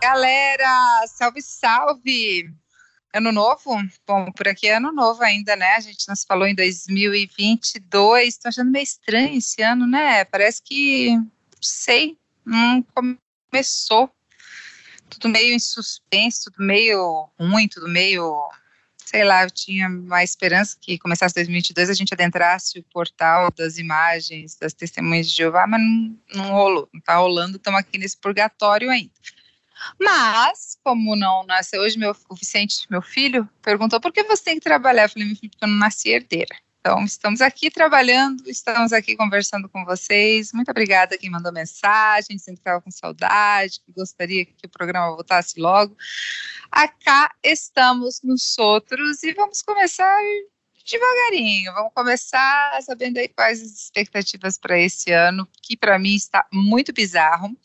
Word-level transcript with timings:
galera! 0.00 1.06
Salve, 1.06 1.42
salve! 1.42 2.50
Ano 3.12 3.30
novo? 3.30 3.76
Bom, 4.06 4.30
por 4.32 4.48
aqui 4.48 4.66
é 4.66 4.76
ano 4.76 4.90
novo 4.92 5.22
ainda, 5.22 5.54
né? 5.54 5.74
A 5.76 5.80
gente 5.80 6.08
nos 6.08 6.24
falou 6.24 6.46
em 6.46 6.54
2022. 6.54 8.36
Tô 8.38 8.48
achando 8.48 8.70
meio 8.70 8.82
estranho 8.82 9.38
esse 9.38 9.62
ano, 9.62 9.86
né? 9.86 10.24
Parece 10.24 10.60
que, 10.62 11.16
sei, 11.60 12.18
não 12.44 12.84
começou. 13.50 14.10
Tudo 15.08 15.28
meio 15.28 15.54
em 15.54 15.60
suspenso, 15.60 16.50
tudo 16.50 16.64
meio 16.64 17.28
ruim, 17.38 17.68
tudo 17.68 17.88
meio. 17.88 18.36
Sei 18.96 19.22
lá, 19.22 19.44
eu 19.44 19.50
tinha 19.50 19.88
mais 19.88 20.30
esperança 20.30 20.76
que 20.80 20.98
começasse 20.98 21.34
2022 21.36 21.90
a 21.90 21.94
gente 21.94 22.12
adentrasse 22.12 22.80
o 22.80 22.82
portal 22.84 23.48
das 23.52 23.78
imagens 23.78 24.56
das 24.56 24.72
testemunhas 24.72 25.28
de 25.28 25.36
Jeová, 25.36 25.66
mas 25.68 25.80
não, 25.80 26.18
não 26.34 26.50
rolou, 26.50 26.88
não 26.92 27.00
tá 27.00 27.16
rolando, 27.16 27.58
estamos 27.58 27.78
aqui 27.78 27.96
nesse 27.96 28.16
purgatório 28.16 28.90
ainda. 28.90 29.12
Mas, 29.98 30.76
como 30.82 31.16
não 31.16 31.44
nasceu 31.44 31.82
hoje, 31.82 31.98
meu, 31.98 32.16
o 32.28 32.34
Vicente, 32.34 32.86
meu 32.90 33.02
filho, 33.02 33.48
perguntou 33.62 34.00
por 34.00 34.12
que 34.12 34.22
você 34.24 34.44
tem 34.44 34.54
que 34.56 34.64
trabalhar. 34.64 35.04
Eu 35.04 35.08
falei, 35.08 35.28
porque 35.34 35.48
eu 35.60 35.68
não 35.68 35.78
nasci 35.78 36.10
herdeira. 36.10 36.54
Então, 36.86 37.02
estamos 37.02 37.40
aqui 37.40 37.70
trabalhando, 37.70 38.46
estamos 38.46 38.92
aqui 38.92 39.16
conversando 39.16 39.70
com 39.70 39.86
vocês. 39.86 40.52
Muito 40.52 40.70
obrigada 40.70 41.16
quem 41.16 41.30
mandou 41.30 41.50
mensagem, 41.50 42.36
sempre 42.36 42.60
estava 42.60 42.82
com 42.82 42.90
saudade, 42.90 43.80
que 43.80 43.92
gostaria 43.92 44.44
que 44.44 44.66
o 44.66 44.68
programa 44.68 45.14
voltasse 45.14 45.58
logo. 45.58 45.96
Acá 46.70 47.34
estamos 47.42 48.20
nos 48.22 48.58
outros 48.58 49.22
e 49.22 49.32
vamos 49.32 49.62
começar 49.62 50.14
devagarinho. 50.86 51.72
Vamos 51.72 51.92
começar 51.94 52.78
sabendo 52.82 53.18
aí 53.18 53.28
quais 53.28 53.62
as 53.62 53.70
expectativas 53.70 54.58
para 54.58 54.78
esse 54.78 55.10
ano, 55.10 55.48
que 55.62 55.78
para 55.78 55.98
mim 55.98 56.14
está 56.14 56.46
muito 56.52 56.92
bizarro 56.92 57.56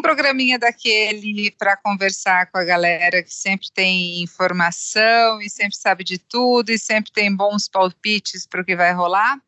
um 0.00 0.02
programinha 0.02 0.58
daquele 0.58 1.50
para 1.52 1.76
conversar 1.76 2.50
com 2.50 2.56
a 2.56 2.64
galera 2.64 3.22
que 3.22 3.32
sempre 3.32 3.68
tem 3.72 4.22
informação 4.22 5.40
e 5.42 5.50
sempre 5.50 5.76
sabe 5.76 6.02
de 6.02 6.18
tudo 6.18 6.70
e 6.70 6.78
sempre 6.78 7.12
tem 7.12 7.34
bons 7.34 7.68
palpites 7.68 8.46
para 8.46 8.62
o 8.62 8.64
que 8.64 8.74
vai 8.74 8.92
rolar. 8.92 9.38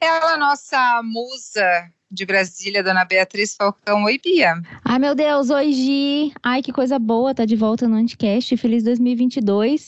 Ela, 0.00 0.36
nossa 0.36 1.00
musa 1.04 1.88
de 2.10 2.26
Brasília, 2.26 2.82
dona 2.82 3.04
Beatriz 3.04 3.54
Falcão. 3.54 4.02
Oi, 4.02 4.18
Bia. 4.22 4.60
Ai, 4.84 4.98
meu 4.98 5.14
Deus, 5.14 5.48
oi, 5.48 5.72
Gi. 5.72 6.32
Ai, 6.42 6.60
que 6.60 6.72
coisa 6.72 6.98
boa, 6.98 7.32
tá 7.32 7.44
de 7.44 7.54
volta 7.54 7.88
no 7.88 7.94
Anticast. 7.94 8.56
Feliz 8.56 8.82
2022. 8.82 9.86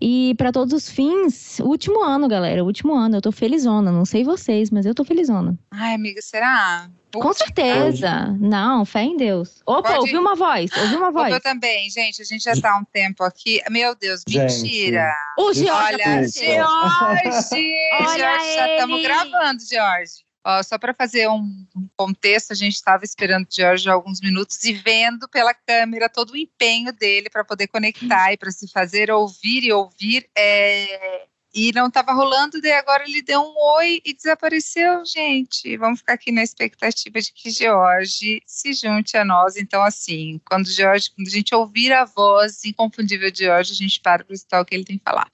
E 0.00 0.34
para 0.38 0.52
todos 0.52 0.72
os 0.72 0.88
fins, 0.88 1.58
último 1.58 2.02
ano, 2.02 2.28
galera, 2.28 2.64
último 2.64 2.94
ano. 2.94 3.16
Eu 3.16 3.20
tô 3.20 3.32
felizona, 3.32 3.90
não 3.90 4.04
sei 4.04 4.22
vocês, 4.22 4.70
mas 4.70 4.86
eu 4.86 4.94
tô 4.94 5.04
felizona. 5.04 5.58
Ai, 5.72 5.94
amiga, 5.94 6.22
será? 6.22 6.88
Com 7.20 7.32
certeza. 7.32 8.36
Não, 8.38 8.84
fé 8.84 9.02
em 9.02 9.16
Deus. 9.16 9.62
Opa, 9.66 9.88
Pode... 9.88 9.98
ouvi 10.00 10.16
uma 10.16 10.34
voz, 10.34 10.70
ouvi 10.76 10.96
uma 10.96 11.10
voz. 11.10 11.32
Eu 11.32 11.40
também, 11.40 11.88
gente, 11.90 12.22
a 12.22 12.24
gente 12.24 12.44
já 12.44 12.54
tá 12.60 12.72
há 12.72 12.78
um 12.78 12.84
tempo 12.84 13.22
aqui. 13.24 13.60
Meu 13.70 13.94
Deus, 13.94 14.22
mentira. 14.28 15.12
O 15.38 15.52
George. 15.52 15.70
Olha, 15.70 16.28
George. 16.28 16.60
Olha 16.60 18.18
George, 18.18 18.54
já 18.54 18.68
estamos 18.74 19.02
gravando, 19.02 19.62
George. 19.68 20.26
Ó, 20.48 20.62
só 20.62 20.78
para 20.78 20.94
fazer 20.94 21.28
um, 21.28 21.66
contexto, 21.96 22.52
a 22.52 22.54
gente 22.54 22.74
estava 22.74 23.04
esperando 23.04 23.46
o 23.46 23.48
George 23.50 23.90
alguns 23.90 24.20
minutos 24.20 24.62
e 24.62 24.72
vendo 24.72 25.28
pela 25.28 25.52
câmera 25.52 26.08
todo 26.08 26.30
o 26.30 26.36
empenho 26.36 26.92
dele 26.92 27.28
para 27.28 27.44
poder 27.44 27.66
conectar 27.66 28.32
e 28.32 28.36
para 28.36 28.52
se 28.52 28.70
fazer 28.70 29.10
ouvir 29.10 29.64
e 29.64 29.72
ouvir. 29.72 30.30
É, 30.38 31.24
e 31.56 31.72
não 31.72 31.86
estava 31.86 32.12
rolando, 32.12 32.60
daí 32.60 32.72
agora 32.72 33.04
ele 33.04 33.22
deu 33.22 33.40
um 33.40 33.54
oi 33.78 34.02
e 34.04 34.12
desapareceu, 34.12 35.02
gente. 35.06 35.74
Vamos 35.78 36.00
ficar 36.00 36.12
aqui 36.12 36.30
na 36.30 36.42
expectativa 36.42 37.18
de 37.18 37.32
que 37.32 37.48
George 37.48 38.42
se 38.46 38.74
junte 38.74 39.16
a 39.16 39.24
nós. 39.24 39.56
Então, 39.56 39.82
assim, 39.82 40.38
quando 40.44 40.70
George, 40.70 41.10
quando 41.10 41.28
a 41.28 41.30
gente 41.30 41.54
ouvir 41.54 41.94
a 41.94 42.04
voz 42.04 42.62
inconfundível 42.66 43.30
de 43.30 43.44
George, 43.44 43.72
a 43.72 43.74
gente 43.74 43.98
para 44.00 44.22
para 44.22 44.34
escutar 44.34 44.60
o 44.60 44.66
que 44.66 44.74
ele 44.74 44.84
tem 44.84 44.98
que 44.98 45.04
falar. 45.04 45.30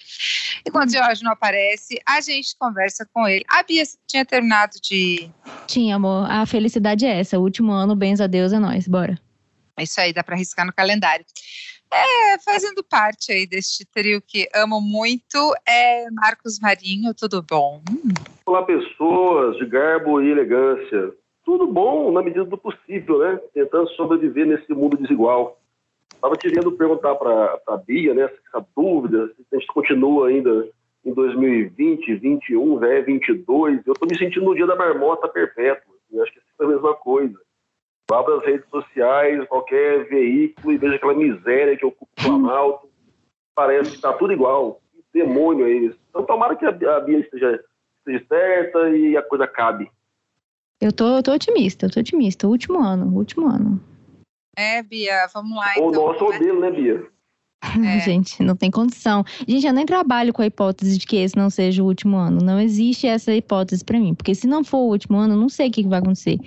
E 0.64 0.70
quando 0.70 0.92
George 0.92 1.24
não 1.24 1.32
aparece, 1.32 2.00
a 2.06 2.20
gente 2.20 2.54
conversa 2.56 3.04
com 3.12 3.26
ele. 3.26 3.44
A 3.48 3.64
Bia 3.64 3.82
tinha 4.06 4.24
terminado 4.24 4.76
de. 4.80 5.28
Tinha, 5.66 5.96
amor. 5.96 6.30
A 6.30 6.46
felicidade 6.46 7.04
é 7.04 7.18
essa. 7.18 7.36
O 7.36 7.42
último 7.42 7.72
ano, 7.72 7.96
bens 7.96 8.20
a 8.20 8.28
Deus, 8.28 8.52
é 8.52 8.60
nós. 8.60 8.86
Bora. 8.86 9.20
É 9.76 9.82
isso 9.82 10.00
aí, 10.00 10.12
dá 10.12 10.22
para 10.22 10.36
arriscar 10.36 10.64
no 10.64 10.72
calendário. 10.72 11.24
É, 11.92 12.38
fazendo 12.38 12.82
parte 12.82 13.30
aí 13.32 13.46
deste 13.46 13.84
trio 13.84 14.22
que 14.26 14.48
amo 14.54 14.80
muito, 14.80 15.36
é 15.68 16.10
Marcos 16.10 16.58
Marinho, 16.58 17.12
tudo 17.14 17.42
bom? 17.42 17.82
Olá, 18.46 18.62
pessoas 18.62 19.58
de 19.58 19.66
garbo 19.66 20.22
e 20.22 20.30
elegância. 20.30 21.12
Tudo 21.44 21.66
bom 21.66 22.10
na 22.10 22.22
medida 22.22 22.46
do 22.46 22.56
possível, 22.56 23.18
né? 23.18 23.38
Tentando 23.52 23.90
sobreviver 23.90 24.46
nesse 24.46 24.72
mundo 24.72 24.96
desigual. 24.96 25.60
Estava 26.14 26.34
querendo 26.36 26.72
perguntar 26.72 27.14
para 27.16 27.60
a 27.68 27.76
Bia, 27.76 28.14
né, 28.14 28.22
essa 28.22 28.64
dúvida, 28.74 29.26
se 29.36 29.54
a 29.54 29.58
gente 29.58 29.66
continua 29.66 30.28
ainda 30.28 30.66
em 31.04 31.12
2020, 31.12 32.06
2021, 32.06 32.78
né, 32.78 33.02
22. 33.02 33.86
Eu 33.86 33.92
estou 33.92 34.08
me 34.08 34.16
sentindo 34.16 34.46
no 34.46 34.54
dia 34.54 34.66
da 34.66 34.76
marmota 34.76 35.28
perpétua. 35.28 35.94
Eu 36.10 36.22
acho 36.22 36.32
que 36.32 36.38
é 36.38 36.64
a 36.64 36.68
mesma 36.68 36.94
coisa 36.94 37.38
abra 38.10 38.36
as 38.36 38.44
redes 38.44 38.68
sociais, 38.68 39.46
qualquer 39.48 40.08
veículo 40.08 40.72
e 40.72 40.78
veja 40.78 40.96
aquela 40.96 41.14
miséria 41.14 41.76
que 41.76 41.86
ocupa 41.86 42.12
o 42.18 42.22
Planalto. 42.22 42.88
Parece 43.54 43.90
que 43.90 43.96
está 43.96 44.12
tudo 44.12 44.32
igual. 44.32 44.80
Que 44.92 45.20
demônio 45.20 45.66
é 45.66 45.70
isso. 45.70 45.98
Então, 46.10 46.24
tomara 46.24 46.56
que 46.56 46.64
a 46.66 46.72
Bia 46.72 47.18
esteja, 47.18 47.62
esteja 47.98 48.24
certa 48.28 48.90
e 48.90 49.16
a 49.16 49.22
coisa 49.22 49.46
cabe. 49.46 49.90
Eu 50.80 50.92
tô, 50.92 51.16
eu 51.16 51.22
tô 51.22 51.32
otimista, 51.32 51.86
eu 51.86 51.90
tô 51.90 52.00
otimista. 52.00 52.48
Último 52.48 52.80
ano, 52.80 53.16
último 53.16 53.46
ano. 53.46 53.80
É, 54.56 54.82
Bia, 54.82 55.26
vamos 55.32 55.56
lá. 55.56 55.74
O 55.78 55.90
então, 55.90 56.06
nosso 56.06 56.24
modelo, 56.24 56.60
né, 56.60 56.70
Bia? 56.70 57.06
É. 57.86 58.00
Gente, 58.00 58.42
não 58.42 58.56
tem 58.56 58.72
condição. 58.72 59.24
Gente, 59.46 59.66
eu 59.66 59.72
nem 59.72 59.86
trabalho 59.86 60.32
com 60.32 60.42
a 60.42 60.46
hipótese 60.46 60.98
de 60.98 61.06
que 61.06 61.16
esse 61.16 61.36
não 61.36 61.48
seja 61.48 61.80
o 61.80 61.86
último 61.86 62.16
ano. 62.16 62.40
Não 62.42 62.58
existe 62.58 63.06
essa 63.06 63.32
hipótese 63.32 63.84
para 63.84 64.00
mim. 64.00 64.14
Porque 64.14 64.34
se 64.34 64.48
não 64.48 64.64
for 64.64 64.78
o 64.78 64.88
último 64.88 65.16
ano, 65.16 65.34
eu 65.34 65.38
não 65.38 65.48
sei 65.48 65.68
o 65.68 65.70
que 65.70 65.86
vai 65.86 66.00
acontecer. 66.00 66.40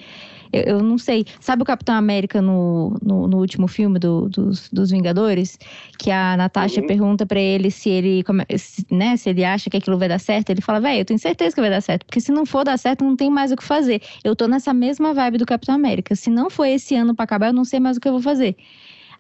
Eu, 0.52 0.62
eu 0.64 0.84
não 0.84 0.98
sei. 0.98 1.26
Sabe 1.40 1.64
o 1.64 1.66
Capitão 1.66 1.96
América 1.96 2.42
no, 2.42 2.98
no, 3.02 3.28
no 3.28 3.38
último 3.38 3.68
filme 3.68 4.00
do, 4.00 4.30
dos, 4.30 4.70
dos 4.70 4.92
Vingadores? 4.92 5.58
Que 5.98 6.12
a 6.12 6.38
Natasha 6.38 6.82
uhum. 6.82 6.88
pergunta 6.88 7.26
para 7.26 7.40
ele 7.40 7.72
se 7.72 7.90
ele, 7.90 8.24
se, 8.58 8.86
né, 8.92 9.18
se 9.18 9.30
ele 9.30 9.44
acha 9.44 9.70
que 9.70 9.78
aquilo 9.78 9.98
vai 9.98 10.08
dar 10.08 10.20
certo. 10.20 10.50
Ele 10.50 10.62
fala, 10.62 10.80
velho, 10.80 11.02
eu 11.02 11.06
tenho 11.06 11.20
certeza 11.20 11.56
que 11.56 11.62
vai 11.62 11.70
dar 11.70 11.82
certo. 11.82 12.06
Porque 12.06 12.22
se 12.22 12.32
não 12.32 12.46
for 12.46 12.64
dar 12.64 12.78
certo, 12.78 13.04
não 13.04 13.16
tem 13.16 13.30
mais 13.30 13.52
o 13.52 13.56
que 13.56 13.64
fazer. 13.64 14.02
Eu 14.24 14.36
tô 14.36 14.48
nessa 14.48 14.74
mesma 14.74 15.14
vibe 15.14 15.38
do 15.38 15.46
Capitão 15.46 15.76
América. 15.76 16.16
Se 16.16 16.30
não 16.30 16.50
for 16.50 16.66
esse 16.66 16.96
ano 16.96 17.16
para 17.16 17.24
acabar, 17.24 17.48
eu 17.48 17.54
não 17.54 17.66
sei 17.66 17.80
mais 17.80 17.98
o 17.98 18.00
que 18.00 18.08
eu 18.08 18.14
vou 18.14 18.22
fazer. 18.22 18.56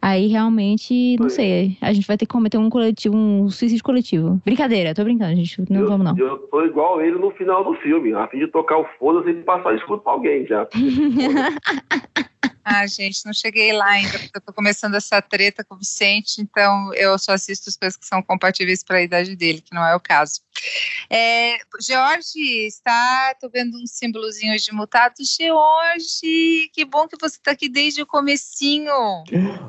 Aí 0.06 0.28
realmente, 0.28 1.18
não 1.20 1.30
sei, 1.30 1.80
a 1.82 1.92
gente 1.92 2.06
vai 2.06 2.16
ter 2.16 2.28
que 2.28 2.32
cometer 2.32 2.60
um 2.60 2.70
coletivo, 2.70 3.18
um 3.18 3.50
suicídio 3.50 3.84
coletivo. 3.84 4.40
Brincadeira, 4.46 4.94
tô 4.94 5.04
brincando, 5.04 5.36
gente. 5.36 5.60
Não 5.68 5.82
eu, 5.82 5.88
vamos 5.88 6.06
não. 6.06 6.16
Eu 6.16 6.38
tô 6.38 6.64
igual 6.64 7.02
ele 7.02 7.18
no 7.18 7.32
final 7.32 7.64
do 7.64 7.74
filme, 7.80 8.14
a 8.14 8.28
fim 8.28 8.38
de 8.38 8.46
tocar 8.46 8.78
o 8.78 8.86
foda-se 9.00 9.32
e 9.32 9.42
passar 9.42 9.74
escudo 9.74 10.04
pra 10.04 10.12
alguém 10.12 10.46
já. 10.46 10.68
Ah, 12.68 12.88
gente, 12.88 13.24
não 13.28 13.31
cheguei 13.31 13.72
lá 13.74 13.86
ainda, 13.86 14.18
porque 14.18 14.38
eu 14.38 14.42
tô 14.42 14.52
começando 14.52 14.96
essa 14.96 15.22
treta 15.22 15.64
com 15.64 15.76
o 15.76 15.78
Vicente, 15.78 16.42
então 16.42 16.92
eu 16.96 17.16
só 17.20 17.34
assisto 17.34 17.70
as 17.70 17.78
coisas 17.78 17.96
que 17.96 18.08
são 18.08 18.24
compatíveis 18.24 18.84
para 18.84 18.98
a 18.98 19.03
idade 19.03 19.36
dele, 19.36 19.62
que 19.62 19.72
não 19.72 19.86
é 19.86 19.96
o 19.96 20.00
caso. 20.00 20.42
É, 21.08 21.58
está, 22.66 23.36
tô 23.40 23.50
vendo 23.50 23.78
um 23.78 23.86
símbolozinho 23.86 24.58
de 24.58 24.74
mutado. 24.74 25.14
Jorge, 25.20 26.72
que 26.74 26.84
bom 26.86 27.08
que 27.08 27.16
você 27.22 27.38
está 27.38 27.52
aqui 27.52 27.70
desde 27.70 28.02
o 28.02 28.08
comecinho. 28.08 28.92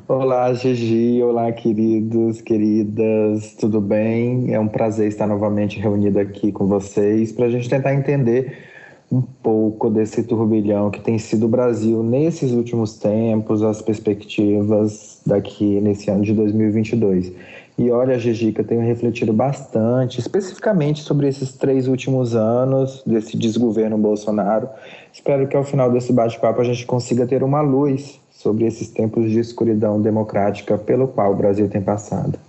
Olá, 0.07 0.51
Gigi, 0.55 1.21
olá, 1.21 1.51
queridos, 1.51 2.41
queridas, 2.41 3.53
tudo 3.59 3.79
bem? 3.79 4.55
É 4.55 4.59
um 4.59 4.67
prazer 4.67 5.07
estar 5.07 5.27
novamente 5.27 5.77
reunido 5.77 6.19
aqui 6.19 6.51
com 6.51 6.65
vocês 6.65 7.31
para 7.31 7.45
a 7.45 7.49
gente 7.51 7.69
tentar 7.69 7.93
entender 7.93 8.75
um 9.11 9.21
pouco 9.21 9.89
desse 9.89 10.23
turbilhão 10.23 10.91
que 10.91 10.99
tem 10.99 11.17
sido 11.17 11.45
o 11.45 11.49
Brasil 11.49 12.03
nesses 12.03 12.51
últimos 12.51 12.97
tempos, 12.97 13.63
as 13.63 13.81
perspectivas 13.81 15.21
daqui 15.25 15.79
nesse 15.79 16.09
ano 16.09 16.23
de 16.23 16.33
2022. 16.33 17.31
E 17.77 17.91
olha, 17.91 18.17
Gigica, 18.17 18.63
tenho 18.63 18.81
refletido 18.81 19.31
bastante, 19.31 20.19
especificamente 20.19 21.03
sobre 21.03 21.27
esses 21.27 21.53
três 21.53 21.87
últimos 21.87 22.35
anos 22.35 23.03
desse 23.05 23.37
desgoverno 23.37 23.97
Bolsonaro. 23.97 24.67
Espero 25.13 25.47
que 25.47 25.55
ao 25.55 25.63
final 25.63 25.91
desse 25.91 26.11
bate-papo 26.11 26.59
a 26.59 26.63
gente 26.63 26.85
consiga 26.87 27.27
ter 27.27 27.43
uma 27.43 27.61
luz 27.61 28.19
sobre 28.31 28.65
esses 28.65 28.89
tempos 28.89 29.29
de 29.29 29.39
escuridão 29.39 30.01
democrática 30.01 30.77
pelo 30.77 31.07
qual 31.07 31.33
o 31.33 31.35
Brasil 31.35 31.69
tem 31.69 31.81
passado. 31.81 32.39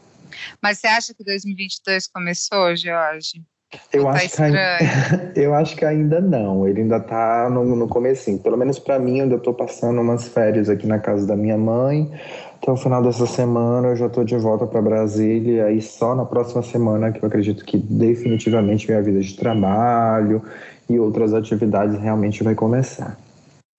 Mas 0.62 0.78
você 0.78 0.86
acha 0.86 1.14
que 1.14 1.22
2022 1.22 2.06
começou, 2.08 2.74
Jorge? 2.74 3.42
Eu 3.92 4.04
tá 4.04 4.10
acho, 4.12 4.34
que 4.34 4.42
ainda, 4.42 4.78
eu 5.36 5.54
acho 5.54 5.76
que 5.76 5.84
ainda 5.84 6.20
não. 6.20 6.66
Ele 6.66 6.82
ainda 6.82 7.00
tá 7.00 7.50
no, 7.50 7.64
no 7.76 7.86
comecinho. 7.86 8.38
Pelo 8.38 8.56
menos 8.56 8.78
para 8.78 8.98
mim, 8.98 9.18
eu 9.18 9.24
ainda 9.24 9.38
tô 9.38 9.52
passando 9.52 10.00
umas 10.00 10.28
férias 10.28 10.70
aqui 10.70 10.86
na 10.86 10.98
casa 10.98 11.26
da 11.26 11.36
minha 11.36 11.58
mãe. 11.58 12.10
Até 12.56 12.70
o 12.70 12.76
final 12.76 13.02
dessa 13.02 13.26
semana 13.26 13.88
eu 13.88 13.96
já 13.96 14.08
tô 14.08 14.24
de 14.24 14.36
volta 14.36 14.66
para 14.66 14.80
Brasília. 14.80 15.70
E 15.70 15.82
só 15.82 16.14
na 16.14 16.24
próxima 16.24 16.62
semana 16.62 17.12
que 17.12 17.22
eu 17.22 17.26
acredito 17.28 17.64
que 17.64 17.76
definitivamente 17.76 18.88
minha 18.88 19.02
vida 19.02 19.20
de 19.20 19.36
trabalho 19.36 20.42
e 20.88 20.98
outras 20.98 21.34
atividades 21.34 22.00
realmente 22.00 22.42
vai 22.42 22.54
começar. 22.54 23.18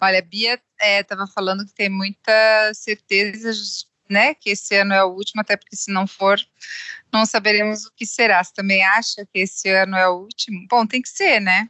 Olha, 0.01 0.19
a 0.19 0.21
Bia 0.21 0.59
estava 0.79 1.23
é, 1.23 1.33
falando 1.33 1.65
que 1.65 1.73
tem 1.73 1.89
muita 1.89 2.31
certeza, 2.73 3.51
né, 4.09 4.33
que 4.33 4.51
esse 4.51 4.75
ano 4.75 4.93
é 4.93 5.03
o 5.03 5.09
último, 5.09 5.41
até 5.41 5.57
porque 5.57 5.75
se 5.75 5.91
não 5.91 6.07
for, 6.07 6.39
não 7.11 7.25
saberemos 7.25 7.85
o 7.85 7.91
que 7.95 8.05
será. 8.05 8.43
Você 8.43 8.51
também 8.53 8.83
acha 8.83 9.25
que 9.31 9.39
esse 9.39 9.69
ano 9.69 9.95
é 9.95 10.07
o 10.07 10.21
último? 10.21 10.65
Bom, 10.69 10.85
tem 10.85 11.01
que 11.01 11.09
ser, 11.09 11.39
né? 11.39 11.69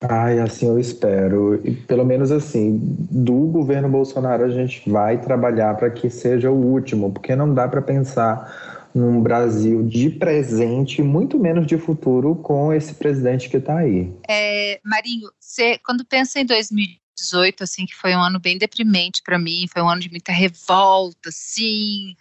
Ai, 0.00 0.38
assim 0.38 0.66
eu 0.66 0.78
espero. 0.78 1.60
E 1.64 1.74
pelo 1.74 2.04
menos 2.04 2.30
assim, 2.30 2.78
do 3.10 3.34
governo 3.48 3.88
Bolsonaro 3.88 4.44
a 4.44 4.50
gente 4.50 4.88
vai 4.88 5.20
trabalhar 5.20 5.74
para 5.76 5.90
que 5.90 6.08
seja 6.08 6.50
o 6.50 6.54
último, 6.54 7.12
porque 7.12 7.34
não 7.34 7.52
dá 7.52 7.66
para 7.66 7.82
pensar 7.82 8.88
num 8.94 9.20
Brasil 9.20 9.82
de 9.82 10.10
presente, 10.10 11.02
muito 11.02 11.38
menos 11.38 11.66
de 11.66 11.76
futuro, 11.76 12.36
com 12.36 12.72
esse 12.72 12.94
presidente 12.94 13.48
que 13.48 13.56
está 13.56 13.78
aí. 13.78 14.12
É, 14.28 14.80
Marinho, 14.84 15.30
você, 15.38 15.78
quando 15.78 16.04
pensa 16.04 16.40
em 16.40 16.46
2018, 16.46 17.64
assim, 17.64 17.84
que 17.84 17.94
foi 17.94 18.14
um 18.14 18.20
ano 18.20 18.38
bem 18.38 18.56
deprimente 18.56 19.22
para 19.22 19.38
mim, 19.38 19.68
foi 19.72 19.82
um 19.82 19.88
ano 19.88 20.00
de 20.00 20.10
muita 20.10 20.32
revolta, 20.32 21.28
assim, 21.28 22.16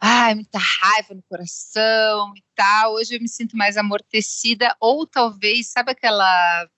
ai, 0.00 0.34
muita 0.34 0.58
raiva 0.58 1.14
no 1.14 1.22
coração 1.22 2.32
e 2.36 2.42
tal. 2.54 2.94
Hoje 2.94 3.16
eu 3.16 3.20
me 3.20 3.28
sinto 3.28 3.56
mais 3.56 3.76
amortecida, 3.76 4.76
ou 4.80 5.06
talvez, 5.06 5.68
sabe 5.68 5.92
aquela 5.92 6.68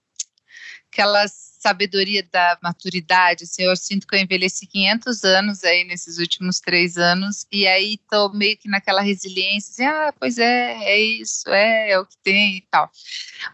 aquela 0.93 1.27
sabedoria 1.29 2.23
da 2.33 2.59
maturidade, 2.63 3.45
assim, 3.45 3.65
eu 3.65 3.77
sinto 3.77 4.07
que 4.07 4.15
eu 4.15 4.21
envelheci 4.21 4.67
500 4.67 5.25
anos 5.25 5.65
aí 5.65 5.85
nesses 5.85 6.19
últimos 6.19 6.61
três 6.61 6.97
anos, 6.97 7.47
e 7.51 7.67
aí 7.67 7.99
tô 8.11 8.31
meio 8.31 8.57
que 8.57 8.69
naquela 8.69 9.03
resiliência, 9.03 9.73
assim, 9.73 9.85
ah, 9.85 10.15
pois 10.19 10.39
é, 10.39 10.73
é 10.85 11.01
isso, 11.01 11.51
é, 11.51 11.91
é 11.91 11.99
o 11.99 12.07
que 12.07 12.17
tem 12.23 12.59
e 12.59 12.61
tal. 12.71 12.91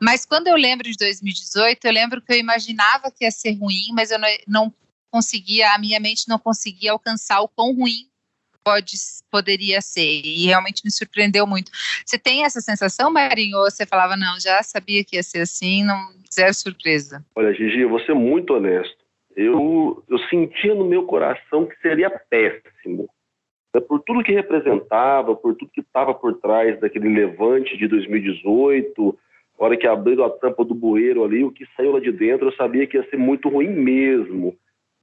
Mas 0.00 0.24
quando 0.24 0.46
eu 0.48 0.56
lembro 0.56 0.88
de 0.88 0.96
2018, 0.96 1.84
eu 1.84 1.92
lembro 1.92 2.22
que 2.22 2.32
eu 2.32 2.38
imaginava 2.38 3.10
que 3.10 3.24
ia 3.24 3.30
ser 3.30 3.54
ruim, 3.54 3.86
mas 3.92 4.10
eu 4.10 4.18
não, 4.18 4.28
não 4.46 4.74
conseguia, 5.10 5.72
a 5.72 5.78
minha 5.78 5.98
mente 5.98 6.28
não 6.28 6.38
conseguia 6.38 6.92
alcançar 6.92 7.40
o 7.40 7.48
quão 7.48 7.74
ruim 7.74 8.11
pode, 8.64 8.92
poderia 9.30 9.80
ser, 9.80 10.22
e 10.24 10.46
realmente 10.46 10.82
me 10.84 10.90
surpreendeu 10.90 11.46
muito. 11.46 11.70
Você 12.04 12.18
tem 12.18 12.44
essa 12.44 12.60
sensação, 12.60 13.10
Marinho, 13.10 13.58
ou 13.58 13.70
você 13.70 13.86
falava, 13.86 14.16
não, 14.16 14.38
já 14.40 14.62
sabia 14.62 15.04
que 15.04 15.16
ia 15.16 15.22
ser 15.22 15.40
assim, 15.40 15.84
não, 15.84 15.98
zero 16.32 16.54
surpresa? 16.54 17.24
Olha, 17.34 17.52
Gigi, 17.52 17.80
eu 17.80 17.88
vou 17.88 18.00
ser 18.00 18.14
muito 18.14 18.54
honesto. 18.54 19.02
Eu, 19.34 20.04
eu 20.08 20.18
sentia 20.28 20.74
no 20.74 20.84
meu 20.84 21.04
coração 21.04 21.66
que 21.66 21.76
seria 21.80 22.10
péssimo. 22.10 23.08
É 23.74 23.80
por 23.80 24.00
tudo 24.00 24.22
que 24.22 24.32
representava, 24.32 25.34
por 25.34 25.54
tudo 25.54 25.70
que 25.72 25.80
estava 25.80 26.12
por 26.12 26.38
trás 26.38 26.78
daquele 26.78 27.08
levante 27.08 27.76
de 27.78 27.88
2018, 27.88 29.18
a 29.58 29.64
hora 29.64 29.76
que 29.76 29.86
abriram 29.86 30.24
a 30.24 30.30
tampa 30.30 30.64
do 30.64 30.74
bueiro 30.74 31.24
ali, 31.24 31.42
o 31.42 31.50
que 31.50 31.66
saiu 31.74 31.92
lá 31.92 32.00
de 32.00 32.12
dentro, 32.12 32.48
eu 32.48 32.52
sabia 32.52 32.86
que 32.86 32.98
ia 32.98 33.08
ser 33.08 33.16
muito 33.16 33.48
ruim 33.48 33.70
mesmo. 33.70 34.54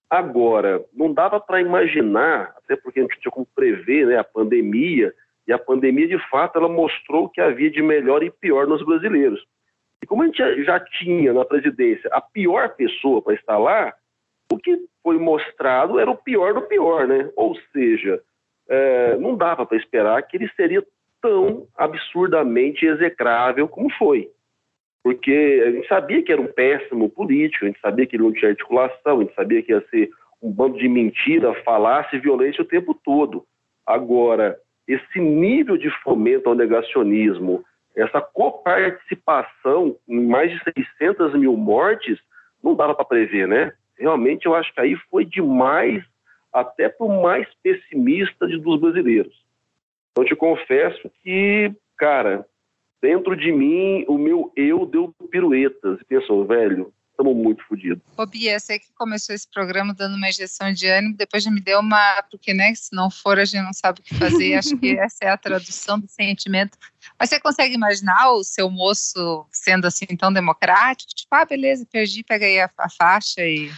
Agora, 0.10 0.84
não 0.94 1.14
dava 1.14 1.40
para 1.40 1.62
imaginar, 1.62 2.56
até 2.58 2.76
porque 2.76 3.00
a 3.00 3.04
gente 3.04 3.20
tinha 3.20 3.32
como 3.32 3.46
prever 3.56 4.08
né, 4.08 4.18
a 4.18 4.24
pandemia, 4.24 5.14
e 5.48 5.54
a 5.54 5.58
pandemia, 5.58 6.08
de 6.08 6.18
fato, 6.30 6.58
ela 6.58 6.70
mostrou 6.70 7.26
o 7.26 7.30
que 7.30 7.42
havia 7.42 7.72
de 7.72 7.82
melhor 7.82 8.24
e 8.24 8.30
pior 8.30 8.68
nos 8.68 8.84
brasileiros. 8.86 9.44
E 10.02 10.06
como 10.06 10.24
a 10.24 10.26
gente 10.26 10.64
já 10.64 10.80
tinha 10.80 11.34
na 11.34 11.44
presidência 11.44 12.10
a 12.14 12.22
pior 12.22 12.76
pessoa 12.76 13.22
para 13.22 13.34
estar 13.34 13.58
lá, 13.58 13.94
o 14.52 14.58
que 14.58 14.80
foi 15.04 15.18
mostrado 15.18 16.00
era 16.00 16.10
o 16.10 16.18
pior 16.18 16.54
do 16.54 16.62
pior, 16.64 17.08
né? 17.08 17.30
Ou 17.36 17.56
seja, 17.72 18.22
é, 18.68 19.16
não 19.18 19.36
dava 19.36 19.66
para 19.66 19.78
esperar 19.78 20.22
que 20.24 20.38
ele 20.38 20.50
seria 20.56 20.86
tão 21.22 21.68
absurdamente 21.76 22.86
execrável 22.86 23.68
como 23.68 23.92
foi. 23.94 24.30
Porque 25.04 25.64
a 25.66 25.72
gente 25.72 25.88
sabia 25.88 26.22
que 26.22 26.32
era 26.32 26.42
um 26.42 26.48
péssimo 26.48 27.10
político, 27.10 27.66
a 27.66 27.68
gente 27.68 27.80
sabia 27.80 28.06
que 28.06 28.16
ele 28.16 28.24
não 28.24 28.34
tinha 28.34 28.52
articulação, 28.52 29.20
a 29.20 29.24
gente 29.24 29.34
sabia 29.34 29.64
que 29.64 29.72
ia 29.72 29.84
ser 29.90 30.10
um 30.42 30.52
bando 30.52 30.78
de 30.78 30.88
mentira, 30.88 31.54
falácia 31.64 32.20
violência 32.20 32.62
o 32.62 32.68
tempo 32.68 32.94
todo. 32.94 33.46
Agora, 33.86 34.58
esse 34.88 35.20
nível 35.20 35.78
de 35.78 35.90
fomento 36.02 36.50
ao 36.50 36.56
negacionismo, 36.56 37.64
essa 37.96 38.22
coparticipação 38.22 39.96
em 40.08 40.26
mais 40.26 40.52
de 40.52 40.60
600 41.00 41.34
mil 41.34 41.56
mortes, 41.56 42.18
não 42.64 42.76
dava 42.76 42.94
para 42.94 43.06
prever, 43.06 43.48
né? 43.48 43.74
Realmente 43.98 44.46
eu 44.46 44.56
acho 44.56 44.74
que 44.74 44.80
aí 44.80 44.96
foi 45.10 45.26
demais, 45.26 46.04
até 46.52 46.90
para 46.90 47.06
o 47.06 47.22
mais 47.22 47.48
pessimista 47.62 48.48
de, 48.48 48.58
dos 48.58 48.80
brasileiros. 48.80 49.34
Então, 50.12 50.26
te 50.26 50.36
confesso 50.36 51.12
que, 51.24 51.72
cara, 51.98 52.46
dentro 53.02 53.36
de 53.36 53.52
mim, 53.52 54.06
o 54.08 54.18
meu 54.18 54.52
eu 54.56 54.86
deu 54.86 55.14
piruetas. 55.32 56.00
E 56.02 56.06
pensou, 56.06 56.46
velho, 56.46 56.94
estamos 57.20 57.36
muito 57.36 57.64
fodidos. 57.66 58.02
Ô 58.18 58.26
Bia, 58.26 58.58
você 58.58 58.80
que 58.80 58.88
começou 58.96 59.36
esse 59.36 59.50
programa 59.50 59.94
dando 59.94 60.16
uma 60.16 60.30
injeção 60.30 60.72
de 60.72 60.88
ânimo, 60.88 61.16
depois 61.18 61.44
já 61.44 61.52
me 61.52 61.60
deu 61.60 61.80
uma, 61.80 62.24
porque 62.32 62.54
né, 62.54 62.74
se 62.74 62.96
não 62.96 63.12
for 63.12 63.38
a 63.38 63.46
gente 63.46 63.64
não 63.64 63.74
sabe 63.74 64.00
o 64.00 64.04
que 64.04 64.16
fazer, 64.16 64.56
acho 64.56 64.78
que 64.78 64.96
essa 64.98 65.26
é 65.26 65.30
a 65.30 65.38
tradução 65.38 66.00
do 66.00 66.08
sentimento. 66.08 66.78
Mas 67.20 67.30
você 67.30 67.40
consegue 67.40 67.76
imaginar 67.76 68.32
o 68.32 68.44
seu 68.44 68.70
moço 68.70 69.46
sendo 69.52 69.86
assim 69.86 70.06
tão 70.18 70.32
democrático? 70.32 71.14
Tipo, 71.14 71.36
ah, 71.36 71.46
beleza, 71.46 71.86
perdi, 71.92 72.24
pega 72.24 72.46
aí 72.46 72.60
a, 72.60 72.70
a 72.78 72.90
faixa 72.90 73.42
e 73.42 73.70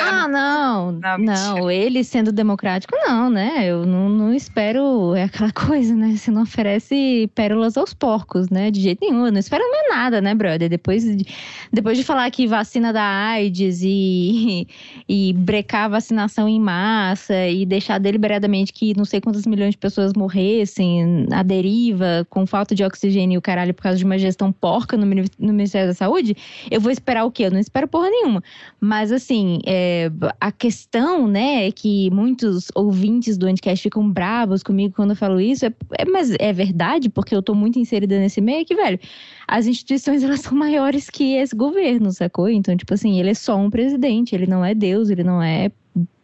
ah, 0.00 0.28
não, 0.28 0.92
não, 0.92 1.18
não, 1.18 1.70
ele 1.70 2.04
sendo 2.04 2.32
democrático, 2.32 2.94
não, 3.06 3.30
né? 3.30 3.66
Eu 3.66 3.86
não, 3.86 4.08
não, 4.08 4.34
espero, 4.34 5.14
é 5.14 5.24
aquela 5.24 5.50
coisa, 5.52 5.94
né? 5.94 6.16
Você 6.16 6.30
não 6.30 6.42
oferece 6.42 7.30
pérolas 7.34 7.76
aos 7.76 7.94
porcos, 7.94 8.50
né? 8.50 8.70
De 8.70 8.80
jeito 8.80 8.98
nenhum, 9.00 9.26
eu 9.26 9.32
não 9.32 9.38
espero 9.38 9.64
mais 9.70 9.88
nada, 9.88 10.20
né, 10.20 10.34
brother? 10.34 10.68
Depois 10.68 11.04
de, 11.04 11.26
depois 11.72 11.96
de 11.96 12.04
falar 12.04 12.30
que 12.30 12.46
vacina 12.46 12.92
da 12.92 13.02
AIDS 13.02 13.80
e, 13.82 14.66
e 15.08 15.32
brecar 15.32 15.84
a 15.84 15.88
vacinação 15.88 16.48
em 16.48 16.60
massa 16.60 17.46
e 17.48 17.64
deixar 17.64 17.98
deliberadamente 17.98 18.72
que 18.72 18.96
não 18.96 19.04
sei 19.04 19.20
quantas 19.20 19.46
milhões 19.46 19.72
de 19.72 19.78
pessoas 19.78 20.12
morressem 20.14 21.26
à 21.32 21.42
deriva, 21.42 22.26
com 22.28 22.46
falta 22.46 22.74
de 22.74 22.84
oxigênio 22.84 23.36
e 23.36 23.38
o 23.38 23.42
caralho 23.42 23.72
por 23.72 23.82
causa 23.82 23.98
de 23.98 24.04
uma 24.04 24.18
gestão 24.18 24.52
porca 24.52 24.96
no, 24.96 25.06
no 25.06 25.52
Ministério 25.52 25.88
da 25.88 25.94
Saúde, 25.94 26.36
eu 26.70 26.80
vou 26.80 26.90
esperar 26.90 27.24
o 27.24 27.30
quê? 27.30 27.44
Eu 27.44 27.50
não 27.50 27.58
espero 27.58 27.88
porra 27.88 28.10
nenhuma. 28.10 28.42
Mas 28.80 29.12
assim, 29.12 29.60
é, 29.72 30.10
a 30.40 30.50
questão, 30.50 31.28
né, 31.28 31.68
é 31.68 31.70
que 31.70 32.10
muitos 32.10 32.72
ouvintes 32.74 33.38
do 33.38 33.46
Anticast 33.46 33.80
ficam 33.80 34.10
bravos 34.10 34.64
comigo 34.64 34.96
quando 34.96 35.10
eu 35.10 35.16
falo 35.16 35.40
isso, 35.40 35.64
é, 35.64 35.72
é, 35.96 36.04
mas 36.04 36.34
é 36.40 36.52
verdade, 36.52 37.08
porque 37.08 37.32
eu 37.32 37.40
tô 37.40 37.54
muito 37.54 37.78
inserida 37.78 38.18
nesse 38.18 38.40
meio, 38.40 38.62
é 38.62 38.64
que, 38.64 38.74
velho, 38.74 38.98
as 39.46 39.68
instituições, 39.68 40.24
elas 40.24 40.40
são 40.40 40.58
maiores 40.58 41.08
que 41.08 41.34
esse 41.36 41.54
governo, 41.54 42.10
sacou? 42.10 42.48
Então, 42.48 42.76
tipo 42.76 42.92
assim, 42.92 43.20
ele 43.20 43.30
é 43.30 43.34
só 43.34 43.56
um 43.56 43.70
presidente, 43.70 44.34
ele 44.34 44.48
não 44.48 44.64
é 44.64 44.74
Deus, 44.74 45.08
ele 45.08 45.22
não 45.22 45.40
é 45.40 45.70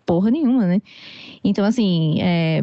porra 0.05 0.29
nenhuma, 0.29 0.67
né? 0.67 0.83
Então, 1.45 1.65
assim, 1.65 2.21
é, 2.21 2.63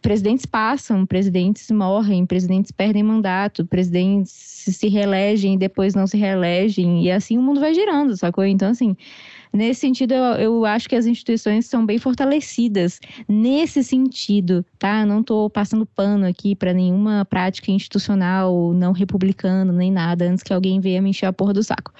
presidentes 0.00 0.46
passam, 0.46 1.04
presidentes 1.04 1.70
morrem, 1.70 2.24
presidentes 2.24 2.70
perdem 2.70 3.02
mandato, 3.02 3.66
presidentes 3.66 4.32
se 4.32 4.88
reelegem 4.88 5.54
e 5.54 5.58
depois 5.58 5.94
não 5.94 6.06
se 6.06 6.16
reelegem, 6.16 7.04
e 7.04 7.10
assim 7.10 7.38
o 7.38 7.42
mundo 7.42 7.60
vai 7.60 7.74
girando, 7.74 8.16
sacou? 8.16 8.44
Então, 8.44 8.70
assim, 8.70 8.96
Nesse 9.52 9.80
sentido, 9.80 10.12
eu, 10.12 10.24
eu 10.34 10.64
acho 10.64 10.88
que 10.88 10.96
as 10.96 11.06
instituições 11.06 11.66
são 11.66 11.84
bem 11.84 11.98
fortalecidas. 11.98 13.00
Nesse 13.26 13.82
sentido, 13.82 14.64
tá? 14.78 15.06
Não 15.06 15.20
estou 15.20 15.48
passando 15.48 15.86
pano 15.86 16.26
aqui 16.26 16.54
para 16.54 16.72
nenhuma 16.72 17.24
prática 17.24 17.70
institucional 17.70 18.72
não 18.74 18.92
republicana, 18.92 19.72
nem 19.72 19.90
nada, 19.90 20.26
antes 20.26 20.42
que 20.42 20.52
alguém 20.52 20.80
venha 20.80 21.00
me 21.00 21.10
encher 21.10 21.26
a 21.26 21.32
porra 21.32 21.54
do 21.54 21.62
saco. 21.62 21.92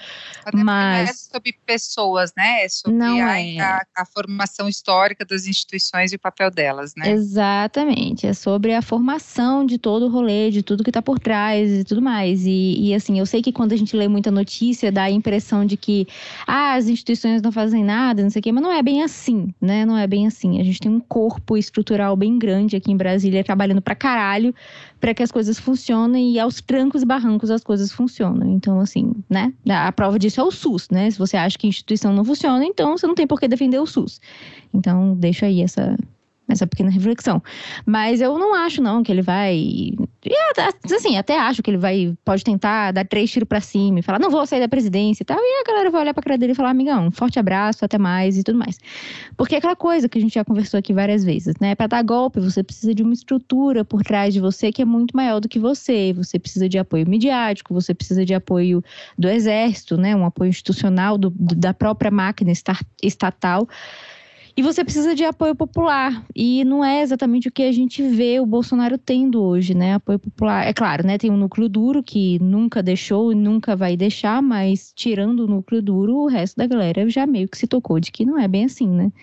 Até 0.45 0.57
Mas... 0.57 1.05
Não 1.05 1.09
é 1.09 1.13
sobre 1.13 1.55
pessoas, 1.65 2.33
né? 2.37 2.65
É 2.65 2.69
sobre 2.69 2.97
não 2.97 3.15
a, 3.21 3.41
é. 3.41 3.59
a, 3.59 3.81
a 3.97 4.05
formação 4.05 4.67
histórica 4.69 5.25
das 5.25 5.47
instituições 5.47 6.13
e 6.13 6.15
o 6.15 6.19
papel 6.19 6.51
delas, 6.51 6.93
né? 6.95 7.09
Exatamente. 7.11 7.88
É 8.23 8.33
sobre 8.33 8.73
a 8.73 8.81
formação 8.81 9.65
de 9.65 9.77
todo 9.77 10.05
o 10.05 10.09
rolê, 10.09 10.51
de 10.51 10.61
tudo 10.61 10.83
que 10.83 10.89
está 10.89 11.01
por 11.01 11.19
trás 11.19 11.71
e 11.71 11.83
tudo 11.83 12.01
mais. 12.01 12.45
E, 12.45 12.89
e 12.89 12.93
assim, 12.93 13.19
eu 13.19 13.25
sei 13.25 13.41
que 13.41 13.51
quando 13.51 13.73
a 13.73 13.75
gente 13.75 13.95
lê 13.95 14.07
muita 14.07 14.29
notícia, 14.29 14.91
dá 14.91 15.03
a 15.03 15.11
impressão 15.11 15.65
de 15.65 15.75
que 15.75 16.07
ah, 16.45 16.75
as 16.75 16.87
instituições 16.87 17.41
não 17.41 17.51
fazem 17.51 17.83
nada, 17.83 18.21
não 18.21 18.29
sei 18.29 18.39
o 18.39 18.43
quê, 18.43 18.51
mas 18.51 18.63
não 18.63 18.71
é 18.71 18.83
bem 18.83 19.03
assim, 19.03 19.53
né? 19.59 19.85
Não 19.85 19.97
é 19.97 20.05
bem 20.07 20.27
assim. 20.27 20.59
A 20.59 20.63
gente 20.63 20.79
tem 20.79 20.91
um 20.91 20.99
corpo 20.99 21.57
estrutural 21.57 22.15
bem 22.15 22.37
grande 22.37 22.75
aqui 22.75 22.91
em 22.91 22.97
Brasília, 22.97 23.43
trabalhando 23.43 23.81
pra 23.81 23.95
caralho 23.95 24.53
para 24.99 25.13
que 25.13 25.23
as 25.23 25.31
coisas 25.31 25.57
funcionem 25.59 26.33
e 26.33 26.39
aos 26.39 26.61
trancos 26.61 27.01
e 27.01 27.05
barrancos 27.05 27.49
as 27.49 27.63
coisas 27.63 27.91
funcionam. 27.91 28.49
Então, 28.51 28.79
assim, 28.79 29.13
né? 29.29 29.53
A 29.69 29.91
prova 29.91 30.19
disso 30.19 30.41
é 30.41 30.43
o 30.43 30.51
SUS, 30.51 30.89
né? 30.89 31.09
Se 31.09 31.17
você 31.17 31.37
acha 31.37 31.57
que 31.57 31.65
a 31.65 31.69
instituição 31.69 32.13
não 32.13 32.25
funciona, 32.25 32.65
então 32.65 32.97
você 32.97 33.07
não 33.07 33.15
tem 33.15 33.25
por 33.25 33.39
que 33.39 33.47
defender 33.47 33.79
o 33.79 33.85
SUS. 33.85 34.19
Então, 34.73 35.15
deixa 35.15 35.45
aí 35.45 35.61
essa, 35.61 35.97
essa 36.53 36.67
pequena 36.67 36.89
reflexão. 36.89 37.41
Mas 37.85 38.21
eu 38.21 38.37
não 38.37 38.53
acho, 38.53 38.81
não, 38.81 39.03
que 39.03 39.11
ele 39.11 39.21
vai. 39.21 39.93
Assim, 40.85 41.17
até 41.17 41.39
acho 41.39 41.63
que 41.63 41.69
ele 41.69 41.77
vai, 41.77 42.13
pode 42.25 42.43
tentar 42.43 42.91
dar 42.91 43.05
três 43.05 43.31
tiros 43.31 43.47
para 43.47 43.61
cima 43.61 43.99
e 43.99 44.01
falar, 44.01 44.19
não 44.19 44.29
vou 44.29 44.45
sair 44.45 44.59
da 44.59 44.67
presidência 44.67 45.23
e 45.23 45.25
tal. 45.25 45.37
E 45.39 45.61
a 45.61 45.63
galera 45.71 45.89
vai 45.89 46.01
olhar 46.01 46.13
pra 46.13 46.23
cara 46.23 46.37
dele 46.37 46.51
e 46.51 46.55
falar, 46.55 46.71
amigão, 46.71 47.07
um 47.07 47.11
forte 47.11 47.39
abraço, 47.39 47.85
até 47.85 47.97
mais 47.97 48.37
e 48.37 48.43
tudo 48.43 48.57
mais. 48.57 48.77
Porque 49.37 49.55
é 49.55 49.57
aquela 49.57 49.75
coisa 49.75 50.09
que 50.09 50.17
a 50.17 50.21
gente 50.21 50.33
já 50.33 50.43
conversou 50.43 50.77
aqui 50.77 50.93
várias 50.93 51.23
vezes, 51.23 51.55
né? 51.59 51.75
Para 51.75 51.87
dar 51.87 52.03
golpe, 52.03 52.39
você 52.39 52.63
precisa 52.63 52.93
de 52.93 53.03
uma 53.03 53.13
estrutura 53.13 53.85
por 53.85 54.03
trás 54.03 54.33
de 54.33 54.39
você 54.39 54.71
que 54.71 54.81
é 54.81 54.85
muito 54.85 55.15
maior 55.15 55.39
do 55.39 55.47
que 55.47 55.59
você. 55.59 56.13
Você 56.13 56.37
precisa 56.37 56.67
de 56.67 56.77
apoio 56.77 57.07
midiático, 57.07 57.73
você 57.73 57.93
precisa 57.93 58.25
de 58.25 58.33
apoio 58.33 58.83
do 59.17 59.27
exército, 59.27 59.97
né? 59.97 60.15
Um 60.15 60.25
apoio 60.25 60.49
institucional 60.49 61.17
do, 61.17 61.31
da 61.35 61.73
própria 61.73 62.11
máquina 62.11 62.51
estatal. 63.01 63.67
E 64.59 64.61
você 64.61 64.83
precisa 64.83 65.15
de 65.15 65.23
apoio 65.23 65.55
popular. 65.55 66.21
E 66.35 66.65
não 66.65 66.83
é 66.83 67.01
exatamente 67.01 67.47
o 67.47 67.51
que 67.51 67.63
a 67.63 67.71
gente 67.71 68.03
vê 68.03 68.41
o 68.41 68.45
Bolsonaro 68.45 68.97
tendo 68.97 69.41
hoje, 69.41 69.73
né? 69.73 69.93
Apoio 69.93 70.19
popular. 70.19 70.67
É 70.67 70.73
claro, 70.73 71.07
né? 71.07 71.17
Tem 71.17 71.31
um 71.31 71.37
núcleo 71.37 71.69
duro 71.69 72.03
que 72.03 72.37
nunca 72.43 72.83
deixou 72.83 73.31
e 73.31 73.35
nunca 73.35 73.73
vai 73.73 73.95
deixar, 73.95 74.41
mas 74.41 74.91
tirando 74.93 75.45
o 75.45 75.47
núcleo 75.47 75.81
duro, 75.81 76.13
o 76.13 76.27
resto 76.27 76.57
da 76.57 76.67
galera 76.67 77.09
já 77.09 77.25
meio 77.25 77.47
que 77.47 77.57
se 77.57 77.67
tocou 77.67 78.01
de 78.01 78.11
que 78.11 78.25
não 78.25 78.37
é 78.37 78.49
bem 78.49 78.65
assim, 78.65 78.89
né? 78.89 79.13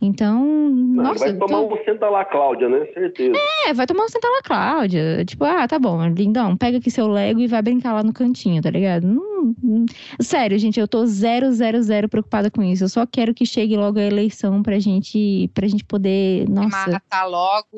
Então, 0.00 0.44
Não, 0.44 1.04
nossa. 1.04 1.26
vai 1.26 1.32
tomar 1.34 1.60
tô... 1.60 1.74
um 1.74 1.84
senta 1.84 2.08
lá, 2.08 2.24
Cláudia, 2.24 2.68
né? 2.68 2.84
Certeza. 2.92 3.38
É, 3.68 3.72
vai 3.72 3.86
tomar 3.86 4.02
um 4.02 4.08
senta 4.08 4.28
lá, 4.28 4.42
Cláudia. 4.42 5.24
Tipo, 5.24 5.44
ah, 5.44 5.68
tá 5.68 5.78
bom, 5.78 6.04
lindão, 6.08 6.56
pega 6.56 6.78
aqui 6.78 6.90
seu 6.90 7.06
Lego 7.06 7.38
e 7.38 7.46
vai 7.46 7.62
brincar 7.62 7.92
lá 7.92 8.02
no 8.02 8.12
cantinho, 8.12 8.60
tá 8.60 8.68
ligado? 8.68 9.06
Não, 9.06 9.31
não... 9.62 9.86
Sério, 10.20 10.58
gente, 10.58 10.78
eu 10.78 10.86
tô 10.88 11.04
zero, 11.06 11.50
zero, 11.52 11.82
zero 11.82 12.08
preocupada 12.08 12.50
com 12.50 12.62
isso. 12.62 12.84
Eu 12.84 12.88
só 12.88 13.06
quero 13.06 13.34
que 13.34 13.44
chegue 13.46 13.76
logo 13.76 13.98
a 13.98 14.02
eleição 14.02 14.62
pra 14.62 14.78
gente, 14.78 15.50
pra 15.54 15.66
gente 15.66 15.84
poder. 15.84 16.48
Nossa. 16.48 16.90
Matar 16.90 17.24
logo. 17.26 17.68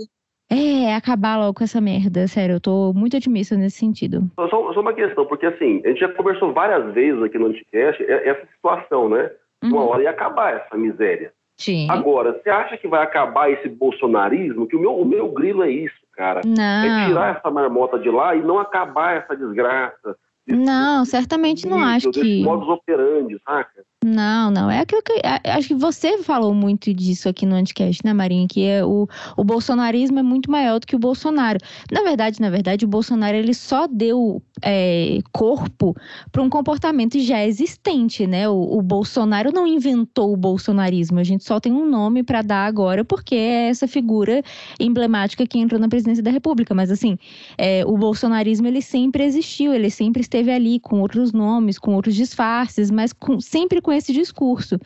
É, 0.51 0.95
acabar 0.95 1.39
logo 1.39 1.55
com 1.55 1.65
essa 1.65 1.81
merda, 1.81 2.29
sério, 2.29 2.57
eu 2.57 2.61
tô 2.61 2.93
muito 2.95 3.17
otimista 3.17 3.57
nesse 3.57 3.79
sentido. 3.79 4.31
Só, 4.37 4.49
só 4.49 4.81
uma 4.81 4.93
questão, 4.93 5.27
porque 5.27 5.47
assim, 5.47 5.81
a 5.85 5.89
gente 5.89 6.01
já 6.01 6.09
conversou 6.11 6.53
várias 6.53 6.93
vezes 6.95 7.21
aqui 7.23 7.39
no 7.39 7.47
Anticast 7.47 8.03
essa 8.05 8.47
situação, 8.55 9.09
né? 9.09 9.31
Uma 9.63 9.81
Uhum. 9.81 9.89
hora 9.89 10.03
ia 10.03 10.11
acabar 10.11 10.55
essa 10.55 10.77
miséria. 10.77 11.33
Sim. 11.57 11.89
Agora, 11.91 12.33
você 12.35 12.51
acha 12.51 12.77
que 12.77 12.87
vai 12.87 13.03
acabar 13.03 13.51
esse 13.51 13.69
bolsonarismo? 13.69 14.67
Que 14.67 14.77
o 14.77 14.81
meu, 14.81 14.95
o 14.99 15.05
meu 15.05 15.29
grilo 15.33 15.63
é 15.63 15.71
isso, 15.71 15.95
cara. 16.13 16.41
É 16.41 16.47
Não. 16.47 17.07
tirar 17.09 17.37
essa 17.37 17.51
marmota 17.51 17.99
de 17.99 18.11
lá 18.11 18.37
e 18.37 18.43
não 18.43 18.59
acabar 18.59 19.17
essa 19.17 19.35
desgraça. 19.35 20.17
Não, 20.47 21.05
certamente 21.05 21.67
não 21.67 21.83
acho 21.83 22.11
que. 22.11 22.43
modus 22.43 22.69
operandi, 22.69 23.41
saca? 23.45 23.85
Não, 24.07 24.51
não. 24.51 24.71
É 24.71 24.81
aquilo 24.81 25.01
que. 25.03 25.15
a- 25.25 25.41
Acho 25.57 25.69
que 25.69 25.75
você 25.75 26.19
falou 26.19 26.53
muito 26.53 26.93
disso 26.93 27.27
aqui 27.27 27.47
no 27.47 27.55
Anticast, 27.55 28.03
né, 28.05 28.13
Marinha? 28.13 28.47
Que 28.47 28.63
é 28.67 28.85
o, 28.85 29.09
o 29.35 29.43
bolsonarismo 29.43 30.19
é 30.19 30.23
muito 30.23 30.51
maior 30.51 30.79
do 30.79 30.87
que 30.87 30.95
o 30.95 30.99
Bolsonaro. 30.99 31.59
Na 31.91 32.03
verdade, 32.03 32.39
na 32.39 32.51
verdade, 32.51 32.85
o 32.85 32.89
Bolsonaro 32.89 33.35
ele 33.35 33.55
só 33.55 33.87
deu 33.87 34.43
é, 34.63 35.21
corpo 35.33 35.97
para 36.31 36.43
um 36.43 36.51
comportamento 36.51 37.19
já 37.19 37.43
existente, 37.47 38.27
né? 38.27 38.47
O, 38.47 38.77
o 38.79 38.83
Bolsonaro 38.83 39.51
não 39.53 39.67
inventou 39.67 40.35
o 40.35 40.37
bolsonarismo. 40.37 41.19
A 41.19 41.25
gente 41.25 41.43
só 41.45 41.59
tem 41.59 41.73
um 41.73 41.89
nome 41.89 42.23
para 42.23 42.43
dar 42.43 42.67
agora, 42.67 43.05
porque 43.07 43.35
é 43.35 43.71
essa 43.71 43.89
figura 43.89 44.43
emblemática 44.79 45.47
que 45.47 45.59
entrou 45.59 45.81
na 45.81 45.89
presidência 45.89 46.23
da 46.23 46.31
República. 46.31 46.75
Mas 46.75 46.91
assim, 46.91 47.17
é, 47.57 47.83
o 47.87 47.97
bolsonarismo 47.97 48.67
ele 48.67 48.83
sempre 48.83 49.25
existiu, 49.25 49.73
ele 49.73 49.89
sempre 49.89 50.21
esteve 50.21 50.51
ali 50.51 50.79
com 50.79 51.01
outros 51.01 51.33
nomes, 51.33 51.79
com 51.79 51.95
outros 51.95 52.15
disfarces, 52.15 52.91
mas 52.91 53.11
com- 53.11 53.41
sempre 53.41 53.81
com 53.81 53.94
esse 53.97 54.13
discurso. 54.13 54.79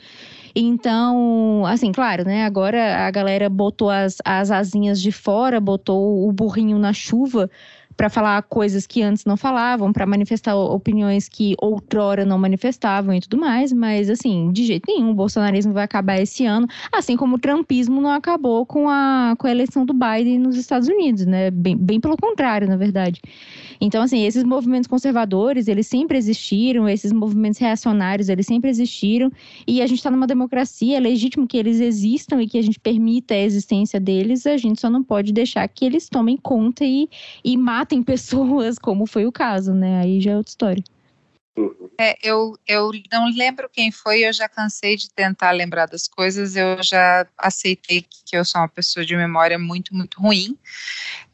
Então, 0.55 1.65
assim, 1.67 1.93
claro, 1.93 2.25
né? 2.25 2.45
Agora 2.45 3.07
a 3.07 3.11
galera 3.11 3.49
botou 3.49 3.91
as, 3.91 4.17
as 4.25 4.51
asinhas 4.51 5.01
de 5.01 5.13
fora, 5.13 5.61
botou 5.61 6.29
o 6.29 6.33
burrinho 6.33 6.79
na 6.79 6.93
chuva 6.93 7.51
para 7.99 8.09
falar 8.09 8.41
coisas 8.45 8.87
que 8.87 9.03
antes 9.03 9.25
não 9.25 9.37
falavam, 9.37 9.93
para 9.93 10.07
manifestar 10.07 10.55
opiniões 10.55 11.29
que 11.29 11.57
outrora 11.61 12.25
não 12.25 12.39
manifestavam 12.39 13.13
e 13.13 13.21
tudo 13.21 13.37
mais, 13.37 13.73
mas 13.73 14.09
assim, 14.09 14.53
de 14.53 14.65
jeito 14.65 14.85
nenhum, 14.87 15.11
o 15.11 15.15
bolsonarismo 15.15 15.73
vai 15.73 15.83
acabar 15.83 16.17
esse 16.21 16.47
ano, 16.47 16.69
assim 16.93 17.17
como 17.17 17.35
o 17.35 17.39
trumpismo 17.41 18.01
não 18.01 18.11
acabou 18.11 18.65
com 18.65 18.89
a, 18.89 19.35
com 19.37 19.49
a 19.49 19.51
eleição 19.51 19.85
do 19.85 19.93
Biden 19.93 20.39
nos 20.39 20.55
Estados 20.55 20.87
Unidos, 20.87 21.27
né? 21.27 21.51
Bem, 21.51 21.77
bem 21.77 21.99
pelo 21.99 22.17
contrário, 22.17 22.69
na 22.69 22.77
verdade. 22.77 23.21
Então, 23.81 24.03
assim, 24.03 24.25
esses 24.25 24.45
movimentos 24.45 24.87
conservadores, 24.87 25.67
eles 25.67 25.89
sempre 25.89 26.17
existiram, 26.17 26.89
esses 26.89 27.13
movimentos 27.13 27.59
reacionários, 27.59 28.29
eles 28.29 28.47
sempre 28.47 28.71
existiram, 28.71 29.33
e 29.67 29.83
a 29.83 29.87
gente 29.89 29.99
está 29.99 30.11
numa 30.11 30.27
democracia, 30.27 30.97
é 30.97 31.01
legítimo 31.01 31.49
que 31.49 31.57
eles 31.57 31.81
existam 31.81 32.41
e 32.41 32.47
que 32.47 32.59
a 32.59 32.63
gente 32.63 32.79
permita 32.79 33.35
a 33.35 33.39
existência 33.39 33.99
deles, 33.99 34.47
a 34.47 34.57
gente 34.57 34.81
só 34.81 34.89
não 34.89 35.03
pode 35.03 35.33
deixar 35.33 35.67
que 35.67 35.85
eles 35.85 36.09
tomem 36.09 36.37
conta 36.37 36.85
e, 36.85 37.09
e 37.45 37.57
matem 37.57 37.88
pessoas, 38.05 38.79
como 38.79 39.07
foi 39.07 39.27
o 39.27 39.33
caso, 39.33 39.75
né? 39.75 40.01
Aí 40.01 40.21
já 40.21 40.33
é 40.33 40.37
outra 40.37 40.51
história. 40.51 40.85
É, 42.01 42.17
eu, 42.23 42.57
eu 42.67 42.93
não 43.11 43.29
lembro 43.29 43.69
quem 43.69 43.91
foi, 43.91 44.21
eu 44.25 44.33
já 44.33 44.49
cansei 44.49 44.97
de 44.97 45.11
tentar 45.11 45.51
lembrar 45.51 45.87
das 45.87 46.07
coisas, 46.07 46.55
eu 46.55 46.81
já 46.81 47.27
aceitei 47.37 48.03
que 48.03 48.37
eu 48.37 48.45
sou 48.45 48.61
uma 48.61 48.69
pessoa 48.69 49.05
de 49.05 49.17
memória 49.17 49.59
muito, 49.59 49.93
muito 49.93 50.21
ruim. 50.21 50.57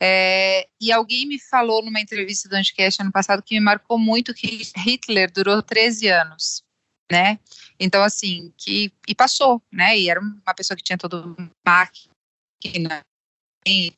É, 0.01 0.67
e 0.81 0.91
alguém 0.91 1.27
me 1.27 1.39
falou 1.39 1.85
numa 1.85 2.01
entrevista 2.01 2.49
do 2.49 2.55
Anticast 2.55 3.03
ano 3.03 3.13
passado 3.13 3.43
que 3.43 3.55
me 3.55 3.61
marcou 3.61 3.99
muito 3.99 4.33
que 4.33 4.63
Hitler 4.79 5.31
durou 5.31 5.63
13 5.63 6.09
anos, 6.09 6.65
né? 7.13 7.39
Então, 7.79 8.03
assim, 8.03 8.51
que, 8.57 8.91
e 9.07 9.15
passou, 9.15 9.63
né? 9.71 9.99
E 9.99 10.09
era 10.09 10.19
uma 10.19 10.55
pessoa 10.55 10.77
que 10.77 10.83
tinha 10.83 10.97
todo 10.97 11.37
máquina, 11.67 13.03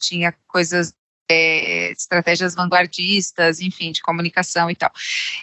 tinha 0.00 0.32
coisas 0.48 0.92
é, 1.28 1.90
estratégias 1.92 2.54
vanguardistas, 2.54 3.61
enfim, 3.61 3.92
de 3.92 4.00
comunicação 4.00 4.71
e 4.71 4.76
tal. 4.76 4.90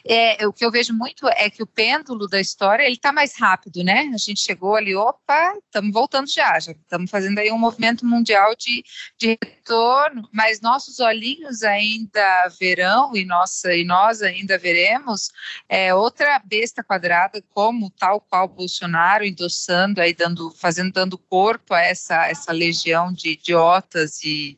É, 0.05 0.45
o 0.47 0.53
que 0.53 0.65
eu 0.65 0.71
vejo 0.71 0.93
muito 0.93 1.27
é 1.27 1.49
que 1.49 1.61
o 1.61 1.67
pêndulo 1.67 2.27
da 2.27 2.39
história 2.39 2.83
ele 2.83 2.95
está 2.95 3.11
mais 3.11 3.37
rápido, 3.37 3.83
né? 3.83 4.09
A 4.13 4.17
gente 4.17 4.39
chegou 4.39 4.75
ali, 4.75 4.95
opa, 4.95 5.53
estamos 5.65 5.91
voltando 5.91 6.29
já, 6.29 6.59
já 6.59 6.71
estamos 6.71 7.09
fazendo 7.09 7.39
aí 7.39 7.51
um 7.51 7.57
movimento 7.57 8.05
mundial 8.05 8.55
de, 8.55 8.83
de 9.19 9.37
retorno, 9.41 10.27
mas 10.31 10.61
nossos 10.61 10.99
olhinhos 10.99 11.63
ainda 11.63 12.47
verão 12.59 13.15
e 13.15 13.25
nossa 13.25 13.75
e 13.75 13.83
nós 13.83 14.21
ainda 14.21 14.57
veremos 14.57 15.29
é, 15.67 15.93
outra 15.93 16.39
besta 16.39 16.83
quadrada 16.83 17.43
como 17.49 17.89
tal 17.89 18.21
qual 18.21 18.47
Bolsonaro 18.47 19.25
endossando 19.25 20.01
aí 20.01 20.13
dando 20.13 20.51
fazendo 20.51 20.91
dando 20.91 21.17
corpo 21.17 21.73
a 21.73 21.81
essa 21.81 22.27
essa 22.27 22.51
legião 22.51 23.11
de 23.11 23.31
idiotas 23.31 24.23
e 24.23 24.57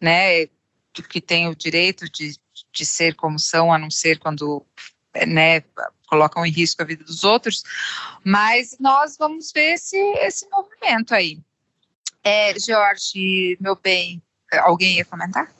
né 0.00 0.46
que 0.92 1.20
tem 1.20 1.48
o 1.48 1.56
direito 1.56 2.10
de, 2.10 2.36
de 2.72 2.84
ser 2.84 3.14
como 3.14 3.38
são, 3.38 3.72
a 3.72 3.78
não 3.78 3.90
ser 3.90 4.18
quando 4.18 4.66
né, 5.26 5.62
colocam 6.06 6.44
em 6.44 6.50
risco 6.50 6.82
a 6.82 6.84
vida 6.84 7.04
dos 7.04 7.24
outros, 7.24 7.62
mas 8.24 8.76
nós 8.78 9.16
vamos 9.16 9.52
ver 9.52 9.74
esse, 9.74 9.96
esse 9.96 10.48
movimento 10.50 11.14
aí. 11.14 11.40
É, 12.24 12.58
Jorge, 12.58 13.56
meu 13.60 13.76
bem, 13.76 14.22
alguém 14.60 14.96
ia 14.98 15.04
comentar? 15.04 15.50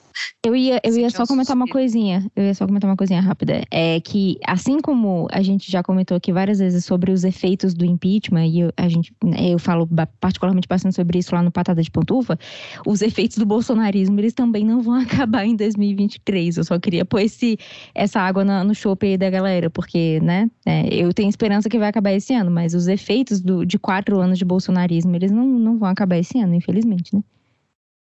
Eu 0.45 0.55
ia, 0.55 0.79
eu 0.83 0.91
ia 0.97 1.09
Sentiu 1.09 1.25
só 1.25 1.25
comentar 1.25 1.55
uma 1.55 1.67
coisinha. 1.67 2.29
Eu 2.35 2.43
ia 2.43 2.53
só 2.53 2.65
comentar 2.67 2.89
uma 2.89 2.97
coisinha 2.97 3.21
rápida. 3.21 3.63
É 3.71 3.99
que, 4.01 4.37
assim 4.45 4.79
como 4.81 5.27
a 5.31 5.41
gente 5.41 5.71
já 5.71 5.81
comentou 5.81 6.15
aqui 6.17 6.31
várias 6.31 6.59
vezes 6.59 6.85
sobre 6.85 7.11
os 7.11 7.23
efeitos 7.23 7.73
do 7.73 7.85
impeachment, 7.85 8.45
e 8.47 8.59
eu, 8.61 8.73
a 8.75 8.89
gente, 8.89 9.13
né, 9.23 9.49
eu 9.49 9.57
falo 9.57 9.87
particularmente 10.19 10.67
bastante 10.67 10.95
sobre 10.95 11.19
isso 11.19 11.33
lá 11.33 11.41
no 11.41 11.51
Patada 11.51 11.81
de 11.81 11.89
Pantufa, 11.89 12.37
os 12.85 13.01
efeitos 13.01 13.37
do 13.37 13.45
bolsonarismo, 13.45 14.19
eles 14.19 14.33
também 14.33 14.65
não 14.65 14.81
vão 14.81 14.95
acabar 15.01 15.45
em 15.45 15.55
2023. 15.55 16.57
Eu 16.57 16.63
só 16.63 16.77
queria 16.79 17.05
pôr 17.05 17.21
esse, 17.21 17.57
essa 17.95 18.19
água 18.19 18.43
na- 18.43 18.63
no 18.63 18.75
chope 18.75 19.07
aí 19.07 19.17
da 19.17 19.29
galera, 19.29 19.69
porque, 19.69 20.19
né, 20.21 20.49
é, 20.65 20.93
eu 20.93 21.13
tenho 21.13 21.29
esperança 21.29 21.69
que 21.69 21.79
vai 21.79 21.89
acabar 21.89 22.11
esse 22.11 22.33
ano, 22.33 22.51
mas 22.51 22.73
os 22.73 22.87
efeitos 22.87 23.41
do- 23.41 23.65
de 23.65 23.79
quatro 23.79 24.19
anos 24.19 24.37
de 24.37 24.45
bolsonarismo, 24.45 25.15
eles 25.15 25.31
não, 25.31 25.45
não 25.47 25.77
vão 25.77 25.89
acabar 25.89 26.17
esse 26.17 26.37
ano, 26.39 26.53
infelizmente, 26.53 27.15
né? 27.15 27.21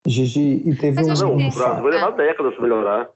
Gigi, 0.06 0.62
e 0.64 0.74
teve 0.74 1.02
Mas 1.04 1.20
um, 1.22 1.36
Não, 1.36 1.82
vai 1.82 1.90
levar 1.92 2.10
décadas 2.12 2.54
para 2.54 2.62
melhorar. 2.62 3.08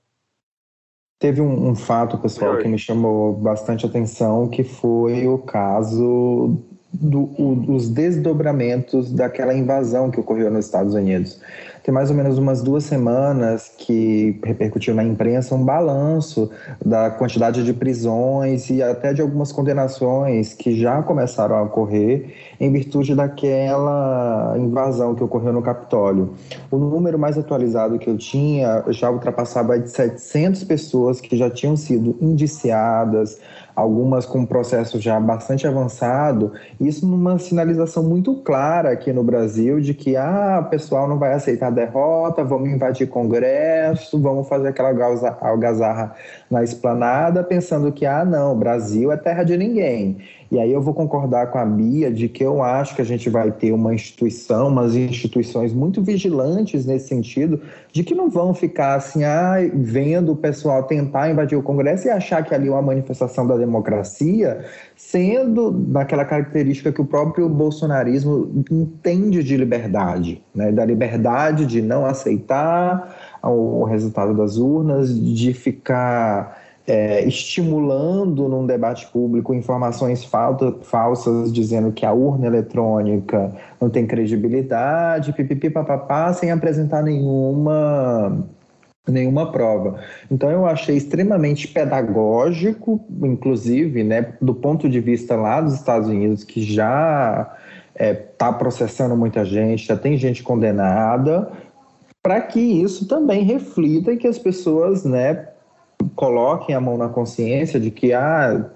Teve 1.20 1.40
um, 1.40 1.68
um 1.68 1.74
fato, 1.74 2.16
pessoal, 2.18 2.56
que 2.56 2.66
me 2.68 2.78
chamou 2.78 3.34
bastante 3.34 3.84
atenção, 3.84 4.48
que 4.48 4.64
foi 4.64 5.28
o 5.28 5.36
caso 5.38 6.56
do- 6.92 7.30
o- 7.38 7.54
dos 7.54 7.88
desdobramentos 7.88 9.12
daquela 9.12 9.54
invasão 9.54 10.10
que 10.10 10.18
ocorreu 10.18 10.50
nos 10.50 10.64
Estados 10.64 10.94
Unidos. 10.94 11.40
Tem 11.84 11.94
mais 11.94 12.10
ou 12.10 12.16
menos 12.16 12.36
umas 12.36 12.62
duas 12.62 12.84
semanas 12.84 13.68
que 13.78 14.40
repercutiu 14.44 14.94
na 14.94 15.04
imprensa 15.04 15.54
um 15.54 15.64
balanço 15.64 16.50
da 16.84 17.10
quantidade 17.10 17.64
de 17.64 17.72
prisões 17.72 18.68
e 18.70 18.82
até 18.82 19.12
de 19.12 19.22
algumas 19.22 19.52
condenações 19.52 20.52
que 20.52 20.74
já 20.78 21.02
começaram 21.02 21.54
a 21.56 21.62
ocorrer 21.62 22.34
em 22.60 22.70
virtude 22.70 23.14
daquela 23.14 24.54
invasão 24.58 25.14
que 25.14 25.24
ocorreu 25.24 25.52
no 25.52 25.62
Capitólio. 25.62 26.34
O 26.70 26.76
número 26.76 27.18
mais 27.18 27.38
atualizado 27.38 27.98
que 27.98 28.08
eu 28.08 28.18
tinha 28.18 28.84
já 28.88 29.10
ultrapassava 29.10 29.78
de 29.78 29.88
700 29.88 30.64
pessoas 30.64 31.20
que 31.22 31.36
já 31.36 31.48
tinham 31.48 31.74
sido 31.74 32.14
indiciadas, 32.20 33.40
algumas 33.74 34.26
com 34.26 34.40
um 34.40 34.46
processo 34.46 35.00
já 35.00 35.18
bastante 35.18 35.66
avançado, 35.66 36.52
isso 36.78 37.06
numa 37.06 37.38
sinalização 37.38 38.02
muito 38.02 38.34
clara 38.42 38.90
aqui 38.90 39.10
no 39.12 39.24
Brasil 39.24 39.80
de 39.80 39.94
que 39.94 40.16
ah, 40.16 40.62
o 40.66 40.68
pessoal 40.68 41.08
não 41.08 41.18
vai 41.18 41.32
aceitar 41.32 41.70
na 41.70 41.76
derrota, 41.76 42.44
vamos 42.44 42.68
invadir 42.68 43.08
Congresso, 43.08 44.20
vamos 44.20 44.48
fazer 44.48 44.68
aquela 44.68 44.90
algazarra 45.40 46.14
na 46.50 46.62
esplanada, 46.62 47.42
pensando 47.42 47.92
que, 47.92 48.04
ah, 48.04 48.24
não, 48.24 48.52
o 48.52 48.56
Brasil 48.56 49.10
é 49.10 49.16
terra 49.16 49.44
de 49.44 49.56
ninguém. 49.56 50.18
E 50.50 50.58
aí 50.58 50.72
eu 50.72 50.82
vou 50.82 50.92
concordar 50.92 51.46
com 51.52 51.58
a 51.58 51.64
Bia 51.64 52.10
de 52.10 52.28
que 52.28 52.42
eu 52.42 52.60
acho 52.60 52.96
que 52.96 53.00
a 53.02 53.04
gente 53.04 53.30
vai 53.30 53.52
ter 53.52 53.70
uma 53.70 53.94
instituição, 53.94 54.66
umas 54.66 54.96
instituições 54.96 55.72
muito 55.72 56.02
vigilantes 56.02 56.84
nesse 56.84 57.06
sentido, 57.06 57.60
de 57.92 58.02
que 58.02 58.16
não 58.16 58.28
vão 58.28 58.52
ficar 58.52 58.96
assim, 58.96 59.22
ah, 59.22 59.58
vendo 59.72 60.32
o 60.32 60.36
pessoal 60.36 60.82
tentar 60.82 61.30
invadir 61.30 61.56
o 61.56 61.62
Congresso 61.62 62.08
e 62.08 62.10
achar 62.10 62.44
que 62.44 62.52
ali 62.52 62.66
é 62.66 62.70
uma 62.72 62.82
manifestação 62.82 63.46
da 63.46 63.56
democracia, 63.56 64.64
sendo 64.96 65.70
naquela 65.70 66.24
característica 66.24 66.90
que 66.90 67.00
o 67.00 67.04
próprio 67.04 67.48
bolsonarismo 67.48 68.64
entende 68.68 69.44
de 69.44 69.56
liberdade, 69.56 70.42
né? 70.52 70.72
da 70.72 70.84
liberdade 70.84 71.64
de 71.64 71.80
não 71.80 72.04
aceitar 72.04 73.38
o 73.40 73.84
resultado 73.84 74.34
das 74.34 74.56
urnas, 74.56 75.16
de 75.16 75.54
ficar 75.54 76.59
é, 76.90 77.24
estimulando 77.24 78.48
num 78.48 78.66
debate 78.66 79.06
público 79.12 79.54
informações 79.54 80.24
falta, 80.24 80.74
falsas 80.82 81.52
dizendo 81.52 81.92
que 81.92 82.04
a 82.04 82.12
urna 82.12 82.48
eletrônica 82.48 83.54
não 83.80 83.88
tem 83.88 84.08
credibilidade, 84.08 85.32
pipipi 85.32 85.70
papapá, 85.70 86.32
sem 86.32 86.50
apresentar 86.50 87.00
nenhuma 87.00 88.44
nenhuma 89.06 89.52
prova. 89.52 90.00
Então 90.28 90.50
eu 90.50 90.66
achei 90.66 90.96
extremamente 90.96 91.68
pedagógico, 91.68 93.00
inclusive, 93.22 94.02
né, 94.02 94.34
do 94.42 94.52
ponto 94.52 94.88
de 94.88 94.98
vista 94.98 95.36
lá 95.36 95.60
dos 95.60 95.74
Estados 95.74 96.08
Unidos, 96.08 96.42
que 96.42 96.60
já 96.60 97.56
está 97.94 98.04
é, 98.04 98.14
tá 98.14 98.52
processando 98.52 99.16
muita 99.16 99.44
gente, 99.44 99.86
já 99.86 99.96
tem 99.96 100.16
gente 100.16 100.42
condenada, 100.42 101.52
para 102.20 102.40
que 102.40 102.60
isso 102.60 103.06
também 103.06 103.44
reflita 103.44 104.12
e 104.12 104.16
que 104.16 104.26
as 104.26 104.38
pessoas, 104.38 105.04
né, 105.04 105.49
coloquem 106.14 106.74
a 106.74 106.80
mão 106.80 106.96
na 106.96 107.08
consciência 107.08 107.78
de 107.78 107.90
que 107.90 108.12
ah, 108.12 108.70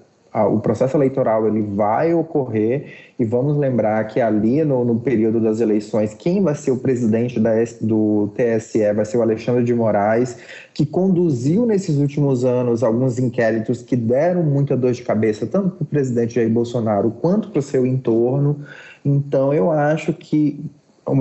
o 0.50 0.58
processo 0.58 0.96
eleitoral 0.96 1.46
ele 1.46 1.62
vai 1.62 2.12
ocorrer 2.12 3.12
e 3.16 3.24
vamos 3.24 3.56
lembrar 3.56 4.04
que 4.08 4.20
ali 4.20 4.64
no, 4.64 4.84
no, 4.84 4.98
período 4.98 5.40
das 5.40 5.60
eleições 5.60 6.12
quem 6.12 6.42
vai 6.42 6.56
ser 6.56 6.72
o 6.72 6.76
presidente 6.76 7.38
da, 7.38 7.52
do 7.80 8.32
TSE 8.34 8.92
vai 8.92 9.04
ser 9.04 9.16
o 9.18 9.22
Alexandre 9.22 9.62
de 9.62 9.72
Moraes 9.72 10.36
que 10.74 10.84
conduziu 10.84 11.64
nesses 11.64 11.98
últimos 11.98 12.44
anos 12.44 12.82
alguns 12.82 13.16
inquéritos 13.16 13.80
que 13.80 13.94
deram 13.94 14.42
muita 14.42 14.76
dor 14.76 14.90
de 14.90 15.02
cabeça 15.02 15.46
tanto 15.46 15.76
para 15.76 15.84
o 15.84 15.86
presidente 15.86 16.34
Jair 16.34 16.50
Bolsonaro 16.50 17.12
quanto 17.12 17.50
para 17.50 17.60
o 17.60 17.62
seu 17.62 17.86
entorno. 17.86 18.64
Então 19.04 19.54
eu 19.54 19.70
acho 19.70 20.12
que 20.12 20.68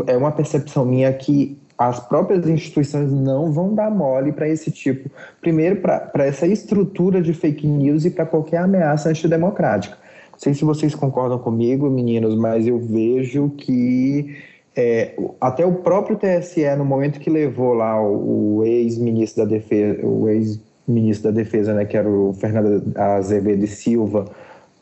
é 0.07 0.17
uma 0.17 0.31
percepção 0.31 0.85
minha 0.85 1.13
que 1.13 1.61
as 1.77 1.99
próprias 1.99 2.47
instituições 2.47 3.11
não 3.11 3.51
vão 3.51 3.73
dar 3.73 3.89
mole 3.89 4.31
para 4.31 4.47
esse 4.47 4.71
tipo, 4.71 5.09
primeiro 5.41 5.77
para 5.77 6.25
essa 6.25 6.45
estrutura 6.45 7.21
de 7.21 7.33
fake 7.33 7.67
news 7.67 8.05
e 8.05 8.09
para 8.09 8.25
qualquer 8.25 8.57
ameaça 8.57 9.09
antidemocrática. 9.09 9.97
Não 10.31 10.39
sei 10.39 10.53
se 10.53 10.65
vocês 10.65 10.95
concordam 10.95 11.39
comigo, 11.39 11.89
meninos, 11.89 12.35
mas 12.35 12.67
eu 12.67 12.79
vejo 12.79 13.49
que 13.57 14.35
é, 14.75 15.13
até 15.39 15.65
o 15.65 15.75
próprio 15.75 16.17
TSE, 16.17 16.75
no 16.75 16.85
momento 16.85 17.19
que 17.19 17.29
levou 17.29 17.73
lá 17.73 18.01
o, 18.01 18.57
o 18.57 18.65
ex-ministro 18.65 19.43
da 19.43 19.49
Defesa, 19.49 20.05
o 20.05 20.27
ex-ministro 20.27 21.31
da 21.31 21.35
Defesa, 21.35 21.73
né, 21.73 21.85
que 21.85 21.95
era 21.95 22.09
o 22.09 22.33
Fernando 22.33 22.91
Azevedo 22.95 23.67
Silva, 23.67 24.25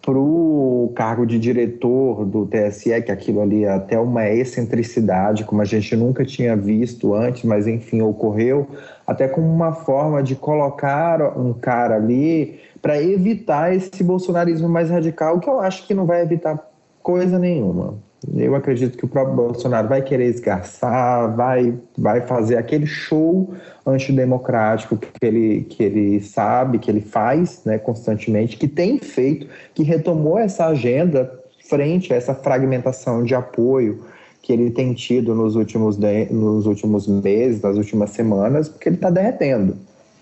para 0.02 0.18
o 0.18 0.92
cargo 0.96 1.26
de 1.26 1.38
diretor 1.38 2.26
do 2.26 2.48
TSE, 2.48 3.02
que 3.04 3.12
aquilo 3.12 3.42
ali 3.42 3.66
é 3.66 3.72
até 3.72 4.00
uma 4.00 4.28
excentricidade, 4.28 5.44
como 5.44 5.62
a 5.62 5.66
gente 5.66 5.96
nunca 5.96 6.26
tinha 6.26 6.56
visto 6.56 7.14
antes, 7.14 7.44
mas 7.44 7.68
enfim, 7.68 8.02
ocorreu, 8.02 8.68
até 9.06 9.28
como 9.28 9.48
uma 9.48 9.74
forma 9.74 10.24
de 10.24 10.36
colocar 10.36 11.38
um 11.38 11.54
cara 11.54 11.96
ali 11.96 12.60
para 12.82 13.02
evitar 13.02 13.76
esse 13.76 14.04
bolsonarismo 14.04 14.68
mais 14.68 14.90
radical, 14.90 15.40
que 15.40 15.48
eu 15.48 15.60
acho 15.60 15.86
que 15.86 15.94
não 15.94 16.06
vai 16.06 16.22
evitar 16.22 16.60
coisa 17.04 17.38
nenhuma. 17.38 17.96
Eu 18.38 18.54
acredito 18.56 18.98
que 18.98 19.06
o 19.06 19.08
próprio 19.08 19.36
Bolsonaro 19.36 19.88
vai 19.88 20.02
querer 20.02 20.26
esgarçar, 20.26 21.36
vai, 21.36 21.74
vai 21.98 22.22
fazer 22.22 22.56
aquele 22.56 22.86
show 22.86 23.54
antidemocrático 23.86 24.96
que 24.96 25.10
ele, 25.24 25.64
que 25.64 25.82
ele 25.82 26.22
sabe, 26.22 26.78
que 26.78 26.92
ele 26.92 27.02
faz 27.02 27.64
né, 27.66 27.80
constantemente, 27.80 28.58
que 28.58 28.68
tem 28.68 29.00
feito, 29.00 29.48
que 29.74 29.82
retomou 29.82 30.38
essa 30.38 30.68
agenda 30.68 31.32
frente 31.68 32.14
a 32.14 32.16
essa 32.16 32.36
fragmentação 32.36 33.24
de 33.24 33.34
apoio 33.34 34.06
que 34.42 34.54
ele 34.54 34.70
tem 34.70 34.94
tido 34.94 35.34
nos 35.34 35.56
últimos, 35.56 35.98
de, 35.98 36.26
nos 36.26 36.68
últimos 36.68 37.08
meses, 37.08 37.62
nas 37.62 37.78
últimas 37.78 38.12
semanas, 38.12 38.70
porque 38.70 38.90
ele 38.90 38.96
está 38.98 39.10
derretendo. 39.10 39.78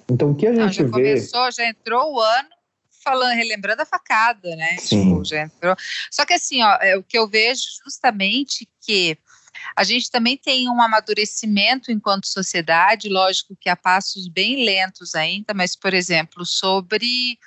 Então, 0.09 0.31
o 0.31 0.35
que 0.35 0.47
a 0.47 0.53
gente 0.53 0.61
Não, 0.61 0.71
já 0.71 0.83
vê. 0.83 0.89
Começou, 0.89 1.51
já 1.51 1.67
entrou 1.67 2.15
o 2.15 2.19
ano 2.19 2.58
falando, 3.03 3.35
relembrando 3.35 3.81
a 3.81 3.85
facada, 3.85 4.55
né? 4.55 4.77
Sim. 4.77 5.09
Tipo, 5.09 5.25
já 5.25 5.43
entrou. 5.43 5.75
Só 6.11 6.25
que 6.25 6.33
assim, 6.33 6.61
ó, 6.63 6.77
é 6.81 6.97
o 6.97 7.03
que 7.03 7.17
eu 7.17 7.27
vejo 7.27 7.63
justamente 7.83 8.67
que 8.81 9.17
a 9.75 9.83
gente 9.83 10.09
também 10.09 10.37
tem 10.37 10.69
um 10.69 10.81
amadurecimento 10.81 11.91
enquanto 11.91 12.27
sociedade, 12.27 13.09
lógico 13.09 13.55
que 13.59 13.69
a 13.69 13.75
passos 13.75 14.27
bem 14.27 14.63
lentos 14.63 15.15
ainda, 15.15 15.53
mas, 15.53 15.75
por 15.75 15.93
exemplo, 15.93 16.45
sobre 16.45 17.37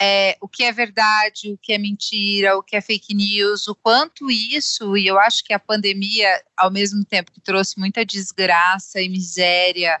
é, 0.00 0.36
o 0.40 0.48
que 0.48 0.64
é 0.64 0.72
verdade, 0.72 1.52
o 1.52 1.58
que 1.58 1.72
é 1.72 1.78
mentira, 1.78 2.56
o 2.56 2.62
que 2.62 2.76
é 2.76 2.80
fake 2.80 3.14
news, 3.14 3.68
o 3.68 3.74
quanto 3.74 4.30
isso, 4.30 4.96
e 4.96 5.06
eu 5.06 5.18
acho 5.18 5.44
que 5.44 5.52
a 5.52 5.58
pandemia, 5.58 6.42
ao 6.56 6.70
mesmo 6.70 7.04
tempo 7.04 7.30
que 7.30 7.40
trouxe 7.40 7.78
muita 7.78 8.04
desgraça 8.04 9.00
e 9.00 9.08
miséria, 9.08 10.00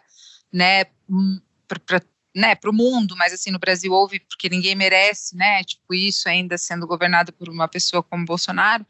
né, 0.52 0.86
hum, 1.08 1.40
para 1.68 2.02
né, 2.34 2.54
para 2.54 2.70
o 2.70 2.74
mundo, 2.74 3.14
mas 3.16 3.32
assim 3.32 3.50
no 3.50 3.58
Brasil 3.58 3.92
houve 3.92 4.20
porque 4.20 4.48
ninguém 4.48 4.74
merece, 4.74 5.36
né, 5.36 5.62
tipo 5.64 5.94
isso 5.94 6.28
ainda 6.28 6.56
sendo 6.56 6.86
governado 6.86 7.32
por 7.32 7.48
uma 7.48 7.68
pessoa 7.68 8.02
como 8.02 8.24
Bolsonaro, 8.24 8.86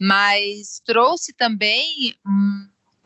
mas 0.00 0.82
trouxe 0.84 1.32
também 1.32 2.14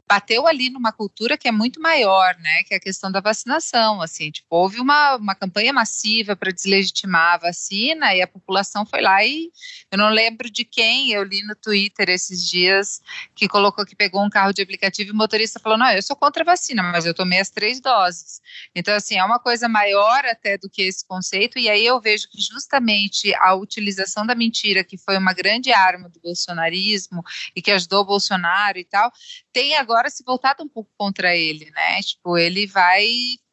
bateu 0.09 0.47
ali 0.47 0.71
numa 0.71 0.91
cultura 0.91 1.37
que 1.37 1.47
é 1.47 1.53
muito 1.53 1.81
maior, 1.81 2.35
né, 2.39 2.63
que 2.67 2.73
é 2.73 2.79
a 2.79 2.81
questão 2.81 3.13
da 3.13 3.21
vacinação, 3.21 4.01
assim, 4.01 4.31
tipo, 4.31 4.47
houve 4.51 4.81
uma, 4.81 5.17
uma 5.17 5.35
campanha 5.35 5.73
massiva 5.73 6.35
para 6.35 6.51
deslegitimar 6.51 7.35
a 7.35 7.39
vacina 7.39 8.15
e 8.15 8.23
a 8.23 8.27
população 8.27 8.87
foi 8.87 9.03
lá 9.03 9.23
e 9.25 9.51
eu 9.91 9.99
não 9.99 10.09
lembro 10.09 10.51
de 10.51 10.65
quem, 10.65 11.11
eu 11.11 11.23
li 11.23 11.43
no 11.43 11.55
Twitter 11.55 12.09
esses 12.09 12.49
dias, 12.49 13.03
que 13.35 13.47
colocou 13.47 13.85
que 13.85 13.95
pegou 13.95 14.25
um 14.25 14.31
carro 14.31 14.53
de 14.53 14.63
aplicativo 14.63 15.11
e 15.11 15.13
o 15.13 15.17
motorista 15.17 15.61
falou, 15.61 15.77
não, 15.77 15.91
eu 15.91 16.03
sou 16.03 16.17
contra 16.17 16.43
a 16.43 16.47
vacina, 16.47 16.83
mas 16.83 17.05
eu 17.05 17.13
tomei 17.13 17.41
as 17.41 17.51
três 17.51 17.81
doses. 17.81 18.41
Então, 18.75 18.95
assim, 18.95 19.19
é 19.19 19.25
uma 19.25 19.39
coisa 19.39 19.69
maior 19.69 20.25
até 20.25 20.57
do 20.57 20.71
que 20.71 20.83
esse 20.83 21.07
conceito, 21.07 21.59
e 21.59 21.69
aí 21.69 21.85
eu 21.85 22.01
vejo 22.01 22.29
que 22.31 22.41
justamente 22.41 23.35
a 23.35 23.55
utilização 23.55 24.25
da 24.25 24.35
mentira, 24.35 24.83
que 24.83 24.97
foi 24.97 25.19
uma 25.19 25.35
grande 25.35 25.71
arma 25.71 26.09
do 26.09 26.19
bolsonarismo 26.21 27.23
e 27.55 27.61
que 27.61 27.71
ajudou 27.71 28.01
o 28.01 28.07
Bolsonaro 28.07 28.79
e 28.79 28.85
tal, 28.85 29.13
tem 29.53 29.77
agora 29.77 29.98
se 30.09 30.23
voltado 30.25 30.63
um 30.63 30.69
pouco 30.69 30.91
contra 30.97 31.37
ele, 31.37 31.71
né? 31.71 32.01
Tipo, 32.03 32.39
ele 32.39 32.67
vai 32.67 33.07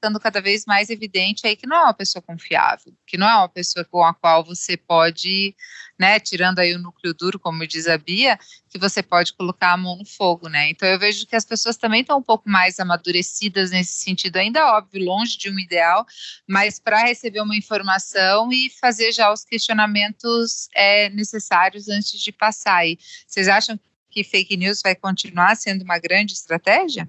ficando 0.06 0.20
cada 0.20 0.40
vez 0.40 0.66
mais 0.66 0.90
evidente 0.90 1.48
aí 1.48 1.56
que 1.56 1.66
não 1.66 1.78
é 1.78 1.84
uma 1.84 1.94
pessoa 1.94 2.22
confiável, 2.22 2.94
que 3.08 3.18
não 3.18 3.28
é 3.28 3.36
uma 3.36 3.50
pessoa 3.50 3.84
com 3.86 4.04
a 4.04 4.14
qual 4.14 4.44
você 4.44 4.78
pode, 4.78 5.56
né, 5.98 6.20
tirando 6.20 6.60
aí 6.60 6.76
o 6.76 6.80
núcleo 6.80 7.14
duro, 7.14 7.40
como 7.40 7.66
diz 7.66 7.88
a 7.88 7.98
Bia, 7.98 8.38
que 8.70 8.78
você 8.78 9.02
pode 9.02 9.34
colocar 9.34 9.74
a 9.74 9.78
mão 9.78 9.98
no 9.98 10.06
fogo, 10.06 10.48
né? 10.48 10.70
Então 10.70 10.88
eu 10.88 11.00
vejo 11.00 11.26
que 11.26 11.36
as 11.36 11.46
pessoas 11.46 11.76
também 11.76 12.02
estão 12.02 12.20
um 12.20 12.24
pouco 12.24 12.48
mais 12.48 12.80
amadurecidas 12.80 13.72
nesse 13.72 13.94
sentido, 13.94 14.38
ainda 14.38 14.78
óbvio, 14.78 15.04
longe 15.04 15.38
de 15.38 15.50
um 15.50 15.60
ideal, 15.60 16.06
mas 16.48 16.80
para 16.80 17.04
receber 17.04 17.42
uma 17.42 17.56
informação 17.56 18.52
e 18.52 18.70
fazer 18.80 19.12
já 19.12 19.32
os 19.34 19.44
questionamentos 19.44 20.70
é, 20.76 21.10
necessários 21.10 21.90
antes 21.90 22.20
de 22.20 22.32
passar. 22.32 22.86
E 22.86 23.00
vocês 23.26 23.48
acham 23.48 23.78
que 23.78 23.95
fake 24.24 24.58
news 24.58 24.82
vai 24.84 24.96
continuar 24.96 25.56
sendo 25.56 25.84
uma 25.84 26.00
grande 26.00 26.34
estratégia? 26.34 27.08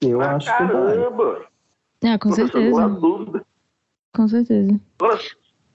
Eu 0.00 0.20
ah, 0.20 0.36
acho 0.36 0.46
caramba. 0.46 1.34
que 1.34 2.06
vai. 2.06 2.12
Ah, 2.12 2.18
com 2.18 2.32
certeza. 2.32 2.88
Dúvida. 2.88 3.46
Com 4.14 4.28
certeza. 4.28 4.80
Agora, 4.98 5.20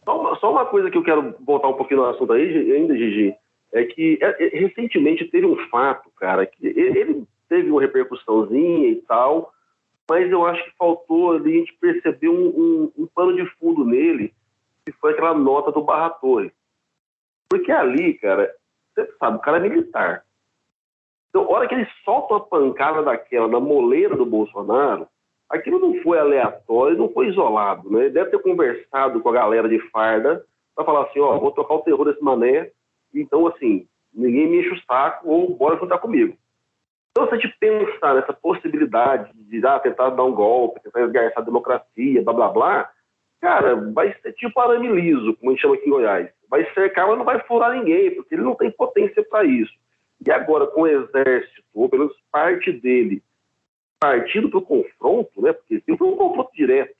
só 0.04 0.22
uma, 0.22 0.40
só 0.40 0.52
uma, 0.52 0.66
coisa 0.66 0.90
que 0.90 0.98
eu 0.98 1.04
quero 1.04 1.36
voltar 1.42 1.70
um 1.70 1.78
pouquinho 1.78 2.02
no 2.02 2.08
assunto 2.08 2.34
aí, 2.34 2.72
ainda, 2.72 2.98
Gigi, 2.98 3.36
é 3.74 3.84
que 3.86 4.18
é, 4.22 4.46
é, 4.46 4.60
recentemente 4.60 5.26
teve 5.26 5.46
um 5.46 5.58
fato, 5.70 6.10
cara, 6.18 6.46
que 6.46 6.66
ele 6.68 7.26
teve 7.48 7.70
uma 7.70 7.82
repercussãozinha 7.82 8.90
e 8.90 8.96
tal, 9.08 9.54
mas 10.10 10.32
eu 10.32 10.46
acho 10.46 10.64
que 10.64 10.78
faltou 10.78 11.34
ali 11.34 11.56
a 11.56 11.58
gente 11.60 11.74
perceber 11.80 12.30
um, 12.30 12.48
um, 12.48 12.92
um 12.98 13.08
pano 13.08 13.36
de 13.36 13.46
fundo 13.58 13.86
nele, 13.86 14.34
que 14.86 14.92
foi 14.94 15.14
aquela 15.14 15.34
nota 15.34 15.72
do 15.72 15.84
Barra 15.84 16.10
Torre. 16.10 16.52
Porque 17.50 17.72
ali, 17.72 18.16
cara, 18.16 18.54
você 18.96 19.12
sabe, 19.20 19.38
o 19.38 19.42
cara 19.42 19.58
é 19.58 19.60
militar. 19.60 20.24
Então, 21.30 21.44
a 21.44 21.50
hora 21.50 21.68
que 21.68 21.76
ele 21.76 21.88
solta 22.04 22.36
uma 22.36 22.40
pancada 22.40 23.04
daquela 23.04 23.48
na 23.48 23.60
moleira 23.60 24.16
do 24.16 24.26
Bolsonaro, 24.26 25.08
aquilo 25.50 25.80
não 25.80 26.02
foi 26.02 26.18
aleatório, 26.18 26.98
não 26.98 27.10
foi 27.10 27.28
isolado, 27.28 27.92
né? 27.92 28.06
Ele 28.06 28.12
deve 28.12 28.32
ter 28.32 28.42
conversado 28.42 29.20
com 29.20 29.30
a 29.30 29.34
galera 29.34 29.68
de 29.68 29.80
farda 29.90 30.46
para 30.74 30.86
falar 30.86 31.04
assim, 31.04 31.20
ó, 31.20 31.38
vou 31.38 31.52
tocar 31.52 31.76
o 31.76 31.82
terror 31.82 32.06
desse 32.06 32.24
mané, 32.24 32.72
então, 33.14 33.48
assim, 33.48 33.88
ninguém 34.14 34.48
me 34.48 34.60
enche 34.60 34.74
o 34.74 34.82
saco 34.86 35.30
ou 35.30 35.56
bora 35.56 35.78
juntar 35.78 35.98
comigo. 35.98 36.38
Então, 37.12 37.28
se 37.30 37.36
a 37.36 37.38
gente 37.38 37.56
pensar 37.58 38.16
nessa 38.16 38.34
possibilidade 38.34 39.32
de 39.34 39.66
ah, 39.66 39.80
tentar 39.80 40.10
dar 40.10 40.24
um 40.24 40.34
golpe, 40.34 40.82
tentar 40.82 41.02
esgarçar 41.02 41.42
a 41.42 41.46
democracia, 41.46 42.22
blá 42.22 42.34
blá 42.34 42.50
blá, 42.50 42.90
cara, 43.46 43.76
vai 43.76 44.12
ser 44.24 44.34
tipo 44.34 44.60
arame 44.60 44.88
liso, 44.88 45.36
como 45.36 45.52
a 45.52 45.54
gente 45.54 45.62
chama 45.62 45.76
aqui 45.76 45.86
em 45.86 45.92
Goiás. 45.92 46.30
Vai 46.50 46.66
cercar, 46.74 47.08
mas 47.08 47.18
não 47.20 47.24
vai 47.24 47.40
furar 47.42 47.78
ninguém, 47.78 48.10
porque 48.16 48.34
ele 48.34 48.42
não 48.42 48.56
tem 48.56 48.72
potência 48.72 49.24
para 49.24 49.46
isso. 49.46 49.72
E 50.26 50.32
agora, 50.32 50.66
com 50.66 50.82
o 50.82 50.88
exército, 50.88 51.62
ou 51.72 51.88
pelo 51.88 52.06
menos 52.06 52.18
parte 52.32 52.72
dele, 52.72 53.22
partindo 54.00 54.50
para 54.50 54.58
o 54.58 54.64
confronto, 54.64 55.42
né? 55.44 55.54
Porque 55.54 55.80
se 55.80 55.96
foi 55.96 56.08
um 56.08 56.16
confronto 56.16 56.50
direto. 56.56 56.96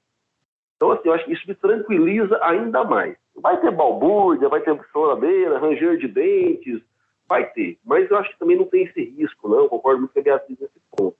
Então, 0.76 0.92
assim, 0.92 1.08
eu 1.08 1.14
acho 1.14 1.26
que 1.26 1.34
isso 1.34 1.48
me 1.48 1.56
tranquiliza 1.56 2.38
ainda 2.44 2.84
mais. 2.84 3.18
Vai 3.36 3.60
ter 3.60 3.72
balbúrdia, 3.72 4.48
vai 4.48 4.62
ter 4.62 4.80
choradeira, 4.92 5.58
ranger 5.58 5.98
de 5.98 6.08
dentes, 6.08 6.80
vai 7.28 7.50
ter. 7.54 7.80
Mas 7.84 8.10
eu 8.12 8.18
acho 8.18 8.30
que 8.30 8.38
também 8.38 8.58
não 8.58 8.66
tem 8.66 8.84
esse 8.84 9.04
risco, 9.04 9.50
não. 9.50 9.68
Concordo 9.68 10.02
muito 10.02 10.14
com 10.14 10.20
a 10.20 10.24
Beatriz 10.24 10.60
nesse 10.60 10.80
ponto. 10.92 11.18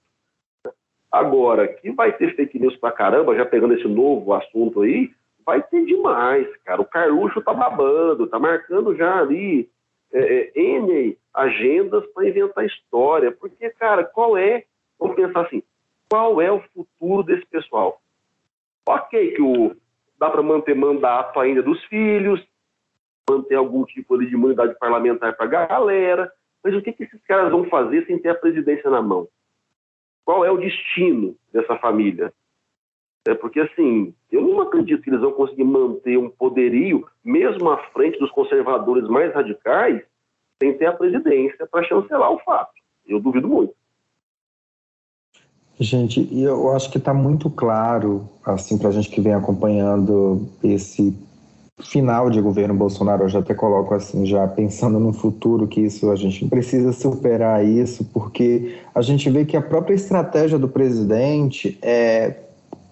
Agora, 1.10 1.68
que 1.68 1.90
vai 1.90 2.12
ter 2.12 2.34
fake 2.34 2.58
news 2.58 2.76
pra 2.76 2.92
caramba, 2.92 3.36
já 3.36 3.46
pegando 3.46 3.74
esse 3.74 3.88
novo 3.88 4.34
assunto 4.34 4.82
aí, 4.82 5.10
vai 5.44 5.62
ter 5.62 5.84
demais, 5.84 6.48
cara. 6.64 6.80
O 6.80 6.84
Carluxo 6.84 7.40
tá 7.40 7.54
babando, 7.54 8.26
tá 8.26 8.38
marcando 8.38 8.94
já 8.96 9.18
ali 9.18 9.70
é, 10.12 10.50
é, 10.56 10.60
N 10.60 11.16
agendas 11.32 12.04
para 12.12 12.28
inventar 12.28 12.66
história. 12.66 13.30
Porque, 13.30 13.70
cara, 13.70 14.04
qual 14.04 14.36
é, 14.36 14.64
vamos 14.98 15.14
pensar 15.14 15.42
assim, 15.42 15.62
qual 16.10 16.40
é 16.40 16.50
o 16.50 16.62
futuro 16.74 17.22
desse 17.22 17.46
pessoal? 17.46 18.00
Ok, 18.88 19.32
que 19.32 19.42
o, 19.42 19.76
dá 20.18 20.30
para 20.30 20.42
manter 20.42 20.74
mandato 20.74 21.38
ainda 21.38 21.62
dos 21.62 21.82
filhos, 21.84 22.44
manter 23.28 23.56
algum 23.56 23.84
tipo 23.84 24.18
de 24.18 24.32
imunidade 24.32 24.76
parlamentar 24.78 25.36
para 25.36 25.46
a 25.46 25.66
galera, 25.66 26.32
mas 26.62 26.74
o 26.74 26.82
que, 26.82 26.92
que 26.92 27.04
esses 27.04 27.22
caras 27.24 27.50
vão 27.50 27.64
fazer 27.68 28.06
sem 28.06 28.18
ter 28.18 28.30
a 28.30 28.34
presidência 28.34 28.90
na 28.90 29.02
mão? 29.02 29.28
Qual 30.26 30.44
é 30.44 30.50
o 30.50 30.58
destino 30.58 31.36
dessa 31.52 31.76
família? 31.76 32.32
É 33.28 33.34
porque, 33.34 33.60
assim, 33.60 34.12
eu 34.30 34.42
não 34.42 34.60
acredito 34.60 35.00
que 35.00 35.08
eles 35.08 35.20
vão 35.20 35.30
conseguir 35.30 35.62
manter 35.62 36.18
um 36.18 36.28
poderio, 36.28 37.06
mesmo 37.24 37.70
à 37.70 37.78
frente 37.92 38.18
dos 38.18 38.30
conservadores 38.32 39.08
mais 39.08 39.32
radicais, 39.32 40.02
sem 40.60 40.76
ter 40.76 40.86
a 40.86 40.92
presidência 40.92 41.64
para 41.66 41.84
chancelar 41.84 42.32
o 42.32 42.40
fato. 42.40 42.72
Eu 43.06 43.20
duvido 43.20 43.46
muito. 43.46 43.72
Gente, 45.78 46.26
eu 46.36 46.72
acho 46.72 46.90
que 46.90 46.98
está 46.98 47.14
muito 47.14 47.48
claro, 47.48 48.28
assim, 48.44 48.76
para 48.78 48.88
a 48.88 48.92
gente 48.92 49.10
que 49.10 49.20
vem 49.20 49.34
acompanhando 49.34 50.48
esse 50.64 51.16
final 51.82 52.30
de 52.30 52.40
governo 52.40 52.74
Bolsonaro, 52.74 53.24
eu 53.24 53.28
já 53.28 53.40
até 53.40 53.54
coloco 53.54 53.94
assim, 53.94 54.24
já 54.24 54.46
pensando 54.48 54.98
no 54.98 55.12
futuro, 55.12 55.66
que 55.66 55.82
isso 55.82 56.10
a 56.10 56.16
gente 56.16 56.46
precisa 56.46 56.90
superar 56.92 57.64
isso, 57.64 58.04
porque 58.12 58.78
a 58.94 59.02
gente 59.02 59.28
vê 59.28 59.44
que 59.44 59.56
a 59.56 59.62
própria 59.62 59.94
estratégia 59.94 60.58
do 60.58 60.68
presidente 60.68 61.78
é 61.82 62.34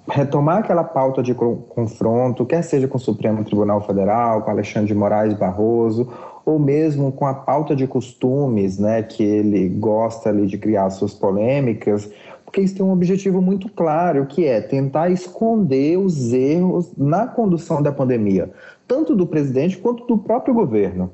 retomar 0.06 0.58
aquela 0.58 0.84
pauta 0.84 1.22
de 1.22 1.32
confronto, 1.32 2.44
quer 2.44 2.62
seja 2.62 2.86
com 2.86 2.98
o 2.98 3.00
Supremo 3.00 3.42
Tribunal 3.42 3.80
Federal, 3.80 4.42
com 4.42 4.50
Alexandre 4.50 4.88
de 4.88 4.94
Moraes 4.94 5.32
Barroso, 5.32 6.12
ou 6.44 6.58
mesmo 6.58 7.10
com 7.10 7.26
a 7.26 7.32
pauta 7.32 7.74
de 7.74 7.86
costumes, 7.86 8.78
né, 8.78 9.02
que 9.02 9.22
ele 9.22 9.66
gosta 9.66 10.28
ali 10.28 10.46
de 10.46 10.58
criar 10.58 10.90
suas 10.90 11.14
polêmicas, 11.14 12.10
porque 12.54 12.60
isso 12.60 12.76
tem 12.76 12.86
um 12.86 12.92
objetivo 12.92 13.42
muito 13.42 13.68
claro, 13.68 14.26
que 14.26 14.46
é 14.46 14.60
tentar 14.60 15.10
esconder 15.10 15.98
os 15.98 16.32
erros 16.32 16.92
na 16.96 17.26
condução 17.26 17.82
da 17.82 17.90
pandemia, 17.90 18.48
tanto 18.86 19.16
do 19.16 19.26
presidente 19.26 19.76
quanto 19.76 20.06
do 20.06 20.16
próprio 20.16 20.54
governo. 20.54 21.10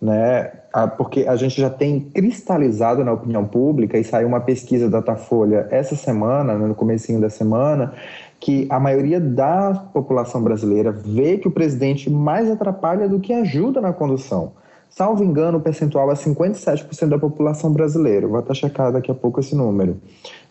Né? 0.00 0.52
Porque 0.96 1.26
a 1.26 1.34
gente 1.34 1.60
já 1.60 1.68
tem 1.68 1.98
cristalizado 1.98 3.04
na 3.04 3.12
opinião 3.12 3.44
pública, 3.44 3.98
e 3.98 4.04
saiu 4.04 4.28
uma 4.28 4.38
pesquisa 4.38 4.88
da 4.88 5.00
Datafolha 5.00 5.66
essa 5.68 5.96
semana, 5.96 6.56
né, 6.56 6.64
no 6.64 6.76
comecinho 6.76 7.20
da 7.20 7.28
semana, 7.28 7.92
que 8.38 8.68
a 8.70 8.78
maioria 8.78 9.18
da 9.18 9.74
população 9.92 10.44
brasileira 10.44 10.92
vê 10.92 11.38
que 11.38 11.48
o 11.48 11.50
presidente 11.50 12.08
mais 12.08 12.48
atrapalha 12.48 13.08
do 13.08 13.18
que 13.18 13.32
ajuda 13.32 13.80
na 13.80 13.92
condução. 13.92 14.52
Salvo 14.96 15.24
engano, 15.24 15.58
o 15.58 15.60
percentual 15.60 16.08
é 16.12 16.14
57% 16.14 17.08
da 17.08 17.18
população 17.18 17.72
brasileira. 17.72 18.28
Vou 18.28 18.38
até 18.38 18.54
checar 18.54 18.92
daqui 18.92 19.10
a 19.10 19.14
pouco 19.14 19.40
esse 19.40 19.52
número. 19.52 19.96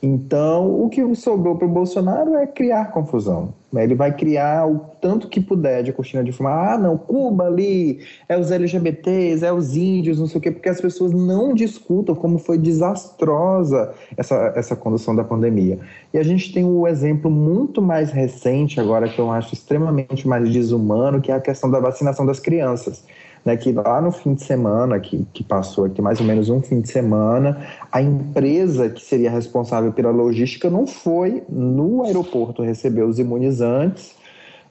Então, 0.01 0.83
o 0.83 0.89
que 0.89 1.15
sobrou 1.15 1.55
para 1.55 1.65
o 1.65 1.71
Bolsonaro 1.71 2.35
é 2.35 2.45
criar 2.45 2.91
confusão. 2.91 3.53
Ele 3.73 3.95
vai 3.95 4.13
criar 4.13 4.67
o 4.67 4.79
tanto 4.99 5.29
que 5.29 5.39
puder 5.39 5.81
de 5.81 5.93
cortina 5.93 6.21
de 6.25 6.33
fumaça. 6.33 6.73
Ah, 6.73 6.77
não, 6.77 6.97
Cuba 6.97 7.45
ali, 7.45 8.01
é 8.27 8.37
os 8.37 8.51
LGBTs, 8.51 9.45
é 9.45 9.53
os 9.53 9.77
índios, 9.77 10.19
não 10.19 10.27
sei 10.27 10.39
o 10.39 10.41
quê, 10.41 10.51
porque 10.51 10.67
as 10.67 10.81
pessoas 10.81 11.13
não 11.13 11.53
discutam 11.53 12.13
como 12.13 12.37
foi 12.37 12.57
desastrosa 12.57 13.93
essa, 14.17 14.51
essa 14.57 14.75
condução 14.75 15.15
da 15.15 15.23
pandemia. 15.23 15.79
E 16.13 16.17
a 16.17 16.23
gente 16.23 16.51
tem 16.51 16.65
um 16.65 16.85
exemplo 16.85 17.31
muito 17.31 17.81
mais 17.81 18.11
recente 18.11 18.77
agora, 18.77 19.07
que 19.07 19.19
eu 19.19 19.31
acho 19.31 19.53
extremamente 19.53 20.27
mais 20.27 20.49
desumano, 20.51 21.21
que 21.21 21.31
é 21.31 21.35
a 21.35 21.39
questão 21.39 21.71
da 21.71 21.79
vacinação 21.79 22.25
das 22.25 22.41
crianças 22.41 23.05
né, 23.45 23.57
que 23.57 23.71
lá 23.71 24.01
no 24.01 24.11
fim 24.11 24.33
de 24.33 24.43
semana, 24.43 24.99
que, 24.99 25.25
que 25.33 25.43
passou 25.43 25.85
aqui 25.85 26.01
mais 26.01 26.19
ou 26.19 26.25
menos 26.25 26.49
um 26.49 26.61
fim 26.61 26.79
de 26.79 26.89
semana, 26.89 27.65
a 27.91 28.01
empresa 28.01 28.89
que 28.89 29.03
seria 29.03 29.29
responsável 29.29 29.91
pela 29.91 30.11
logística 30.11 30.69
não 30.69 30.87
foi 30.87 31.43
no 31.49 32.03
aeroporto 32.03 32.63
receber 32.63 33.03
os 33.03 33.19
imunizantes, 33.19 34.15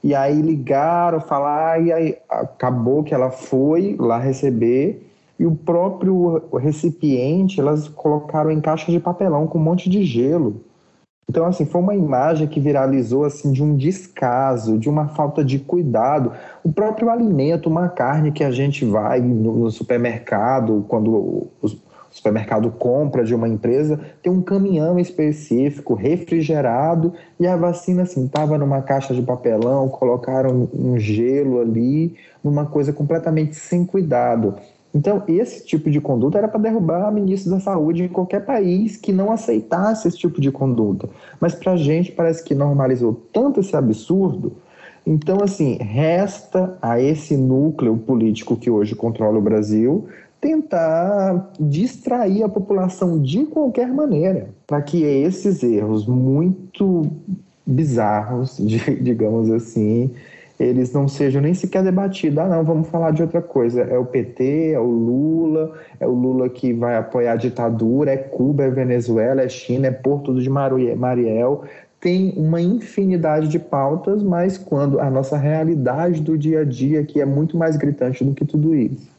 e 0.02 0.14
aí 0.14 0.40
ligaram, 0.40 1.20
falaram, 1.20 1.84
e 1.84 1.92
aí 1.92 2.16
acabou 2.28 3.04
que 3.04 3.14
ela 3.14 3.30
foi 3.30 3.94
lá 3.98 4.18
receber, 4.18 5.06
e 5.38 5.46
o 5.46 5.54
próprio 5.54 6.42
recipiente 6.54 7.60
elas 7.60 7.88
colocaram 7.88 8.50
em 8.50 8.60
caixa 8.60 8.90
de 8.90 9.00
papelão 9.00 9.46
com 9.46 9.58
um 9.58 9.62
monte 9.62 9.90
de 9.90 10.04
gelo. 10.04 10.60
Então, 11.28 11.46
assim, 11.46 11.64
foi 11.64 11.80
uma 11.80 11.94
imagem 11.94 12.46
que 12.46 12.60
viralizou, 12.60 13.24
assim, 13.24 13.52
de 13.52 13.62
um 13.62 13.76
descaso, 13.76 14.76
de 14.76 14.88
uma 14.88 15.08
falta 15.08 15.44
de 15.44 15.58
cuidado. 15.58 16.32
O 16.62 16.72
próprio 16.72 17.08
alimento, 17.08 17.68
uma 17.68 17.88
carne 17.88 18.32
que 18.32 18.44
a 18.44 18.50
gente 18.50 18.84
vai 18.84 19.20
no, 19.20 19.70
supermercado, 19.70 20.84
quando 20.88 21.10
o 21.62 21.70
supermercado 22.10 22.70
compra 22.70 23.24
de 23.24 23.34
uma 23.34 23.48
empresa, 23.48 23.98
tem 24.22 24.30
um 24.30 24.42
caminhão 24.42 24.98
específico, 24.98 25.94
refrigerado, 25.94 27.14
e 27.40 27.46
a 27.46 27.56
vacina, 27.56 28.02
assim, 28.02 28.26
estava 28.26 28.58
numa 28.58 28.82
caixa 28.82 29.14
de 29.14 29.22
papelão, 29.22 29.88
colocaram 29.88 30.68
um 30.74 30.98
gelo 30.98 31.60
ali, 31.60 32.14
numa 32.44 32.66
coisa 32.66 32.92
completamente 32.92 33.56
sem 33.56 33.86
cuidado. 33.86 34.56
Então, 34.94 35.22
esse 35.26 35.64
tipo 35.64 35.90
de 35.90 36.00
conduta 36.00 36.38
era 36.38 36.48
para 36.48 36.60
derrubar 36.60 37.08
o 37.08 37.14
ministro 37.14 37.50
da 37.50 37.60
Saúde 37.60 38.04
em 38.04 38.08
qualquer 38.08 38.44
país 38.44 38.96
que 38.96 39.12
não 39.12 39.32
aceitasse 39.32 40.06
esse 40.06 40.18
tipo 40.18 40.40
de 40.40 40.50
conduta. 40.50 41.08
Mas 41.40 41.54
para 41.54 41.72
a 41.72 41.76
gente 41.76 42.12
parece 42.12 42.44
que 42.44 42.54
normalizou 42.54 43.14
tanto 43.32 43.60
esse 43.60 43.74
absurdo. 43.74 44.52
Então, 45.06 45.38
assim, 45.42 45.78
resta 45.78 46.76
a 46.80 47.00
esse 47.00 47.36
núcleo 47.36 47.96
político 47.96 48.56
que 48.56 48.70
hoje 48.70 48.94
controla 48.94 49.38
o 49.38 49.42
Brasil 49.42 50.06
tentar 50.40 51.52
distrair 51.58 52.42
a 52.42 52.48
população 52.48 53.20
de 53.22 53.46
qualquer 53.46 53.86
maneira, 53.86 54.48
para 54.66 54.82
que 54.82 55.04
esses 55.04 55.62
erros 55.62 56.04
muito 56.06 57.06
bizarros, 57.64 58.56
digamos 59.00 59.50
assim, 59.50 60.10
eles 60.58 60.92
não 60.92 61.08
sejam 61.08 61.42
nem 61.42 61.54
sequer 61.54 61.82
debatidos. 61.82 62.38
Ah, 62.38 62.48
não, 62.48 62.64
vamos 62.64 62.88
falar 62.88 63.10
de 63.12 63.22
outra 63.22 63.42
coisa. 63.42 63.82
É 63.82 63.98
o 63.98 64.04
PT, 64.04 64.72
é 64.72 64.78
o 64.78 64.84
Lula, 64.84 65.72
é 65.98 66.06
o 66.06 66.12
Lula 66.12 66.48
que 66.48 66.72
vai 66.72 66.96
apoiar 66.96 67.32
a 67.32 67.36
ditadura, 67.36 68.12
é 68.12 68.16
Cuba, 68.16 68.64
é 68.64 68.70
Venezuela, 68.70 69.42
é 69.42 69.48
China, 69.48 69.86
é 69.86 69.90
Porto 69.90 70.34
de 70.40 70.48
Mariel. 70.48 71.64
Tem 72.00 72.34
uma 72.36 72.60
infinidade 72.60 73.46
de 73.46 73.58
pautas, 73.58 74.22
mas 74.22 74.58
quando 74.58 74.98
a 74.98 75.08
nossa 75.08 75.36
realidade 75.36 76.20
do 76.20 76.36
dia 76.36 76.60
a 76.60 76.64
dia 76.64 77.04
que 77.04 77.20
é 77.20 77.24
muito 77.24 77.56
mais 77.56 77.76
gritante 77.76 78.24
do 78.24 78.34
que 78.34 78.44
tudo 78.44 78.74
isso. 78.74 79.11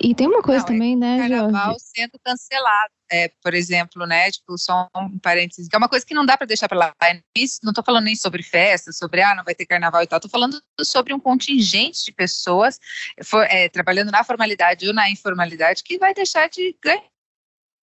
E 0.00 0.14
tem 0.14 0.26
uma 0.26 0.42
coisa 0.42 0.60
não, 0.60 0.66
também, 0.66 0.96
né, 0.96 1.18
carnaval 1.18 1.70
Jorge? 1.70 1.84
sendo 1.94 2.18
cancelado, 2.24 2.92
é, 3.10 3.28
por 3.42 3.54
exemplo, 3.54 4.06
né, 4.06 4.30
tipo, 4.30 4.56
só 4.58 4.88
um 4.96 5.18
parênteses, 5.18 5.68
que 5.68 5.74
é 5.74 5.78
uma 5.78 5.88
coisa 5.88 6.04
que 6.04 6.14
não 6.14 6.24
dá 6.24 6.36
para 6.36 6.46
deixar 6.46 6.68
para 6.68 6.78
lá. 6.78 6.94
Isso, 7.36 7.60
não 7.62 7.70
estou 7.70 7.84
falando 7.84 8.04
nem 8.04 8.16
sobre 8.16 8.42
festa, 8.42 8.92
sobre, 8.92 9.22
ah, 9.22 9.34
não 9.34 9.44
vai 9.44 9.54
ter 9.54 9.66
carnaval 9.66 10.02
e 10.02 10.06
tal, 10.06 10.18
estou 10.18 10.30
falando 10.30 10.60
sobre 10.82 11.12
um 11.12 11.20
contingente 11.20 12.04
de 12.04 12.12
pessoas 12.12 12.78
for, 13.22 13.44
é, 13.44 13.68
trabalhando 13.68 14.10
na 14.10 14.24
formalidade 14.24 14.86
ou 14.86 14.94
na 14.94 15.10
informalidade 15.10 15.82
que 15.82 15.98
vai 15.98 16.14
deixar 16.14 16.48
de 16.48 16.76
ganhar 16.82 17.02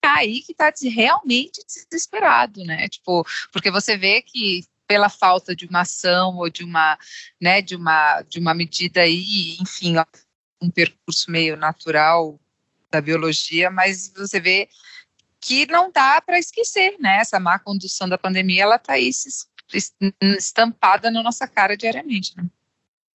aí 0.04 0.42
que 0.42 0.52
está 0.52 0.72
realmente 0.84 1.62
desesperado, 1.66 2.64
né, 2.64 2.90
tipo, 2.90 3.26
porque 3.52 3.72
você 3.72 3.98
vê 3.98 4.22
que 4.22 4.64
pela 4.88 5.08
falta 5.08 5.56
de 5.56 5.66
uma 5.66 5.82
ação 5.82 6.36
ou 6.36 6.50
de 6.50 6.66
uma, 6.66 7.00
né, 7.40 7.62
de 7.62 7.78
uma, 7.78 8.22
de 8.24 8.40
uma 8.40 8.54
medida 8.54 9.04
aí, 9.04 9.56
enfim, 9.62 9.96
um 10.62 10.70
percurso 10.70 11.32
meio 11.32 11.58
natural 11.58 12.40
da 12.90 13.02
biologia, 13.02 13.72
mas 13.72 14.12
você 14.16 14.40
vê 14.40 14.70
que 15.40 15.66
não 15.66 15.92
dá 15.92 16.22
para 16.22 16.38
esquecer, 16.38 16.98
né? 17.00 17.18
Essa 17.18 17.40
má 17.40 17.58
condução 17.58 18.08
da 18.08 18.18
pandemia, 18.18 18.64
ela 18.64 18.76
está 18.76 18.94
aí 18.94 19.10
estampada 20.38 21.10
na 21.10 21.24
nossa 21.24 21.48
cara 21.48 21.76
diariamente, 21.76 22.36
né? 22.38 22.46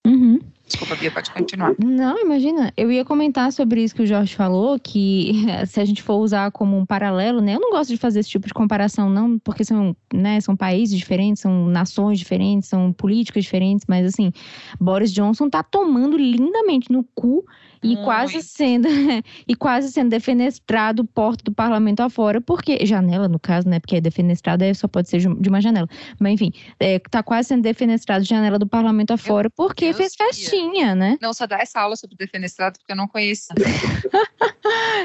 Uhum. 0.06 0.40
Desculpa, 0.66 0.96
Bia, 0.96 1.12
pode 1.12 1.31
continuar. 1.31 1.74
Não, 1.79 2.20
imagina. 2.20 2.72
Eu 2.76 2.90
ia 2.90 3.05
comentar 3.05 3.52
sobre 3.52 3.85
isso 3.85 3.94
que 3.94 4.02
o 4.02 4.07
Jorge 4.07 4.35
falou, 4.35 4.79
que 4.81 5.44
se 5.66 5.81
a 5.81 5.85
gente 5.85 6.02
for 6.02 6.16
usar 6.16 6.50
como 6.50 6.76
um 6.76 6.85
paralelo, 6.85 7.40
né? 7.40 7.55
Eu 7.55 7.61
não 7.61 7.70
gosto 7.70 7.90
de 7.90 7.96
fazer 7.96 8.20
esse 8.20 8.31
tipo 8.31 8.48
de 8.48 8.55
comparação, 8.55 9.09
não, 9.09 9.38
porque 9.38 9.64
são, 9.64 9.96
né, 10.12 10.40
são 10.40 10.57
países 10.57 10.98
diferentes, 10.98 11.40
são 11.40 11.66
nações 11.66 12.18
diferentes, 12.18 12.68
são 12.68 12.92
políticas 12.92 13.44
diferentes, 13.44 13.87
mas 13.88 14.07
assim, 14.07 14.33
Boris 14.81 15.12
Johnson 15.12 15.48
tá 15.48 15.62
tomando 15.62 16.16
lindamente 16.16 16.90
no 16.90 17.05
cu 17.14 17.44
e 17.87 17.94
Muito. 17.94 18.05
quase 18.05 18.42
sendo 18.42 18.88
e 19.46 19.55
quase 19.55 19.92
sendo 19.92 20.11
defenestrado 20.11 21.05
porta 21.05 21.44
do 21.44 21.53
parlamento 21.53 22.01
afora, 22.01 22.40
porque 22.40 22.85
janela 22.85 23.29
no 23.29 23.38
caso, 23.38 23.68
né? 23.68 23.79
Porque 23.79 24.01
defenestrado 24.01 24.64
é, 24.64 24.75
só 24.75 24.88
pode 24.88 25.09
ser 25.09 25.20
de 25.20 25.49
uma 25.49 25.61
janela. 25.61 25.88
Mas 26.18 26.33
enfim, 26.33 26.53
é, 26.81 26.99
tá 26.99 27.22
quase 27.22 27.49
sendo 27.49 27.62
defenestrado 27.62 28.25
janela 28.25 28.59
do 28.59 28.66
parlamento 28.66 29.12
afora 29.12 29.49
porque 29.51 29.87
Deus 29.87 29.96
fez 29.96 30.14
festinha, 30.16 30.94
né? 30.94 31.16
Não 31.22 31.33
só 31.33 31.46
dá 31.46 31.59
essa 31.59 31.81
aula 31.81 31.94
sobre 31.94 32.16
defenestrado 32.16 32.79
porque 32.79 32.92
eu 32.92 32.96
não 32.96 33.07
conheço. 33.07 33.46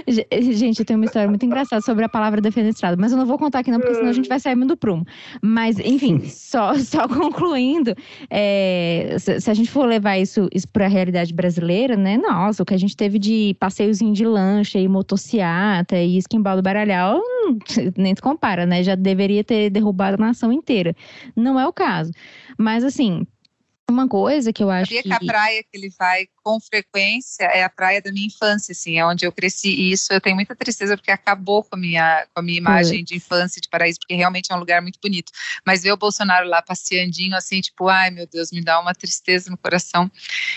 gente, 0.07 0.79
eu 0.79 0.85
tenho 0.85 0.99
uma 0.99 1.05
história 1.05 1.27
muito 1.27 1.45
engraçada 1.45 1.81
sobre 1.81 2.05
a 2.05 2.09
palavra 2.09 2.41
defenestrado, 2.41 2.99
mas 2.99 3.11
eu 3.11 3.17
não 3.17 3.25
vou 3.25 3.37
contar 3.37 3.59
aqui 3.59 3.71
não, 3.71 3.79
porque 3.79 3.95
senão 3.95 4.09
a 4.09 4.13
gente 4.13 4.29
vai 4.29 4.39
sair 4.39 4.55
do 4.55 4.77
prumo. 4.77 5.05
Mas 5.41 5.79
enfim, 5.79 6.21
só 6.29 6.73
só 6.75 7.07
concluindo, 7.07 7.95
é, 8.29 9.15
se, 9.19 9.49
a 9.49 9.53
gente 9.53 9.69
for 9.69 9.85
levar 9.85 10.17
isso, 10.17 10.47
isso 10.53 10.67
para 10.67 10.85
a 10.85 10.89
realidade 10.89 11.33
brasileira, 11.33 11.95
né? 11.95 12.17
Nossa, 12.17 12.63
o 12.63 12.65
que 12.65 12.73
a 12.73 12.77
gente 12.77 12.95
teve 12.95 13.17
de 13.17 13.55
passeiozinho 13.59 14.13
de 14.13 14.25
lancha 14.25 14.79
e 14.79 14.87
motociata 14.87 15.97
e 15.97 16.17
esquimbal 16.17 16.55
do 16.55 16.61
baralhau, 16.61 17.19
hum, 17.19 17.57
nem 17.97 18.15
se 18.15 18.21
compara, 18.21 18.65
né? 18.65 18.83
Já 18.83 18.95
deveria 18.95 19.43
ter 19.43 19.69
derrubado 19.69 20.21
a 20.21 20.25
nação 20.27 20.51
inteira. 20.51 20.95
Não 21.35 21.59
é 21.59 21.67
o 21.67 21.73
caso. 21.73 22.11
Mas 22.57 22.83
assim, 22.83 23.25
uma 23.91 24.07
coisa 24.07 24.51
que 24.51 24.63
eu 24.63 24.69
acho 24.69 24.85
Sabia 24.85 25.03
que... 25.03 25.09
que 25.09 25.15
a 25.15 25.19
praia 25.19 25.63
que 25.63 25.77
ele 25.77 25.89
vai 25.97 26.27
com 26.43 26.59
frequência 26.59 27.43
é 27.45 27.63
a 27.63 27.69
praia 27.69 28.01
da 28.01 28.11
minha 28.11 28.27
infância, 28.27 28.71
assim, 28.71 28.97
é 28.97 29.05
onde 29.05 29.25
eu 29.25 29.31
cresci. 29.31 29.69
E 29.69 29.91
isso 29.91 30.11
eu 30.11 30.21
tenho 30.21 30.35
muita 30.35 30.55
tristeza 30.55 30.97
porque 30.97 31.11
acabou 31.11 31.63
com 31.63 31.75
a 31.75 31.79
minha, 31.79 32.25
com 32.33 32.39
a 32.39 32.43
minha 32.43 32.57
imagem 32.57 33.03
de 33.03 33.15
infância 33.15 33.61
de 33.61 33.69
paraíso, 33.69 33.99
porque 33.99 34.15
realmente 34.15 34.51
é 34.51 34.55
um 34.55 34.59
lugar 34.59 34.81
muito 34.81 34.99
bonito. 35.01 35.31
Mas 35.65 35.83
ver 35.83 35.91
o 35.91 35.97
Bolsonaro 35.97 36.47
lá 36.47 36.61
passeandinho, 36.61 37.35
assim, 37.35 37.61
tipo, 37.61 37.87
ai 37.87 38.09
meu 38.09 38.27
Deus, 38.27 38.51
me 38.51 38.61
dá 38.63 38.79
uma 38.79 38.93
tristeza 38.93 39.49
no 39.51 39.57
coração. 39.57 40.09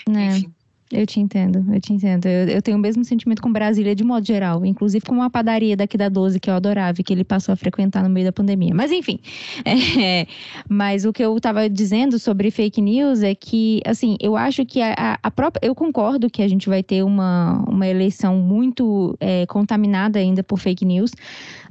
É. 0.09 0.11
Enfim. 0.11 0.55
Eu 0.93 1.07
te 1.07 1.19
entendo, 1.19 1.65
eu 1.73 1.81
te 1.81 1.93
entendo. 1.93 2.27
Eu, 2.27 2.49
eu, 2.49 2.63
tenho 2.63 2.77
o 2.77 2.81
mesmo 2.81 3.05
sentimento 3.05 3.41
com 3.41 3.51
Brasília 3.51 3.95
de 3.95 4.05
modo 4.05 4.27
geral, 4.27 4.65
inclusive 4.67 5.05
com 5.05 5.15
uma 5.15 5.31
padaria 5.31 5.77
daqui 5.77 5.97
da 5.97 6.11
12 6.11 6.39
que 6.39 6.51
eu 6.51 6.55
adorava 6.55 7.01
e 7.01 7.05
que 7.05 7.13
ele 7.13 7.25
passou 7.25 7.53
a 7.53 7.57
frequentar 7.57 8.03
no 8.03 8.11
meio 8.11 8.27
da 8.27 8.33
pandemia. 8.33 8.75
Mas 8.75 8.93
enfim, 8.93 9.19
é, 9.65 10.27
mas 10.69 11.05
o 11.05 11.13
que 11.13 11.25
eu 11.25 11.35
estava 11.37 11.69
dizendo 11.71 12.19
sobre 12.19 12.51
fake 12.51 12.83
news 12.83 13.23
é 13.23 13.35
que, 13.35 13.81
assim, 13.87 14.17
eu 14.21 14.37
acho 14.37 14.65
que 14.67 14.83
a, 14.83 15.19
a, 15.23 15.31
própria. 15.31 15.67
Eu 15.67 15.75
concordo 15.75 16.29
que 16.29 16.43
a 16.43 16.49
gente 16.49 16.69
vai 16.69 16.83
ter 16.83 17.03
uma, 17.03 17.65
uma 17.67 17.87
eleição 17.87 18.37
muito 18.37 19.17
é, 19.19 19.47
contaminada 19.47 20.19
ainda 20.19 20.45
por 20.45 20.59
fake 20.59 20.85
news. 20.85 21.13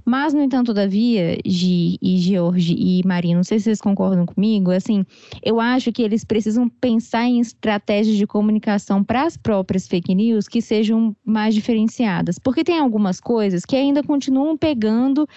Mas, 0.05 0.33
no 0.33 0.41
entanto, 0.41 0.67
todavia, 0.67 1.37
Gi 1.45 1.97
e 2.01 2.17
George 2.17 2.75
e 2.77 3.01
Maria, 3.05 3.35
não 3.35 3.43
sei 3.43 3.59
se 3.59 3.65
vocês 3.65 3.81
concordam 3.81 4.25
comigo, 4.25 4.71
assim, 4.71 5.05
eu 5.41 5.59
acho 5.59 5.91
que 5.91 6.01
eles 6.01 6.23
precisam 6.23 6.67
pensar 6.67 7.25
em 7.25 7.39
estratégias 7.39 8.17
de 8.17 8.27
comunicação 8.27 9.03
para 9.03 9.23
as 9.23 9.37
próprias 9.37 9.87
fake 9.87 10.13
news 10.13 10.47
que 10.47 10.61
sejam 10.61 11.15
mais 11.25 11.55
diferenciadas. 11.55 12.37
Porque 12.37 12.63
tem 12.63 12.79
algumas 12.79 13.19
coisas 13.19 13.65
que 13.65 13.75
ainda 13.75 14.03
continuam 14.03 14.57
pegando 14.57 15.27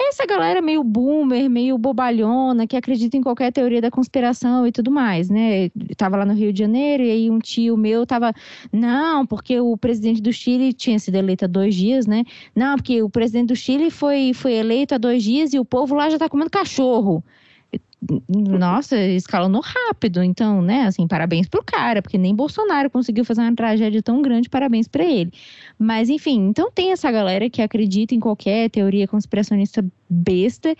essa 0.00 0.24
galera 0.24 0.62
meio 0.62 0.82
boomer, 0.84 1.50
meio 1.50 1.76
bobalhona, 1.76 2.66
que 2.66 2.76
acredita 2.76 3.16
em 3.16 3.22
qualquer 3.22 3.52
teoria 3.52 3.80
da 3.80 3.90
conspiração 3.90 4.66
e 4.66 4.72
tudo 4.72 4.90
mais, 4.90 5.28
né? 5.28 5.70
tava 5.96 6.16
lá 6.16 6.24
no 6.24 6.34
Rio 6.34 6.52
de 6.52 6.60
Janeiro 6.60 7.02
e 7.02 7.10
aí 7.10 7.30
um 7.30 7.38
tio 7.38 7.76
meu 7.76 8.06
tava, 8.06 8.32
não, 8.72 9.26
porque 9.26 9.60
o 9.60 9.76
presidente 9.76 10.22
do 10.22 10.32
Chile 10.32 10.72
tinha 10.72 10.98
sido 10.98 11.16
eleito 11.16 11.44
há 11.44 11.48
dois 11.48 11.74
dias, 11.74 12.06
né? 12.06 12.24
Não, 12.54 12.76
porque 12.76 13.02
o 13.02 13.10
presidente 13.10 13.48
do 13.48 13.56
Chile 13.56 13.90
foi, 13.90 14.32
foi 14.32 14.54
eleito 14.54 14.94
há 14.94 14.98
dois 14.98 15.22
dias 15.22 15.52
e 15.52 15.58
o 15.58 15.64
povo 15.64 15.94
lá 15.94 16.08
já 16.08 16.18
tá 16.18 16.28
comendo 16.28 16.50
cachorro 16.50 17.22
nossa, 18.28 18.96
escalonou 18.96 19.60
rápido. 19.60 20.22
Então, 20.22 20.62
né, 20.62 20.82
assim, 20.86 21.06
parabéns 21.06 21.48
pro 21.48 21.62
cara, 21.64 22.00
porque 22.00 22.16
nem 22.16 22.34
Bolsonaro 22.34 22.88
conseguiu 22.88 23.24
fazer 23.24 23.40
uma 23.40 23.54
tragédia 23.54 24.02
tão 24.02 24.22
grande, 24.22 24.48
parabéns 24.48 24.86
para 24.86 25.04
ele. 25.04 25.32
Mas, 25.78 26.08
enfim, 26.08 26.48
então 26.48 26.70
tem 26.70 26.92
essa 26.92 27.10
galera 27.10 27.50
que 27.50 27.60
acredita 27.60 28.14
em 28.14 28.20
qualquer 28.20 28.70
teoria 28.70 29.08
conspiracionista 29.08 29.84
besta, 30.08 30.74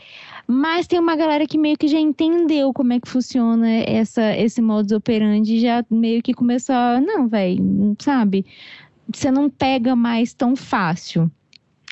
mas 0.46 0.86
tem 0.86 0.98
uma 0.98 1.16
galera 1.16 1.46
que 1.46 1.58
meio 1.58 1.76
que 1.76 1.88
já 1.88 1.98
entendeu 1.98 2.72
como 2.72 2.92
é 2.92 3.00
que 3.00 3.08
funciona 3.08 3.68
essa, 3.68 4.36
esse 4.36 4.62
modus 4.62 4.92
operandi 4.92 5.56
e 5.56 5.60
já 5.60 5.84
meio 5.90 6.22
que 6.22 6.32
começou 6.32 6.74
a, 6.74 7.00
não, 7.00 7.28
velho, 7.28 7.96
sabe? 7.98 8.46
Você 9.12 9.30
não 9.30 9.50
pega 9.50 9.96
mais 9.96 10.34
tão 10.34 10.54
fácil. 10.54 11.30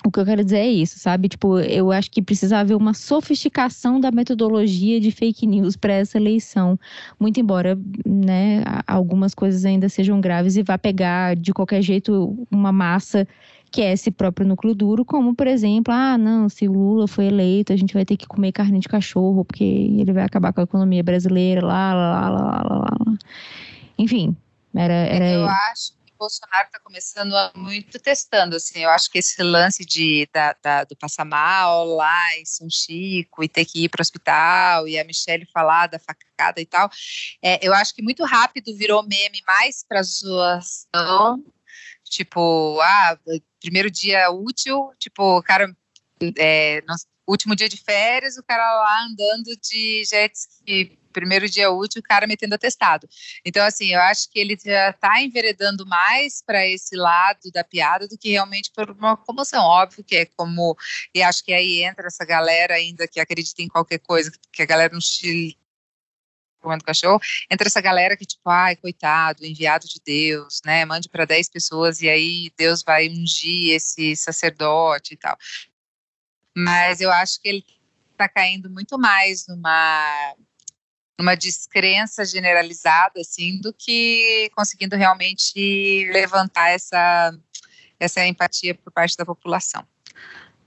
O 0.05 0.11
que 0.11 0.21
eu 0.21 0.25
quero 0.25 0.45
dizer 0.45 0.59
é 0.59 0.69
isso, 0.69 0.99
sabe? 0.99 1.29
Tipo, 1.29 1.59
eu 1.59 1.91
acho 1.91 2.11
que 2.11 2.23
precisa 2.23 2.59
haver 2.59 2.77
uma 2.77 2.95
sofisticação 2.95 3.99
da 3.99 4.11
metodologia 4.11 5.01
de 5.01 5.11
fake 5.11 5.47
news 5.47 5.77
para 5.77 5.95
essa 5.95 6.19
eleição. 6.19 6.79
Muito 7.19 7.41
embora, 7.41 7.79
né, 8.05 8.63
algumas 8.87 9.35
coisas 9.35 9.65
ainda 9.65 9.89
sejam 9.89 10.21
graves 10.21 10.57
e 10.57 10.63
vá 10.63 10.77
pegar 10.79 11.35
de 11.35 11.53
qualquer 11.53 11.83
jeito 11.83 12.47
uma 12.51 12.71
massa 12.71 13.27
que 13.71 13.83
é 13.83 13.93
esse 13.93 14.11
próprio 14.11 14.47
núcleo 14.47 14.75
duro, 14.75 15.05
como 15.05 15.35
por 15.35 15.47
exemplo, 15.47 15.93
ah, 15.93 16.17
não, 16.17 16.49
se 16.49 16.69
o 16.69 16.73
Lula 16.73 17.09
foi 17.09 17.27
eleito, 17.27 17.73
a 17.73 17.77
gente 17.77 17.93
vai 17.93 18.05
ter 18.05 18.17
que 18.17 18.27
comer 18.27 18.53
carne 18.53 18.79
de 18.79 18.89
cachorro, 18.89 19.45
porque 19.45 19.65
ele 19.65 20.13
vai 20.13 20.25
acabar 20.25 20.53
com 20.53 20.61
a 20.61 20.65
economia 20.65 21.03
brasileira, 21.03 21.67
lá, 21.67 21.93
lá, 21.93 22.31
lá, 22.31 22.31
lá, 22.31 22.63
lá, 22.63 22.81
lá. 22.81 23.19
Enfim, 23.99 24.37
era, 24.75 24.95
era. 24.95 25.31
Eu 25.31 25.47
acho 25.47 25.96
Bolsonaro 26.17 26.67
está 26.67 26.81
começando 26.81 27.33
muito 27.55 27.99
testando, 27.99 28.57
assim, 28.57 28.81
eu 28.81 28.91
acho 28.91 29.11
que 29.11 29.19
esse 29.19 29.43
lance 29.43 29.85
de, 29.85 30.29
da, 30.33 30.57
da, 30.63 30.85
do 30.85 30.97
passar 30.97 31.25
mal 31.25 31.85
lá 31.85 32.37
em 32.39 32.45
São 32.45 32.69
Chico 32.71 33.45
e 33.45 33.49
ter 33.49 33.65
que 33.65 33.85
ir 33.85 33.89
para 33.89 34.01
o 34.01 34.03
hospital 34.03 34.89
e 34.89 34.99
a 34.99 35.05
Michelle 35.05 35.47
falar 35.53 35.87
da 35.87 35.99
facada 35.99 36.61
e 36.61 36.67
tal, 36.67 36.91
é, 37.43 37.59
eu 37.67 37.75
acho 37.75 37.95
que 37.95 38.03
muito 38.03 38.25
rápido 38.25 38.77
virou 38.77 39.03
meme 39.03 39.43
mais 39.47 39.85
para 39.87 40.03
zoação, 40.03 41.45
tipo, 42.05 42.81
ah, 42.81 43.19
primeiro 43.61 43.91
dia 43.91 44.31
útil, 44.31 44.91
tipo, 44.99 45.43
cara, 45.43 45.75
é, 46.39 46.83
último 47.27 47.57
dia 47.57 47.69
de 47.69 47.77
férias, 47.77 48.37
o 48.37 48.43
cara 48.43 48.63
lá 48.63 49.05
andando 49.05 49.57
de 49.61 50.05
jet 50.05 50.33
ski 50.35 50.99
primeiro 51.17 51.49
dia 51.49 51.71
útil, 51.71 52.01
o 52.01 52.03
cara 52.03 52.27
metendo 52.27 52.55
atestado. 52.55 53.09
Então, 53.43 53.65
assim, 53.65 53.95
eu 53.95 54.01
acho 54.03 54.31
que 54.31 54.39
ele 54.39 54.55
já 54.63 54.91
está 54.91 55.23
enveredando 55.23 55.87
mais 55.87 56.43
para 56.45 56.67
esse 56.67 56.95
lado 56.95 57.51
da 57.55 57.65
piada 57.65 58.07
do 58.07 58.19
que 58.19 58.33
realmente 58.33 58.71
por 58.71 58.91
uma 58.91 59.17
comoção. 59.17 59.65
Óbvio 59.65 60.05
que 60.05 60.15
é 60.15 60.27
como. 60.27 60.77
E 61.15 61.23
acho 61.23 61.43
que 61.43 61.55
aí 61.55 61.83
entra 61.83 62.07
essa 62.07 62.25
galera 62.25 62.75
ainda 62.75 63.09
que 63.09 63.19
acredita 63.19 63.63
em 63.63 63.69
qualquer 63.69 63.99
coisa, 63.99 64.31
que 64.53 64.61
a 64.63 64.67
galera 64.67 64.93
no 64.93 65.01
Chile 65.01 65.57
comendo 66.61 66.85
cachorro, 66.85 67.21
entra 67.51 67.69
essa 67.69 67.81
galera 67.81 68.17
que, 68.17 68.27
tipo, 68.27 68.51
ai, 68.51 68.75
coitado, 68.75 69.47
enviado 69.47 69.87
de 69.87 70.01
Deus, 70.05 70.61
né? 70.65 70.85
Mande 70.85 71.09
para 71.09 71.25
10 71.25 71.49
pessoas 71.49 72.03
e 72.03 72.09
aí 72.09 72.51
Deus 72.59 72.83
vai 72.83 73.09
ungir 73.09 73.73
esse 73.75 74.17
sacerdote 74.17 75.15
e 75.15 75.17
tal. 75.17 75.39
Mas 76.57 77.01
eu 77.01 77.11
acho 77.13 77.41
que 77.41 77.49
ele 77.49 77.65
está 78.13 78.29
caindo 78.29 78.69
muito 78.69 78.99
mais 78.99 79.47
numa 79.47 80.35
numa 81.19 81.35
descrença 81.35 82.25
generalizada, 82.25 83.21
assim, 83.21 83.61
do 83.61 83.73
que 83.73 84.51
conseguindo 84.55 84.97
realmente 84.97 86.11
levantar 86.13 86.71
essa, 86.71 87.33
essa 87.99 88.27
empatia 88.27 88.75
por 88.75 88.93
parte 88.93 89.17
da 89.17 89.25
população. 89.25 89.83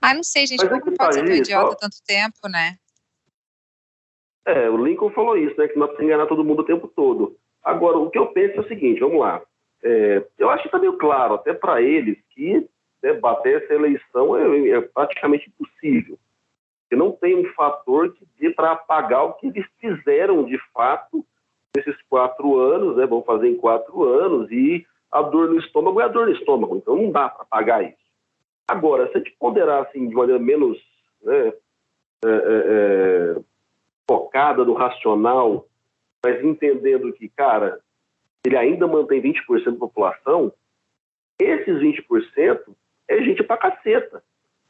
Ah, 0.02 0.14
não 0.14 0.24
sei, 0.24 0.46
gente, 0.46 0.66
como 0.66 0.96
pode 0.96 1.14
ser 1.14 1.24
tão 1.24 1.34
idiota 1.34 1.76
tanto 1.76 1.96
tempo, 2.04 2.48
né? 2.48 2.76
É, 4.46 4.68
o 4.68 4.84
Lincoln 4.84 5.10
falou 5.10 5.36
isso, 5.36 5.54
né, 5.58 5.68
que 5.68 5.78
não 5.78 5.86
precisa 5.86 6.04
enganar 6.04 6.26
todo 6.26 6.44
mundo 6.44 6.60
o 6.60 6.66
tempo 6.66 6.88
todo. 6.88 7.36
Agora, 7.62 7.98
o 7.98 8.10
que 8.10 8.18
eu 8.18 8.28
penso 8.28 8.56
é 8.56 8.60
o 8.60 8.68
seguinte, 8.68 9.00
vamos 9.00 9.20
lá, 9.20 9.42
é, 9.82 10.24
eu 10.38 10.50
acho 10.50 10.62
que 10.62 10.68
está 10.68 10.78
meio 10.78 10.96
claro, 10.96 11.34
até 11.34 11.52
para 11.52 11.80
eles, 11.82 12.16
que 12.30 12.66
né, 13.02 13.12
bater 13.14 13.62
essa 13.62 13.74
eleição 13.74 14.36
é, 14.36 14.70
é 14.70 14.80
praticamente 14.80 15.48
impossível 15.48 16.18
que 16.90 16.96
não 16.96 17.12
tem 17.12 17.36
um 17.36 17.52
fator 17.54 18.12
que 18.12 18.26
dê 18.38 18.50
para 18.50 18.72
apagar 18.72 19.24
o 19.24 19.34
que 19.34 19.46
eles 19.46 19.64
fizeram 19.78 20.44
de 20.44 20.58
fato 20.74 21.24
nesses 21.74 21.96
quatro 22.08 22.58
anos, 22.58 22.96
né? 22.96 23.06
Vão 23.06 23.22
fazer 23.22 23.48
em 23.48 23.56
quatro 23.56 24.02
anos 24.02 24.50
e 24.50 24.84
a 25.12 25.22
dor 25.22 25.48
no 25.48 25.60
estômago 25.60 26.00
é 26.00 26.04
a 26.04 26.08
dor 26.08 26.26
no 26.26 26.32
estômago, 26.32 26.76
então 26.76 26.96
não 26.96 27.12
dá 27.12 27.28
para 27.28 27.42
apagar 27.42 27.84
isso. 27.84 27.96
Agora, 28.66 29.06
se 29.06 29.16
a 29.16 29.18
gente 29.18 29.36
ponderar 29.38 29.84
assim 29.84 30.08
de 30.08 30.14
maneira 30.14 30.40
menos 30.40 30.78
né, 31.22 31.52
é, 32.24 32.28
é, 32.28 33.34
é, 33.36 33.40
focada 34.08 34.64
no 34.64 34.74
racional, 34.74 35.68
mas 36.24 36.42
entendendo 36.44 37.12
que, 37.12 37.28
cara, 37.28 37.80
ele 38.44 38.56
ainda 38.56 38.86
mantém 38.88 39.22
20% 39.22 39.64
da 39.64 39.72
população, 39.72 40.52
esses 41.38 41.80
20% 41.80 42.60
é 43.08 43.22
gente 43.22 43.42
pra 43.44 43.56
caceta. 43.56 44.22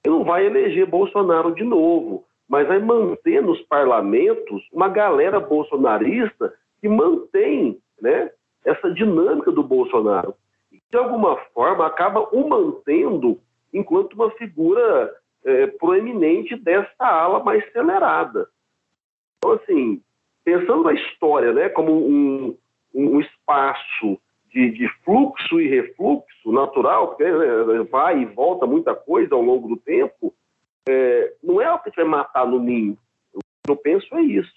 Ele 0.04 0.14
não 0.14 0.24
vai 0.24 0.46
eleger 0.46 0.86
Bolsonaro 0.86 1.54
de 1.54 1.64
novo, 1.64 2.24
mas 2.48 2.66
vai 2.66 2.78
manter 2.78 3.42
nos 3.42 3.60
parlamentos 3.62 4.66
uma 4.72 4.88
galera 4.88 5.38
bolsonarista 5.38 6.52
que 6.80 6.88
mantém 6.88 7.78
né, 8.00 8.30
essa 8.64 8.90
dinâmica 8.92 9.52
do 9.52 9.62
Bolsonaro. 9.62 10.34
E, 10.72 10.80
de 10.90 10.96
alguma 10.96 11.36
forma, 11.54 11.86
acaba 11.86 12.20
o 12.32 12.48
mantendo 12.48 13.38
enquanto 13.72 14.14
uma 14.14 14.30
figura 14.32 15.14
é, 15.44 15.66
proeminente 15.66 16.56
dessa 16.56 17.04
ala 17.04 17.42
mais 17.44 17.62
acelerada. 17.68 18.48
Então, 19.38 19.52
assim, 19.52 20.02
pensando 20.44 20.82
na 20.84 20.92
história 20.92 21.52
né, 21.52 21.68
como 21.68 21.92
um, 21.92 22.56
um 22.94 23.20
espaço 23.20 24.18
de, 24.52 24.70
de, 24.70 24.88
fluxo 25.04 25.60
e 25.60 25.68
refluxo 25.68 26.52
natural, 26.52 27.08
porque 27.08 27.24
né, 27.24 27.82
vai 27.90 28.22
e 28.22 28.26
volta 28.26 28.66
muita 28.66 28.94
coisa 28.94 29.34
ao 29.34 29.42
longo 29.42 29.68
do 29.68 29.76
tempo, 29.76 30.34
é, 30.88 31.34
não 31.42 31.60
é 31.60 31.66
algo 31.66 31.84
que 31.84 31.94
vai 31.94 32.04
matar 32.04 32.46
no 32.46 32.58
ninho. 32.58 32.96
O 33.34 33.40
que 33.64 33.70
eu 33.70 33.76
penso 33.76 34.14
é 34.16 34.22
isso. 34.22 34.52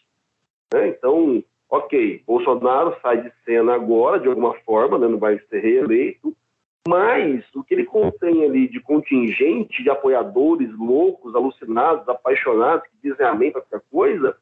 Né? 0.74 0.90
Então, 0.90 1.44
ok, 1.70 2.24
Bolsonaro 2.26 2.96
sai 3.02 3.22
de 3.22 3.32
cena 3.46 3.76
agora, 3.76 4.20
de 4.20 4.28
alguma 4.28 4.54
forma, 4.66 4.98
né, 4.98 5.08
não 5.08 5.20
vai 5.20 5.40
ser 5.50 5.60
reeleito, 5.60 6.36
mas 6.88 7.44
o 7.56 7.64
que 7.64 7.74
ele 7.74 7.86
contém 7.86 8.44
ali 8.44 8.68
de 8.68 8.80
contingente 8.82 9.82
de 9.82 9.90
apoiadores 9.90 10.70
loucos, 10.78 11.34
alucinados, 11.34 12.08
apaixonados, 12.10 12.88
que 12.88 13.10
dizem 13.10 13.26
amém 13.26 13.52
para 13.52 13.62
qualquer 13.62 13.88
coisa, 13.90 14.36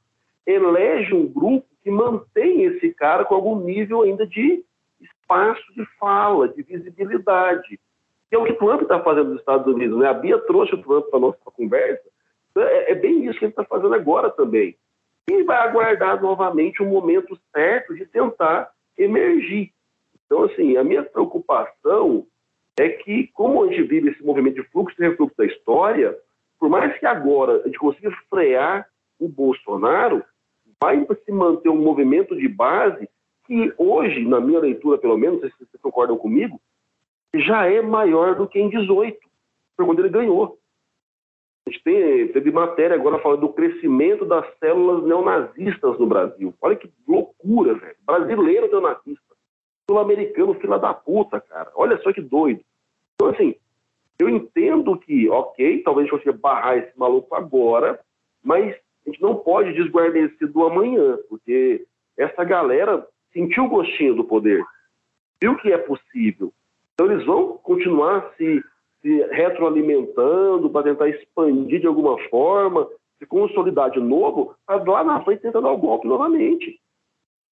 elege 0.46 1.14
um 1.14 1.28
grupo 1.28 1.68
que 1.84 1.92
mantém 1.92 2.64
esse 2.64 2.94
cara 2.94 3.26
com 3.26 3.36
algum 3.36 3.60
nível 3.60 4.02
ainda 4.02 4.26
de 4.26 4.64
espaço 5.02 5.62
de 5.76 5.86
fala, 6.00 6.48
de 6.48 6.62
visibilidade. 6.64 7.80
Que 8.30 8.36
é 8.36 8.38
o 8.38 8.46
que 8.46 8.54
Trump 8.54 8.82
está 8.82 9.00
fazendo 9.02 9.30
nos 9.30 9.40
Estados 9.40 9.68
Unidos. 9.74 10.00
Né? 10.00 10.08
A 10.08 10.14
Bia 10.14 10.38
trouxe 10.40 10.74
o 10.74 10.82
Trump 10.82 11.08
para 11.08 11.18
a 11.18 11.22
nossa 11.22 11.38
conversa. 11.46 12.04
É, 12.58 12.92
é 12.92 12.96
bem 12.96 13.26
isso 13.26 13.40
que 13.40 13.46
ele 13.46 13.52
está 13.52 13.64
fazendo 13.64 13.94
agora 13.94 14.30
também. 14.30 14.76
E 15.30 15.44
vai 15.44 15.58
aguardar 15.58 16.22
novamente 16.22 16.82
o 16.82 16.86
um 16.86 16.90
momento 16.90 17.38
certo 17.54 17.94
de 17.96 18.06
tentar 18.06 18.72
emergir. 18.98 19.72
Então, 20.26 20.44
assim, 20.44 20.78
a 20.78 20.84
minha 20.84 21.04
preocupação 21.04 22.26
é 22.80 22.90
que, 22.90 23.28
como 23.34 23.64
a 23.64 23.68
gente 23.68 23.84
vive 23.84 24.10
esse 24.10 24.24
movimento 24.24 24.56
de 24.56 24.64
fluxo 24.70 24.96
e 25.00 25.08
refluxo 25.08 25.36
da 25.38 25.46
história, 25.46 26.18
por 26.60 26.70
mais 26.70 26.98
que 26.98 27.06
agora 27.06 27.62
a 27.62 27.66
gente 27.66 27.78
consiga 27.78 28.12
frear 28.30 28.88
o 29.20 29.28
Bolsonaro, 29.28 30.24
vai 30.82 31.06
se 31.26 31.32
manter 31.32 31.70
um 31.70 31.82
movimento 31.82 32.36
de 32.36 32.48
base 32.48 33.08
que 33.52 33.74
hoje, 33.78 34.24
na 34.24 34.40
minha 34.40 34.62
leitura 34.62 34.98
pelo 34.98 35.18
menos, 35.18 35.42
se 35.42 35.50
vocês 35.58 35.82
concordam 35.82 36.18
comigo, 36.18 36.58
já 37.36 37.66
é 37.66 37.82
maior 37.82 38.34
do 38.34 38.48
que 38.48 38.58
em 38.58 38.70
18, 38.70 39.20
foi 39.76 39.86
quando 39.86 40.00
ele 40.00 40.08
ganhou. 40.08 40.58
A 41.68 41.70
gente 41.70 41.84
tem, 41.84 42.30
teve 42.30 42.50
matéria 42.50 42.96
agora 42.96 43.20
falando 43.20 43.42
do 43.42 43.50
crescimento 43.50 44.24
das 44.24 44.46
células 44.58 45.04
neonazistas 45.04 46.00
no 46.00 46.08
Brasil. 46.08 46.54
Olha 46.62 46.78
que 46.78 46.90
loucura, 47.06 47.74
velho. 47.74 47.96
Brasileiro 48.06 48.72
neonazista. 48.72 49.36
Sul-americano, 49.90 50.54
fila 50.54 50.80
da 50.80 50.94
puta, 50.94 51.42
cara. 51.42 51.74
Olha 51.76 52.02
só 52.02 52.14
que 52.14 52.22
doido. 52.22 52.62
Então, 53.16 53.32
assim, 53.32 53.56
eu 54.18 54.30
entendo 54.30 54.98
que, 54.98 55.30
ok, 55.30 55.84
talvez 55.84 56.08
a 56.08 56.10
gente 56.10 56.18
consiga 56.24 56.38
barrar 56.42 56.78
esse 56.78 56.98
maluco 56.98 57.36
agora, 57.36 58.00
mas 58.42 58.74
a 59.06 59.10
gente 59.10 59.22
não 59.22 59.36
pode 59.36 59.74
desguarnecer 59.74 60.48
do 60.48 60.64
amanhã, 60.64 61.20
porque 61.28 61.86
essa 62.18 62.46
galera 62.46 63.06
sentiu 63.34 63.66
o 63.66 63.70
gostinho 63.70 64.16
do 64.16 64.24
poder, 64.24 64.64
viu 65.42 65.56
que 65.58 65.72
é 65.72 65.78
possível. 65.78 66.52
Então 66.94 67.12
eles 67.12 67.26
vão 67.26 67.58
continuar 67.58 68.32
se, 68.38 68.64
se 69.02 69.24
retroalimentando 69.32 70.70
para 70.70 70.84
tentar 70.84 71.10
expandir 71.10 71.80
de 71.80 71.88
alguma 71.88 72.18
forma, 72.30 72.88
se 73.18 73.26
consolidar 73.26 73.92
de 73.92 74.00
novo, 74.00 74.56
para 74.66 74.84
lá 74.84 75.04
na 75.04 75.24
frente 75.24 75.42
tentar 75.42 75.62
dar 75.62 75.72
o 75.72 75.78
golpe 75.78 76.08
novamente. 76.08 76.80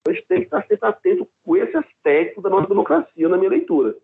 Então, 0.01 0.13
a 0.13 0.13
gente 0.13 0.27
tem 0.27 0.39
que 0.39 0.73
estar 0.73 0.89
atento 0.89 1.27
com 1.43 1.57
esse 1.57 1.75
aspecto 1.75 2.41
da 2.41 2.49
nossa 2.49 2.67
democracia, 2.67 3.29
na 3.29 3.37
minha 3.37 3.49
leitura. 3.49 3.95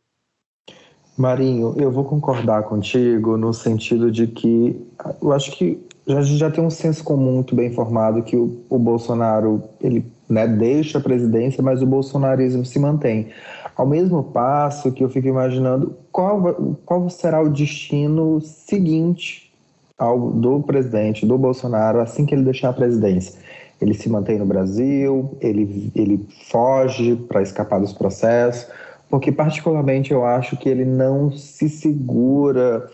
Marinho, 1.18 1.74
eu 1.78 1.90
vou 1.90 2.04
concordar 2.04 2.64
contigo 2.64 3.38
no 3.38 3.54
sentido 3.54 4.12
de 4.12 4.28
que 4.28 4.76
eu 5.22 5.32
acho 5.32 5.52
que 5.58 5.82
a 6.08 6.22
gente 6.22 6.38
já 6.38 6.52
tem 6.52 6.64
um 6.64 6.70
senso 6.70 7.04
comum 7.04 7.36
muito 7.36 7.56
bem 7.56 7.74
formado 7.74 8.22
que 8.22 8.36
o, 8.36 8.64
o 8.70 8.78
Bolsonaro 8.78 9.64
ele 9.82 10.06
né, 10.30 10.48
deixa 10.48 10.98
a 10.98 11.02
presidência, 11.02 11.64
mas 11.64 11.82
o 11.82 11.86
bolsonarismo 11.86 12.66
se 12.66 12.80
mantém. 12.80 13.30
Ao 13.76 13.86
mesmo 13.86 14.24
passo 14.24 14.92
que 14.92 15.04
eu 15.04 15.10
fico 15.10 15.28
imaginando 15.28 15.96
qual, 16.12 16.56
qual 16.86 17.10
será 17.10 17.42
o 17.42 17.50
destino 17.50 18.40
seguinte 18.42 19.52
ao, 19.98 20.32
do 20.32 20.62
presidente, 20.62 21.26
do 21.26 21.38
Bolsonaro, 21.38 22.00
assim 22.00 22.26
que 22.26 22.34
ele 22.34 22.44
deixar 22.44 22.70
a 22.70 22.74
presidência. 22.74 23.40
Ele 23.82 23.94
se 23.94 24.10
mantém 24.10 24.38
no 24.38 24.46
Brasil, 24.46 25.38
ele, 25.42 25.92
ele 25.94 26.26
foge 26.50 27.16
para 27.16 27.42
escapar 27.42 27.80
dos 27.80 27.92
processos, 27.92 28.68
porque, 29.10 29.32
particularmente, 29.32 30.12
eu 30.12 30.26
acho 30.26 30.58
que 30.58 30.68
ele 30.68 30.86
não 30.86 31.32
se 31.32 31.70
segura. 31.70 32.90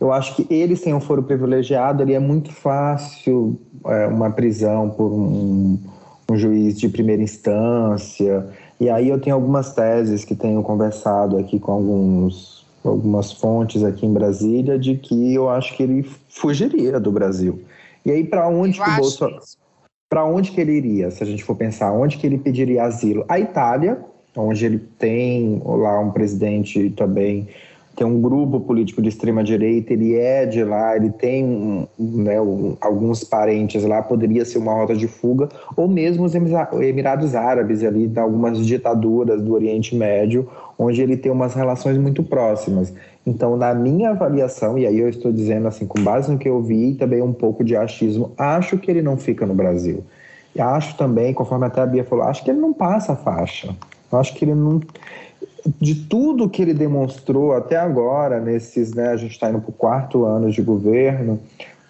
Eu 0.00 0.12
acho 0.12 0.34
que 0.36 0.52
ele, 0.52 0.76
sem 0.76 0.92
um 0.92 1.00
foro 1.00 1.22
privilegiado, 1.22 2.02
ele 2.02 2.12
é 2.12 2.18
muito 2.18 2.52
fácil 2.52 3.58
é, 3.86 4.06
uma 4.08 4.30
prisão 4.30 4.90
por 4.90 5.12
um 5.12 5.78
um 6.30 6.36
juiz 6.36 6.78
de 6.78 6.88
primeira 6.88 7.22
instância. 7.22 8.46
E 8.80 8.88
aí 8.88 9.08
eu 9.08 9.20
tenho 9.20 9.36
algumas 9.36 9.74
teses 9.74 10.24
que 10.24 10.34
tenho 10.34 10.62
conversado 10.62 11.36
aqui 11.38 11.58
com 11.58 11.72
alguns, 11.72 12.66
algumas 12.84 13.32
fontes 13.32 13.82
aqui 13.82 14.06
em 14.06 14.12
Brasília 14.12 14.78
de 14.78 14.96
que 14.96 15.34
eu 15.34 15.48
acho 15.48 15.76
que 15.76 15.82
ele 15.82 16.08
fugiria 16.28 16.98
do 16.98 17.12
Brasil. 17.12 17.62
E 18.04 18.10
aí 18.10 18.24
para 18.24 18.48
onde 18.48 18.78
eu 18.78 18.84
que 18.84 18.90
o 18.90 18.96
Bolsonaro 18.96 19.40
para 20.14 20.24
onde 20.24 20.52
que 20.52 20.60
ele 20.60 20.70
iria? 20.70 21.10
Se 21.10 21.24
a 21.24 21.26
gente 21.26 21.42
for 21.42 21.56
pensar, 21.56 21.90
onde 21.90 22.18
que 22.18 22.24
ele 22.24 22.38
pediria 22.38 22.84
asilo? 22.84 23.24
A 23.28 23.40
Itália, 23.40 23.98
onde 24.36 24.64
ele 24.64 24.78
tem 24.78 25.60
lá 25.64 25.98
um 25.98 26.12
presidente 26.12 26.90
também 26.90 27.48
tem 27.96 28.06
um 28.06 28.20
grupo 28.20 28.60
político 28.60 29.00
de 29.00 29.08
extrema 29.08 29.44
direita, 29.44 29.92
ele 29.92 30.16
é 30.16 30.44
de 30.46 30.64
lá, 30.64 30.96
ele 30.96 31.10
tem 31.10 31.86
né, 31.98 32.40
um, 32.40 32.76
alguns 32.80 33.22
parentes 33.22 33.84
lá, 33.84 34.02
poderia 34.02 34.44
ser 34.44 34.58
uma 34.58 34.74
rota 34.74 34.96
de 34.96 35.06
fuga, 35.06 35.48
ou 35.76 35.86
mesmo 35.86 36.24
os 36.24 36.34
Emirados 36.34 37.34
Árabes 37.34 37.84
ali, 37.84 38.10
algumas 38.16 38.58
ditaduras 38.66 39.40
do 39.40 39.54
Oriente 39.54 39.94
Médio, 39.94 40.48
onde 40.76 41.00
ele 41.00 41.16
tem 41.16 41.30
umas 41.30 41.54
relações 41.54 41.96
muito 41.96 42.22
próximas. 42.22 42.92
Então, 43.24 43.56
na 43.56 43.72
minha 43.72 44.10
avaliação, 44.10 44.76
e 44.76 44.86
aí 44.86 44.98
eu 44.98 45.08
estou 45.08 45.32
dizendo 45.32 45.68
assim, 45.68 45.86
com 45.86 46.02
base 46.02 46.30
no 46.30 46.36
que 46.36 46.48
eu 46.48 46.60
vi 46.60 46.90
e 46.90 46.94
também 46.94 47.22
um 47.22 47.32
pouco 47.32 47.62
de 47.62 47.76
achismo, 47.76 48.32
acho 48.36 48.76
que 48.76 48.90
ele 48.90 49.02
não 49.02 49.16
fica 49.16 49.46
no 49.46 49.54
Brasil. 49.54 50.02
E 50.54 50.60
acho 50.60 50.96
também, 50.96 51.32
conforme 51.32 51.66
até 51.66 51.80
a 51.80 51.86
Bia 51.86 52.04
falou, 52.04 52.24
acho 52.24 52.44
que 52.44 52.50
ele 52.50 52.60
não 52.60 52.72
passa 52.72 53.12
a 53.12 53.16
faixa. 53.16 53.74
Acho 54.12 54.34
que 54.34 54.44
ele 54.44 54.54
não 54.54 54.80
de 55.80 55.94
tudo 55.94 56.48
que 56.48 56.60
ele 56.60 56.74
demonstrou 56.74 57.52
até 57.52 57.76
agora, 57.76 58.40
nesses, 58.40 58.92
né, 58.92 59.08
a 59.08 59.16
gente 59.16 59.32
está 59.32 59.48
indo 59.48 59.60
para 59.60 59.70
o 59.70 59.72
quarto 59.72 60.24
ano 60.24 60.50
de 60.50 60.60
governo, 60.60 61.40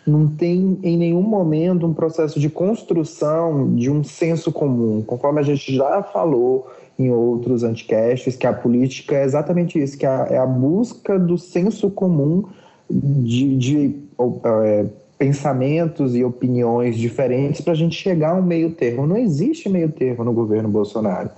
não 0.07 0.29
tem 0.29 0.79
em 0.83 0.97
nenhum 0.97 1.23
momento 1.23 1.87
um 1.87 1.95
processo 1.95 2.39
de 2.39 2.51
construção 2.51 3.75
de 3.75 3.91
um 3.91 4.05
senso 4.05 4.53
comum, 4.53 5.03
conforme 5.03 5.41
a 5.41 5.43
gente 5.43 5.75
já 5.75 6.03
falou 6.03 6.71
em 6.99 7.11
outros 7.11 7.65
anticasts, 7.65 8.37
que 8.37 8.47
a 8.47 8.53
política 8.53 9.17
é 9.17 9.25
exatamente 9.25 9.83
isso, 9.83 9.99
que 9.99 10.07
é 10.07 10.39
a 10.39 10.47
busca 10.47 11.19
do 11.19 11.37
senso 11.37 11.91
comum 11.91 12.45
de, 12.89 13.57
de 13.57 13.97
é, 14.45 14.85
pensamentos 15.19 16.15
e 16.15 16.23
opiniões 16.23 16.97
diferentes 16.97 17.61
para 17.63 17.73
a 17.73 17.77
gente 17.77 17.97
chegar 17.97 18.31
a 18.31 18.35
um 18.35 18.43
meio 18.43 18.71
termo. 18.73 19.07
Não 19.07 19.17
existe 19.17 19.69
meio 19.69 19.91
termo 19.91 20.23
no 20.23 20.33
governo 20.33 20.69
Bolsonaro. 20.69 21.31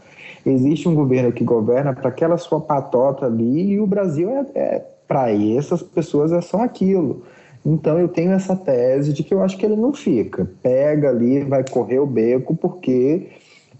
Existe 0.46 0.88
um 0.88 0.94
governo 0.94 1.32
que 1.32 1.42
governa 1.42 1.92
para 1.92 2.08
aquela 2.08 2.38
sua 2.38 2.60
patota 2.60 3.26
ali 3.26 3.72
e 3.72 3.80
o 3.80 3.86
Brasil 3.86 4.30
é, 4.30 4.46
é 4.54 4.84
para 5.08 5.32
essas 5.32 5.82
pessoas 5.82 6.30
é 6.30 6.40
só 6.40 6.62
aquilo. 6.62 7.24
Então 7.64 7.98
eu 7.98 8.06
tenho 8.06 8.30
essa 8.30 8.54
tese 8.54 9.12
de 9.12 9.24
que 9.24 9.34
eu 9.34 9.42
acho 9.42 9.58
que 9.58 9.66
ele 9.66 9.74
não 9.74 9.92
fica. 9.92 10.48
Pega 10.62 11.08
ali, 11.08 11.42
vai 11.42 11.64
correr 11.68 11.98
o 11.98 12.06
beco, 12.06 12.54
porque 12.54 13.26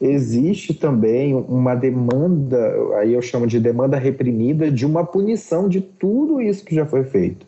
existe 0.01 0.75
também 0.75 1.35
uma 1.35 1.77
demanda, 1.77 2.75
aí 2.97 3.15
eu 3.15 3.23
chamo 3.23 3.47
de 3.47 3.61
demanda 3.61 3.97
reprimida, 3.97 4.71
de 4.71 4.85
uma 4.85 5.05
punição 5.05 5.69
de 5.69 5.81
tudo 5.81 6.41
isso 6.41 6.65
que 6.65 6.75
já 6.75 6.85
foi 6.85 7.05
feito. 7.05 7.47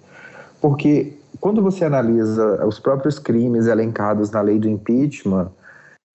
Porque 0.61 1.15
quando 1.41 1.61
você 1.61 1.85
analisa 1.85 2.65
os 2.65 2.79
próprios 2.79 3.19
crimes 3.19 3.67
elencados 3.67 4.31
na 4.31 4.41
lei 4.41 4.61
do 4.61 4.69
impeachment, 4.69 5.51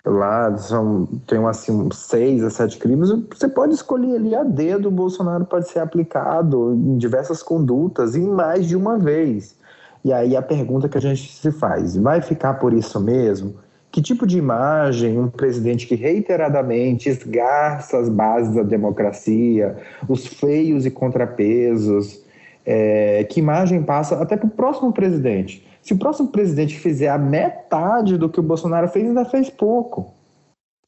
lá 0.05 0.55
são, 0.57 1.07
tem 1.25 1.43
assim, 1.45 1.89
seis 1.93 2.43
a 2.43 2.49
sete 2.49 2.77
crimes, 2.77 3.09
você 3.29 3.47
pode 3.47 3.73
escolher 3.73 4.15
ali 4.15 4.35
a 4.35 4.43
dedo, 4.43 4.89
o 4.89 4.91
Bolsonaro 4.91 5.45
pode 5.45 5.69
ser 5.69 5.79
aplicado 5.79 6.73
em 6.73 6.97
diversas 6.97 7.41
condutas, 7.41 8.15
em 8.15 8.27
mais 8.27 8.67
de 8.67 8.75
uma 8.75 8.97
vez. 8.97 9.55
E 10.03 10.11
aí 10.11 10.35
a 10.35 10.41
pergunta 10.41 10.89
que 10.89 10.97
a 10.97 11.01
gente 11.01 11.33
se 11.33 11.51
faz, 11.51 11.95
vai 11.95 12.21
ficar 12.21 12.55
por 12.55 12.73
isso 12.73 12.99
mesmo? 12.99 13.55
Que 13.89 14.01
tipo 14.01 14.25
de 14.27 14.37
imagem 14.37 15.19
um 15.19 15.29
presidente 15.29 15.87
que 15.87 15.95
reiteradamente 15.95 17.07
esgarça 17.07 17.97
as 17.97 18.09
bases 18.09 18.53
da 18.55 18.63
democracia, 18.63 19.77
os 20.09 20.25
feios 20.25 20.85
e 20.85 20.91
contrapesos, 20.91 22.22
é, 22.65 23.23
que 23.25 23.39
imagem 23.39 23.83
passa 23.83 24.21
até 24.21 24.37
para 24.37 24.47
o 24.47 24.51
próximo 24.51 24.91
presidente? 24.91 25.65
Se 25.81 25.93
o 25.93 25.97
próximo 25.97 26.29
presidente 26.29 26.79
fizer 26.79 27.09
a 27.09 27.17
metade 27.17 28.17
do 28.17 28.29
que 28.29 28.39
o 28.39 28.43
Bolsonaro 28.43 28.87
fez, 28.87 29.05
ainda 29.05 29.25
fez 29.25 29.49
pouco. 29.49 30.13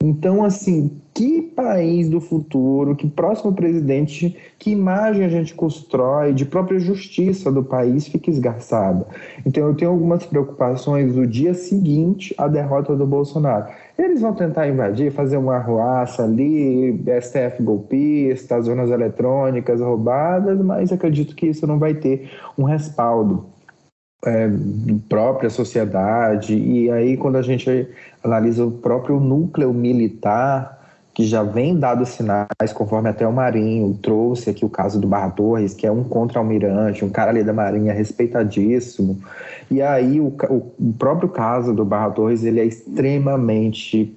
Então, 0.01 0.43
assim, 0.43 1.01
que 1.13 1.41
país 1.41 2.09
do 2.09 2.21
futuro, 2.21 2.95
que 2.95 3.07
próximo 3.07 3.53
presidente, 3.53 4.38
que 4.59 4.69
imagem 4.69 5.26
a 5.26 5.30
gente 5.30 5.55
constrói 5.55 6.34
de 6.34 6.45
própria 6.45 6.78
justiça 6.78 7.51
do 7.51 7.63
país 7.63 8.07
fica 8.07 8.30
esgarçada. 8.30 9.05
Então, 9.45 9.67
eu 9.67 9.73
tenho 9.73 9.91
algumas 9.91 10.26
preocupações 10.26 11.15
do 11.15 11.26
dia 11.26 11.53
seguinte 11.53 12.36
à 12.38 12.47
derrota 12.47 12.95
do 12.95 13.07
Bolsonaro. 13.07 13.65
Eles 13.98 14.22
vão 14.22 14.34
tentar 14.34 14.68
invadir, 14.68 15.12
fazer 15.12 15.38
uma 15.38 15.56
arruaça 15.56 16.24
ali, 16.24 17.02
STF 17.22 17.64
golpista, 17.64 18.58
as 18.58 18.68
urnas 18.68 18.89
eletrônicas 18.89 19.80
roubadas, 19.80 20.60
mas 20.60 20.91
acredito 20.91 21.36
que 21.36 21.48
isso 21.48 21.66
não 21.66 21.80
vai 21.80 21.93
ter 21.93 22.30
um 22.58 22.64
respaldo 22.64 23.46
é, 24.26 24.50
própria 25.08 25.50
sociedade. 25.50 26.56
E 26.58 26.91
aí, 26.91 27.16
quando 27.16 27.38
a 27.38 27.41
gente 27.41 27.88
analisa 28.22 28.66
o 28.66 28.72
próprio 28.72 29.20
núcleo 29.20 29.74
militar, 29.74 30.84
que 31.16 31.26
já 31.26 31.41
vem 31.43 31.80
dado 31.80 32.05
sinais, 32.05 32.74
conforme 32.74 33.07
até 33.07 33.26
o 33.26 33.32
Marinho 33.32 33.97
trouxe 34.01 34.49
aqui 34.49 34.66
o 34.66 34.70
caso 34.70 34.99
do 34.99 35.07
Barra 35.07 35.30
Torres, 35.30 35.74
que 35.74 35.88
é 35.88 35.91
um 35.91 36.03
contra-almirante, 36.03 37.05
um 37.05 37.09
cara 37.09 37.32
ali 37.32 37.41
da 37.41 37.53
Marinha 37.53 37.93
respeitadíssimo. 37.93 39.18
E 39.72 39.82
aí, 39.82 40.20
o, 40.20 40.28
o 40.28 40.93
próprio 40.99 41.30
caso 41.30 41.74
do 41.74 41.86
Barra 41.86 42.11
Torres, 42.11 42.43
ele 42.43 42.59
é 42.59 42.66
extremamente 42.66 44.13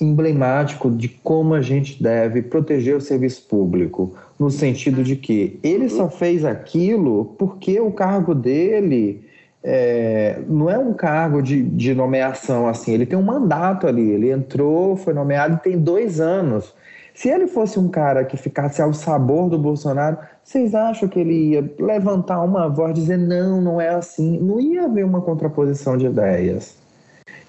emblemático 0.00 0.90
de 0.90 1.08
como 1.08 1.52
a 1.52 1.60
gente 1.60 2.02
deve 2.02 2.40
proteger 2.40 2.96
o 2.96 3.02
serviço 3.02 3.46
público, 3.46 4.14
no 4.38 4.50
sentido 4.50 5.04
de 5.04 5.16
que 5.16 5.60
ele 5.62 5.90
só 5.90 6.08
fez 6.08 6.42
aquilo 6.42 7.34
porque 7.38 7.78
o 7.78 7.92
cargo 7.92 8.34
dele 8.34 9.22
é, 9.62 10.40
não 10.48 10.70
é 10.70 10.78
um 10.78 10.92
cargo 10.94 11.42
de, 11.42 11.62
de 11.62 11.94
nomeação 11.94 12.66
assim, 12.66 12.92
ele 12.92 13.06
tem 13.06 13.18
um 13.18 13.22
mandato 13.22 13.86
ali, 13.86 14.10
ele 14.10 14.30
entrou, 14.30 14.96
foi 14.96 15.12
nomeado 15.12 15.56
e 15.56 15.58
tem 15.58 15.78
dois 15.78 16.20
anos. 16.20 16.74
Se 17.12 17.28
ele 17.28 17.46
fosse 17.46 17.78
um 17.78 17.88
cara 17.88 18.24
que 18.24 18.36
ficasse 18.36 18.80
ao 18.80 18.94
sabor 18.94 19.50
do 19.50 19.58
Bolsonaro, 19.58 20.16
vocês 20.42 20.74
acham 20.74 21.08
que 21.08 21.20
ele 21.20 21.50
ia 21.50 21.74
levantar 21.78 22.40
uma 22.42 22.68
voz 22.68 22.94
dizer 22.94 23.18
não, 23.18 23.60
não 23.60 23.80
é 23.80 23.90
assim? 23.90 24.38
Não 24.38 24.58
ia 24.58 24.84
haver 24.84 25.04
uma 25.04 25.20
contraposição 25.20 25.98
de 25.98 26.06
ideias. 26.06 26.76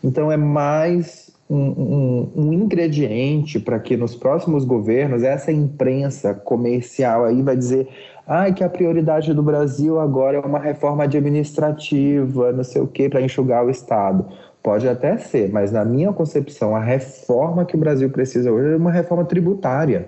Então 0.04 0.32
é 0.32 0.36
mais 0.36 1.32
um, 1.54 2.32
um, 2.36 2.54
ingrediente 2.54 3.60
para 3.60 3.80
que 3.80 3.98
nos 3.98 4.16
próximos 4.16 4.64
governos 4.64 5.22
essa 5.22 5.52
imprensa 5.52 6.34
comercial 6.34 7.26
aí 7.26 7.42
vai 7.42 7.58
dizer 7.58 7.90
Ai, 8.26 8.54
que 8.54 8.64
a 8.64 8.70
prioridade 8.70 9.34
do 9.34 9.44
Brasil 9.44 10.00
agora 10.00 10.38
é 10.38 10.40
uma 10.40 10.60
reforma 10.60 11.04
administrativa, 11.04 12.54
não 12.54 12.64
sei 12.64 12.82
o 12.82 12.88
quê, 12.88 13.10
para 13.10 13.22
enxugar 13.22 13.66
o 13.66 13.70
Estado. 13.70 14.26
Pode 14.64 14.88
até 14.88 15.18
ser, 15.18 15.52
mas 15.52 15.72
na 15.72 15.84
minha 15.84 16.14
concepção, 16.14 16.76
a 16.76 16.80
reforma 16.80 17.66
que 17.66 17.76
o 17.76 17.80
Brasil 17.80 18.10
precisa 18.12 18.52
hoje 18.52 18.74
é 18.74 18.78
uma 18.78 18.92
reforma 18.92 19.26
tributária. 19.26 20.08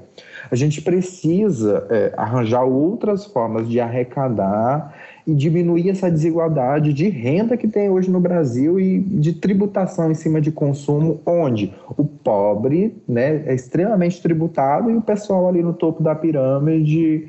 A 0.49 0.55
gente 0.55 0.81
precisa 0.81 1.87
é, 1.89 2.13
arranjar 2.15 2.63
outras 2.63 3.25
formas 3.25 3.67
de 3.67 3.79
arrecadar 3.79 4.93
e 5.25 5.33
diminuir 5.33 5.89
essa 5.89 6.11
desigualdade 6.11 6.93
de 6.93 7.07
renda 7.07 7.55
que 7.55 7.67
tem 7.67 7.89
hoje 7.89 8.11
no 8.11 8.19
Brasil 8.19 8.79
e 8.79 8.99
de 8.99 9.33
tributação 9.33 10.11
em 10.11 10.15
cima 10.15 10.41
de 10.41 10.51
consumo, 10.51 11.21
onde 11.25 11.73
o 11.97 12.03
pobre 12.03 12.95
né, 13.07 13.43
é 13.45 13.53
extremamente 13.53 14.21
tributado 14.21 14.91
e 14.91 14.95
o 14.95 15.01
pessoal 15.01 15.47
ali 15.47 15.63
no 15.63 15.73
topo 15.73 16.03
da 16.03 16.13
pirâmide 16.13 17.27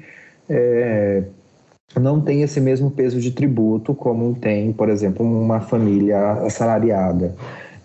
é, 0.49 1.25
não 2.01 2.21
tem 2.21 2.43
esse 2.43 2.61
mesmo 2.61 2.91
peso 2.91 3.21
de 3.21 3.31
tributo 3.31 3.95
como 3.95 4.35
tem, 4.35 4.73
por 4.73 4.89
exemplo, 4.89 5.25
uma 5.25 5.61
família 5.61 6.33
assalariada. 6.45 7.35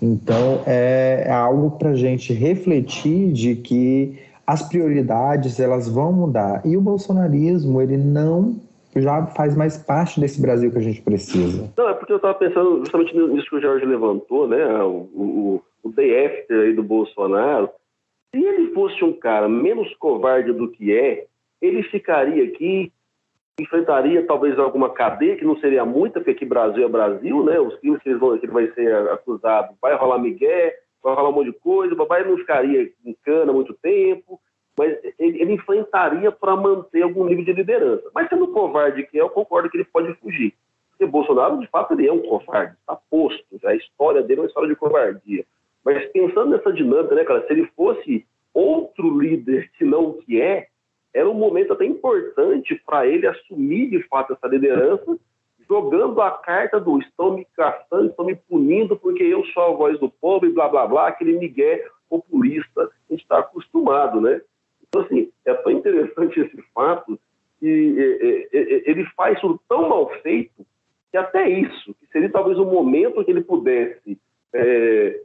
Então, 0.02 0.62
é, 0.66 1.26
é 1.28 1.32
algo 1.32 1.72
para 1.72 1.90
a 1.90 1.96
gente 1.96 2.34
refletir 2.34 3.32
de 3.32 3.56
que 3.56 4.18
as 4.48 4.64
prioridades 4.64 5.60
elas 5.60 5.88
vão 5.88 6.12
mudar 6.12 6.62
e 6.66 6.76
o 6.76 6.82
bolsonarismo 6.82 7.82
ele 7.82 7.98
não 7.98 8.56
já 8.96 9.28
faz 9.28 9.56
mais 9.56 9.78
parte 9.78 10.20
desse 10.20 10.42
Brasil 10.42 10.72
que 10.72 10.78
a 10.78 10.82
gente 10.82 11.02
precisa. 11.02 11.72
Não, 11.78 11.90
é 11.90 11.94
porque 11.94 12.12
eu 12.12 12.18
estava 12.18 12.34
pensando 12.34 12.80
justamente 12.80 13.16
nisso 13.16 13.50
que 13.50 13.56
o 13.56 13.62
Jorge 13.62 13.86
levantou, 13.86 14.48
né? 14.48 14.66
O, 14.84 15.10
o, 15.14 15.62
o 15.84 15.90
DF 15.90 16.46
aí 16.54 16.74
do 16.74 16.84
Bolsonaro. 16.84 17.70
Se 18.34 18.44
ele 18.44 18.74
fosse 18.74 19.04
um 19.04 19.14
cara 19.14 19.48
menos 19.48 19.94
covarde 19.96 20.54
do 20.54 20.70
que 20.70 20.94
é, 20.94 21.26
ele 21.62 21.84
ficaria 21.84 22.44
aqui, 22.44 22.92
enfrentaria 23.60 24.26
talvez 24.26 24.58
alguma 24.58 24.90
cadeia, 24.90 25.36
que 25.36 25.46
não 25.46 25.58
seria 25.60 25.86
muita, 25.86 26.20
porque 26.20 26.32
aqui 26.32 26.46
Brasil 26.46 26.84
é 26.86 26.90
Brasil, 26.90 27.44
né? 27.44 27.60
Os 27.60 27.76
crimes 27.80 28.02
que 28.02 28.14
vão, 28.16 28.38
que 28.38 28.46
ele 28.46 28.54
vai 28.54 28.72
ser 28.72 28.96
acusado, 29.10 29.76
vai 29.82 29.96
rolar 29.96 30.20
migué, 30.20 30.76
vai 31.04 31.14
rolar 31.14 31.30
um 31.30 31.34
monte 31.34 31.52
de 31.52 31.60
coisa, 31.60 31.94
o 31.94 31.98
papai 31.98 32.24
não 32.24 32.38
ficaria 32.38 32.92
em 33.06 33.16
cana 33.24 33.52
muito 33.52 33.74
tempo, 33.82 34.40
mas 34.80 34.98
ele, 35.20 35.42
ele 35.42 35.54
enfrentaria 35.56 36.32
para 36.32 36.56
manter 36.56 37.02
algum 37.02 37.26
nível 37.26 37.44
de 37.44 37.52
liderança. 37.52 38.10
Mas 38.16 38.30
sendo 38.30 38.48
covarde 38.48 39.04
que 39.08 39.18
é, 39.18 39.22
eu 39.22 39.30
concordo 39.30 39.70
que 39.70 39.76
ele 39.76 39.84
pode 39.84 40.14
fugir. 40.22 40.54
Porque 40.92 41.06
Bolsonaro, 41.06 41.60
de 41.60 41.68
fato, 41.68 41.94
ele 41.94 42.08
é 42.08 42.14
um 42.14 42.22
covarde, 42.22 42.78
está 42.80 42.98
posto. 43.10 43.44
A 43.66 43.76
história 43.76 44.24
dele 44.24 44.40
é 44.40 44.44
uma 44.44 44.48
história 44.48 44.70
de 44.70 44.78
covardia. 44.78 45.46
Mas 45.84 46.06
pensando 46.14 46.52
nessa 46.52 46.72
dinâmica, 46.72 47.14
né, 47.14 47.26
cara, 47.26 47.46
se 47.46 47.52
ele 47.52 47.66
fosse 47.76 48.26
outro 48.54 49.20
líder 49.20 49.70
que 49.78 49.84
não 49.84 50.12
o 50.12 50.14
que 50.14 50.40
é, 50.40 50.68
era 51.14 51.30
um 51.30 51.34
momento 51.34 51.74
até 51.74 51.84
importante 51.84 52.82
para 52.86 53.06
ele 53.06 53.28
assumir 53.28 53.90
de 53.90 54.02
fato 54.04 54.32
essa 54.32 54.48
liderança, 54.48 55.20
jogando 55.68 56.22
a 56.22 56.32
carta 56.32 56.80
do 56.80 57.00
estão 57.00 57.34
me 57.34 57.46
caçando, 57.54 58.12
estão 58.12 58.26
me 58.26 58.36
punindo 58.36 58.96
porque 58.96 59.24
eu 59.24 59.44
sou 59.48 59.64
a 59.64 59.72
voz 59.72 60.00
do 60.00 60.10
povo 60.10 60.46
e 60.46 60.54
blá 60.54 60.70
blá 60.70 60.88
blá, 60.88 61.10
aquele 61.10 61.38
migué 61.38 61.86
populista 62.10 62.88
que 62.88 62.94
a 63.10 63.12
gente 63.12 63.24
está 63.24 63.40
acostumado, 63.40 64.22
né? 64.22 64.42
Então, 64.90 65.04
assim, 65.04 65.32
é 65.46 65.54
tão 65.54 65.72
interessante 65.72 66.40
esse 66.40 66.62
fato 66.74 67.20
que 67.60 67.96
é, 67.98 68.58
é, 68.58 68.76
é, 68.76 68.90
ele 68.90 69.06
faz 69.16 69.40
tudo 69.40 69.60
tão 69.70 69.88
mal 69.88 70.10
feito 70.22 70.66
que 71.12 71.18
até 71.18 71.50
isso, 71.50 71.94
que 71.96 72.08
seria 72.12 72.30
talvez 72.30 72.58
um 72.58 72.66
momento 72.66 73.24
que 73.24 73.32
ele 73.32 73.44
pudesse 73.44 74.18
é, 74.54 75.22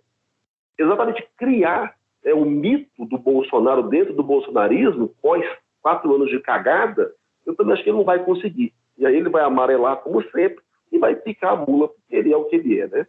exatamente 0.78 1.26
criar 1.36 1.94
é, 2.24 2.34
o 2.34 2.44
mito 2.44 3.04
do 3.04 3.18
Bolsonaro 3.18 3.82
dentro 3.84 4.14
do 4.14 4.22
bolsonarismo, 4.22 5.14
pós 5.20 5.44
quatro 5.82 6.14
anos 6.14 6.30
de 6.30 6.40
cagada, 6.40 7.12
eu 7.46 7.54
também 7.54 7.74
acho 7.74 7.82
que 7.82 7.90
ele 7.90 7.98
não 7.98 8.04
vai 8.04 8.24
conseguir. 8.24 8.72
E 8.96 9.06
aí 9.06 9.16
ele 9.16 9.28
vai 9.28 9.44
amarelar, 9.44 9.98
como 9.98 10.22
sempre, 10.30 10.62
e 10.90 10.98
vai 10.98 11.14
picar 11.14 11.52
a 11.52 11.56
mula, 11.56 11.88
porque 11.88 12.16
ele 12.16 12.32
é 12.32 12.36
o 12.36 12.44
que 12.44 12.56
ele 12.56 12.80
é, 12.80 12.88
né? 12.88 13.06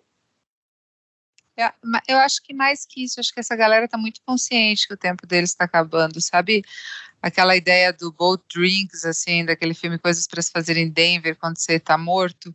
É, 1.57 1.71
eu 2.07 2.17
acho 2.17 2.41
que 2.43 2.53
mais 2.53 2.85
que 2.85 3.03
isso, 3.03 3.19
acho 3.19 3.33
que 3.33 3.39
essa 3.39 3.55
galera 3.55 3.85
está 3.85 3.97
muito 3.97 4.21
consciente 4.25 4.87
que 4.87 4.93
o 4.93 4.97
tempo 4.97 5.25
deles 5.25 5.51
está 5.51 5.63
acabando, 5.63 6.19
sabe? 6.21 6.63
Aquela 7.21 7.55
ideia 7.55 7.93
do 7.93 8.11
boat 8.11 8.43
drinks, 8.53 9.05
assim, 9.05 9.45
daquele 9.45 9.73
filme 9.73 9.97
Coisas 9.97 10.27
para 10.27 10.41
se 10.41 10.51
fazer 10.51 10.77
em 10.77 10.89
Denver 10.89 11.37
quando 11.37 11.57
você 11.57 11.73
está 11.75 11.97
morto 11.97 12.53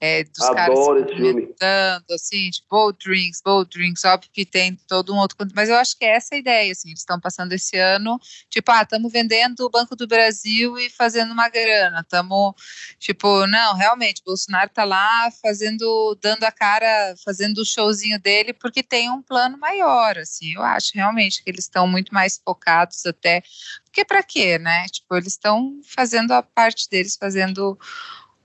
é, 0.00 0.22
dos 0.22 0.42
Adoro 0.42 1.04
caras 1.04 1.16
comentando, 1.16 2.10
assim, 2.12 2.50
tipo, 2.50 2.66
bold 2.70 2.98
drinks, 3.04 3.40
bold 3.44 3.68
drinks, 3.68 4.04
óbvio 4.04 4.30
que 4.32 4.46
tem 4.46 4.76
todo 4.86 5.12
um 5.12 5.16
outro, 5.16 5.36
mas 5.54 5.68
eu 5.68 5.74
acho 5.76 5.98
que 5.98 6.04
é 6.04 6.14
essa 6.14 6.36
a 6.36 6.38
ideia, 6.38 6.70
assim, 6.70 6.90
eles 6.90 7.00
estão 7.00 7.18
passando 7.18 7.52
esse 7.52 7.76
ano, 7.76 8.20
tipo, 8.48 8.70
ah, 8.70 8.82
estamos 8.82 9.12
vendendo 9.12 9.60
o 9.60 9.70
Banco 9.70 9.96
do 9.96 10.06
Brasil 10.06 10.78
e 10.78 10.88
fazendo 10.88 11.32
uma 11.32 11.48
grana, 11.48 12.00
estamos, 12.00 12.54
tipo, 12.98 13.44
não, 13.48 13.74
realmente, 13.74 14.22
Bolsonaro 14.24 14.70
tá 14.70 14.84
lá 14.84 15.30
fazendo, 15.42 16.16
dando 16.22 16.44
a 16.44 16.52
cara, 16.52 17.16
fazendo 17.24 17.58
o 17.58 17.66
showzinho 17.66 18.20
dele, 18.20 18.52
porque 18.52 18.84
tem 18.84 19.10
um 19.10 19.20
plano 19.20 19.58
maior, 19.58 20.16
assim, 20.16 20.54
eu 20.54 20.62
acho 20.62 20.92
realmente 20.94 21.42
que 21.42 21.50
eles 21.50 21.64
estão 21.64 21.88
muito 21.88 22.14
mais 22.14 22.40
focados 22.44 23.04
até, 23.04 23.42
porque 23.84 24.04
para 24.04 24.22
quê, 24.22 24.58
né, 24.58 24.86
tipo, 24.86 25.16
eles 25.16 25.32
estão 25.32 25.80
fazendo 25.84 26.30
a 26.30 26.42
parte 26.42 26.88
deles, 26.88 27.16
fazendo 27.18 27.76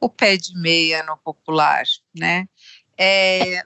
o 0.03 0.09
pé 0.09 0.37
de 0.37 0.57
meia 0.59 1.03
no 1.03 1.17
popular, 1.17 1.83
né? 2.17 2.47
É, 2.97 3.63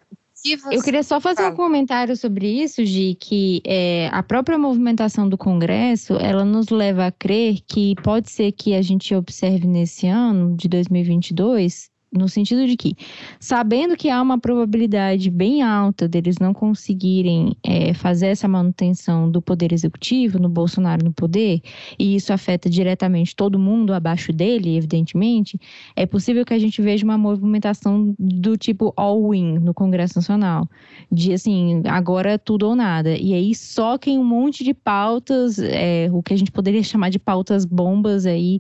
eu 0.72 0.82
queria 0.82 1.04
só 1.04 1.20
fazer 1.20 1.42
fala. 1.42 1.54
um 1.54 1.56
comentário 1.56 2.16
sobre 2.16 2.48
isso, 2.48 2.86
Gi, 2.86 3.16
que 3.20 3.62
é, 3.66 4.10
a 4.14 4.24
própria 4.24 4.58
movimentação 4.58 5.28
do 5.28 5.38
Congresso, 5.38 6.14
ela 6.14 6.46
nos 6.46 6.70
leva 6.70 7.08
a 7.08 7.12
crer 7.12 7.60
que 7.68 7.96
pode 8.04 8.30
ser 8.32 8.52
que 8.52 8.74
a 8.74 8.82
gente 8.82 9.14
observe 9.14 9.68
nesse 9.68 10.08
ano 10.08 10.56
de 10.56 10.70
2022 10.70 11.90
no 12.12 12.30
sentido 12.30 12.66
de 12.66 12.78
que, 12.78 12.96
sabendo 13.40 13.98
que 13.98 14.10
há 14.10 14.22
uma 14.22 14.40
probabilidade 14.40 15.30
bem 15.30 15.62
alta 15.62 16.08
deles 16.08 16.38
não 16.40 16.54
conseguirem 16.54 17.56
é, 17.64 17.94
fazer 17.94 18.28
essa 18.28 18.48
manutenção 18.48 19.30
do 19.30 19.42
poder 19.42 19.74
executivo, 19.74 20.40
no 20.40 20.48
Bolsonaro 20.48 21.04
no 21.04 21.14
poder, 21.14 21.62
e 22.00 22.16
isso 22.16 22.32
afeta 22.32 22.70
diretamente 22.70 23.36
todo 23.36 23.60
mundo 23.60 23.94
abaixo 23.94 24.32
dele, 24.32 24.78
evidentemente, 24.78 25.60
é 25.96 26.06
possível 26.06 26.46
que 26.46 26.54
a 26.54 26.60
gente 26.60 26.82
veja 26.82 27.04
uma 27.04 27.18
movimentação 27.18 28.16
do 28.18 28.58
tipo 28.58 28.94
all-in 28.96 29.60
no 29.60 29.74
Congresso 29.74 30.18
Nacional, 30.18 30.68
de 31.12 31.34
assim, 31.34 31.82
agora 31.86 32.40
tudo 32.40 32.68
ou 32.68 32.76
nada. 32.76 33.18
E 33.18 33.34
aí 33.34 33.54
soquem 33.54 34.18
um 34.18 34.24
monte 34.24 34.64
de 34.64 34.74
pautas, 34.74 35.60
é, 35.60 36.10
o 36.12 36.24
que 36.24 36.34
a 36.34 36.38
gente 36.38 36.52
poderia 36.52 36.84
chamar 36.84 37.10
de 37.10 37.20
pautas 37.20 37.66
bombas 37.66 38.26
aí 38.26 38.60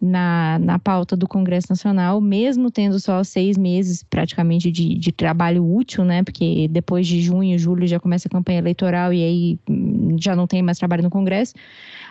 na, 0.00 0.58
na 0.60 0.78
pauta 0.78 1.16
do 1.16 1.26
Congresso 1.26 1.66
Nacional, 1.70 2.20
mesmo 2.20 2.70
tendo 2.70 3.00
só 3.00 3.24
seis 3.24 3.58
meses 3.58 4.02
praticamente 4.04 4.70
de, 4.70 4.94
de 4.94 5.10
trabalho 5.10 5.64
útil, 5.64 6.04
né? 6.04 6.22
Porque 6.22 6.68
depois 6.68 7.06
de 7.06 7.20
junho, 7.20 7.58
julho 7.58 7.86
já 7.86 7.98
começa 7.98 8.28
a 8.28 8.30
campanha 8.30 8.58
eleitoral 8.58 9.12
e 9.12 9.22
aí 9.24 9.58
hum, 9.68 10.16
já 10.18 10.36
não 10.36 10.46
tem 10.46 10.62
mais 10.62 10.78
trabalho 10.78 11.02
no 11.02 11.10
Congresso. 11.10 11.54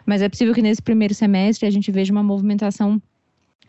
Mas 0.05 0.21
é 0.21 0.29
possível 0.29 0.53
que 0.53 0.61
nesse 0.61 0.81
primeiro 0.81 1.13
semestre 1.13 1.65
a 1.67 1.71
gente 1.71 1.91
veja 1.91 2.11
uma 2.11 2.23
movimentação 2.23 3.01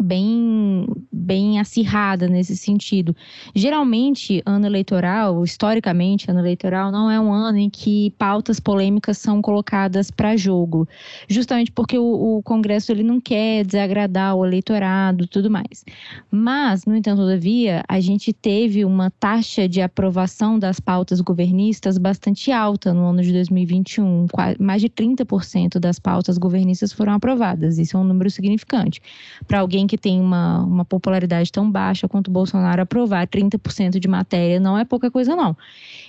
bem, 0.02 0.86
bem 1.12 1.58
acirrada 1.58 2.28
nesse 2.28 2.56
sentido. 2.56 3.14
Geralmente, 3.54 4.42
ano 4.46 4.66
eleitoral, 4.66 5.42
historicamente, 5.42 6.30
ano 6.30 6.40
eleitoral 6.40 6.92
não 6.92 7.10
é 7.10 7.20
um 7.20 7.32
ano 7.32 7.58
em 7.58 7.68
que 7.68 8.12
pautas 8.18 8.60
polêmicas 8.60 9.18
são 9.18 9.42
colocadas 9.42 10.10
para 10.10 10.36
jogo, 10.36 10.88
justamente 11.28 11.72
porque 11.72 11.98
o, 11.98 12.38
o, 12.38 12.42
Congresso 12.42 12.92
ele 12.92 13.02
não 13.02 13.20
quer 13.20 13.64
desagradar 13.64 14.36
o 14.36 14.46
eleitorado, 14.46 15.26
tudo 15.26 15.50
mais. 15.50 15.84
Mas, 16.30 16.84
no 16.84 16.96
entanto, 16.96 17.18
todavia, 17.18 17.82
a 17.88 18.00
gente 18.00 18.32
teve 18.32 18.84
uma 18.84 19.10
taxa 19.10 19.68
de 19.68 19.80
aprovação 19.80 20.58
das 20.58 20.78
pautas 20.78 21.20
governistas 21.20 21.98
bastante 21.98 22.52
alta 22.52 22.94
no 22.94 23.06
ano 23.06 23.22
de 23.22 23.32
2021, 23.32 24.26
mais 24.60 24.80
de 24.80 24.88
30% 24.88 25.78
das 25.80 25.98
pautas 25.98 26.38
governistas 26.38 26.92
foram 26.92 27.14
aprovadas. 27.14 27.78
Isso 27.78 27.96
é 27.96 28.00
um 28.00 28.04
número 28.04 28.30
significante 28.30 29.00
para 29.46 29.60
alguém 29.60 29.87
que 29.88 29.98
tem 29.98 30.20
uma, 30.20 30.62
uma 30.62 30.84
popularidade 30.84 31.50
tão 31.50 31.68
baixa 31.68 32.08
quanto 32.08 32.28
o 32.28 32.30
Bolsonaro 32.30 32.82
aprovar 32.82 33.26
30% 33.26 33.98
de 33.98 34.06
matéria 34.06 34.60
não 34.60 34.78
é 34.78 34.84
pouca 34.84 35.10
coisa, 35.10 35.34
não. 35.34 35.56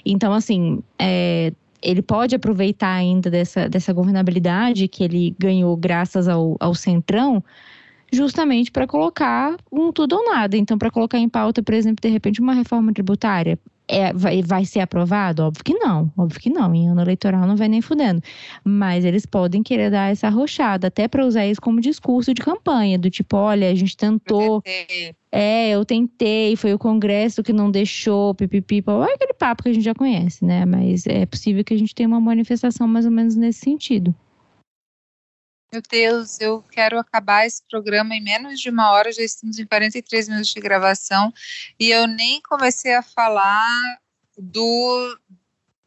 Então, 0.06 0.34
assim, 0.34 0.84
é, 1.00 1.52
ele 1.82 2.02
pode 2.02 2.36
aproveitar 2.36 2.94
ainda 2.94 3.32
dessa, 3.32 3.68
dessa 3.68 3.92
governabilidade 3.94 4.88
que 4.88 5.04
ele 5.04 5.36
ganhou 5.40 5.76
graças 5.76 6.28
ao, 6.28 6.56
ao 6.60 6.76
Centrão, 6.76 7.44
justamente 8.12 8.72
para 8.72 8.86
colocar 8.86 9.56
um 9.72 9.92
tudo 9.92 10.18
ou 10.18 10.26
nada. 10.26 10.58
Então, 10.58 10.78
para 10.78 10.92
colocar 10.92 11.18
em 11.18 11.30
pauta, 11.30 11.64
por 11.64 11.74
exemplo, 11.74 12.02
de 12.02 12.10
repente, 12.10 12.42
uma 12.42 12.54
reforma 12.54 12.94
tributária 12.94 13.58
é, 13.90 14.14
vai, 14.14 14.44
vai 14.44 14.64
ser 14.66 14.82
aprovado? 14.82 15.44
Óbvio 15.44 15.64
que 15.64 15.74
não, 15.74 16.12
óbvio 16.16 16.40
que 16.40 16.50
não. 16.50 16.74
Em 16.76 16.88
ano 16.88 17.02
eleitoral 17.02 17.48
não 17.48 17.56
vai 17.56 17.68
nem 17.68 17.82
fudendo. 17.82 18.22
Mas 18.64 19.04
eles 19.04 19.26
podem 19.26 19.64
querer 19.64 19.90
dar 19.90 20.12
essa 20.12 20.28
arrochada, 20.28 20.88
até 20.88 21.08
para 21.08 21.26
usar 21.26 21.48
isso 21.48 21.60
como 21.60 21.82
discurso 21.82 22.32
de 22.34 22.42
campanha, 22.42 23.00
do 23.00 23.10
tipo, 23.10 23.36
olha, 23.36 23.70
a 23.70 23.76
gente 23.76 23.98
tentou. 23.98 24.62
É, 25.32 25.70
eu 25.70 25.84
tentei, 25.84 26.56
foi 26.56 26.74
o 26.74 26.80
Congresso 26.80 27.44
que 27.44 27.54
não 27.54 27.70
deixou, 27.70 28.34
pipipi, 28.36 28.84
é 28.88 29.14
aquele 29.14 29.34
papo 29.34 29.64
que 29.64 29.70
a 29.70 29.74
gente 29.74 29.84
já 29.84 29.94
conhece, 29.94 30.46
né? 30.46 30.66
Mas 30.66 31.06
é 31.08 31.26
possível 31.26 31.64
que 31.64 31.74
a 31.74 31.78
gente 31.78 31.94
tenha 31.94 32.08
uma 32.08 32.20
manifestação 32.20 32.88
mais 32.88 33.06
ou 33.06 33.12
menos 33.12 33.36
nesse 33.36 33.60
sentido. 33.60 34.14
Meu 35.72 35.84
Deus, 35.88 36.40
eu 36.40 36.64
quero 36.64 36.98
acabar 36.98 37.46
esse 37.46 37.62
programa 37.70 38.16
em 38.16 38.24
menos 38.24 38.60
de 38.60 38.72
uma 38.72 38.92
hora, 38.92 39.12
já 39.12 39.22
estamos 39.22 39.60
em 39.60 39.68
43 39.68 40.28
minutos 40.28 40.52
de 40.52 40.60
gravação 40.60 41.32
e 41.80 41.92
eu 41.92 42.08
nem 42.08 42.42
comecei 42.42 42.96
a 42.96 43.04
falar 43.04 44.00
do 44.36 45.20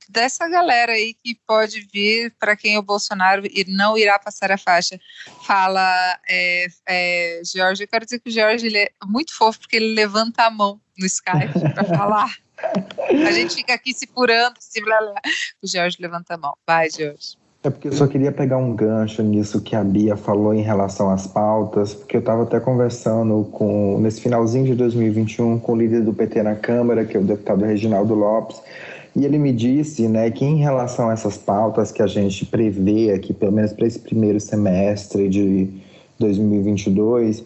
dessa 0.08 0.46
galera 0.48 0.92
aí 0.92 1.14
que 1.14 1.34
pode 1.46 1.80
vir 1.92 2.34
para 2.38 2.54
quem 2.54 2.76
o 2.78 2.82
Bolsonaro 2.82 3.42
não 3.68 3.96
irá 3.96 4.18
passar 4.18 4.52
a 4.52 4.58
faixa. 4.58 5.00
Fala, 5.46 6.20
é, 6.28 6.66
é, 6.86 7.42
Jorge, 7.44 7.82
eu 7.82 7.88
quero 7.88 8.04
dizer 8.04 8.20
que 8.20 8.28
o 8.28 8.32
Jorge 8.32 8.66
ele 8.66 8.78
é 8.78 8.90
muito 9.04 9.34
fofo 9.34 9.60
porque 9.60 9.76
ele 9.76 9.94
levanta 9.94 10.44
a 10.44 10.50
mão 10.50 10.80
no 10.98 11.06
Skype 11.06 11.58
para 11.74 11.84
falar. 11.84 12.36
A 13.26 13.32
gente 13.32 13.54
fica 13.54 13.74
aqui 13.74 13.92
se 13.92 14.06
purando, 14.06 14.56
se 14.60 14.80
blá, 14.80 14.98
blá. 15.00 15.20
o 15.62 15.66
Jorge 15.66 15.96
levanta 15.98 16.34
a 16.34 16.38
mão. 16.38 16.56
Vai, 16.66 16.88
Jorge. 16.90 17.41
É 17.64 17.70
porque 17.70 17.88
eu 17.88 17.92
só 17.92 18.08
queria 18.08 18.32
pegar 18.32 18.56
um 18.56 18.74
gancho 18.74 19.22
nisso 19.22 19.60
que 19.60 19.76
a 19.76 19.84
Bia 19.84 20.16
falou 20.16 20.52
em 20.52 20.62
relação 20.62 21.10
às 21.10 21.28
pautas, 21.28 21.94
porque 21.94 22.16
eu 22.16 22.20
estava 22.20 22.42
até 22.42 22.58
conversando 22.58 23.46
com 23.52 24.00
nesse 24.00 24.20
finalzinho 24.20 24.64
de 24.66 24.74
2021 24.74 25.60
com 25.60 25.72
o 25.72 25.76
líder 25.76 26.02
do 26.02 26.12
PT 26.12 26.42
na 26.42 26.56
Câmara, 26.56 27.04
que 27.04 27.16
é 27.16 27.20
o 27.20 27.22
deputado 27.22 27.64
Reginaldo 27.64 28.14
Lopes, 28.14 28.60
e 29.14 29.24
ele 29.24 29.38
me 29.38 29.52
disse 29.52 30.08
né, 30.08 30.28
que 30.32 30.44
em 30.44 30.56
relação 30.56 31.08
a 31.08 31.12
essas 31.12 31.38
pautas 31.38 31.92
que 31.92 32.02
a 32.02 32.06
gente 32.08 32.44
prevê 32.46 33.12
aqui, 33.12 33.32
pelo 33.32 33.52
menos 33.52 33.72
para 33.72 33.86
esse 33.86 33.98
primeiro 34.00 34.40
semestre 34.40 35.28
de 35.28 35.68
2022, 36.18 37.44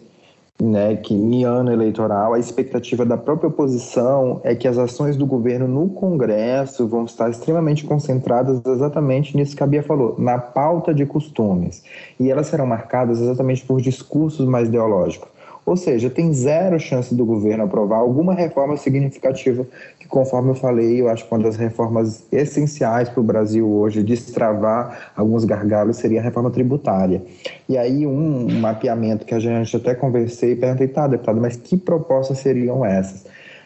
né, 0.61 0.95
que 0.95 1.13
em 1.13 1.43
ano 1.43 1.71
eleitoral 1.71 2.33
a 2.33 2.39
expectativa 2.39 3.05
da 3.05 3.15
própria 3.15 3.47
oposição 3.47 4.41
é 4.43 4.55
que 4.55 4.67
as 4.67 4.77
ações 4.77 5.15
do 5.15 5.25
governo 5.25 5.67
no 5.67 5.89
Congresso 5.89 6.87
vão 6.87 7.05
estar 7.05 7.29
extremamente 7.29 7.85
concentradas 7.85 8.61
exatamente 8.65 9.37
nisso 9.37 9.55
que 9.55 9.63
a 9.63 9.67
Bia 9.67 9.83
falou, 9.83 10.15
na 10.17 10.39
pauta 10.39 10.93
de 10.93 11.05
costumes. 11.05 11.83
E 12.19 12.31
elas 12.31 12.47
serão 12.47 12.65
marcadas 12.65 13.21
exatamente 13.21 13.63
por 13.65 13.79
discursos 13.79 14.47
mais 14.47 14.67
ideológicos. 14.67 15.36
Ou 15.67 15.75
seja, 15.75 16.09
tem 16.09 16.31
zero 16.31 16.79
chance 16.79 17.13
do 17.13 17.25
governo 17.25 17.65
aprovar 17.65 17.97
alguma 17.97 18.33
reforma 18.33 18.77
significativa, 18.77 19.67
que, 19.99 20.07
conforme 20.07 20.51
eu 20.51 20.55
falei, 20.55 21.01
eu 21.01 21.09
acho 21.09 21.27
que 21.27 21.35
uma 21.35 21.43
das 21.43 21.57
reformas 21.57 22.23
essenciais 22.31 23.09
para 23.09 23.19
o 23.19 23.23
Brasil 23.23 23.69
hoje, 23.69 24.01
destravar 24.01 25.11
alguns 25.13 25.43
gargalos, 25.43 25.97
seria 25.97 26.21
a 26.21 26.23
reforma 26.23 26.49
tributária. 26.49 27.21
E 27.67 27.77
aí, 27.77 28.07
um 28.07 28.47
mapeamento 28.61 29.25
que 29.25 29.35
a 29.35 29.39
gente 29.41 29.75
até 29.75 29.93
conversei, 29.93 30.55
perguntei, 30.55 30.87
tá, 30.87 31.05
deputado, 31.05 31.41
mas 31.41 31.57
que 31.57 31.75
propostas 31.75 32.37
seriam 32.37 32.85
essas? 32.85 33.25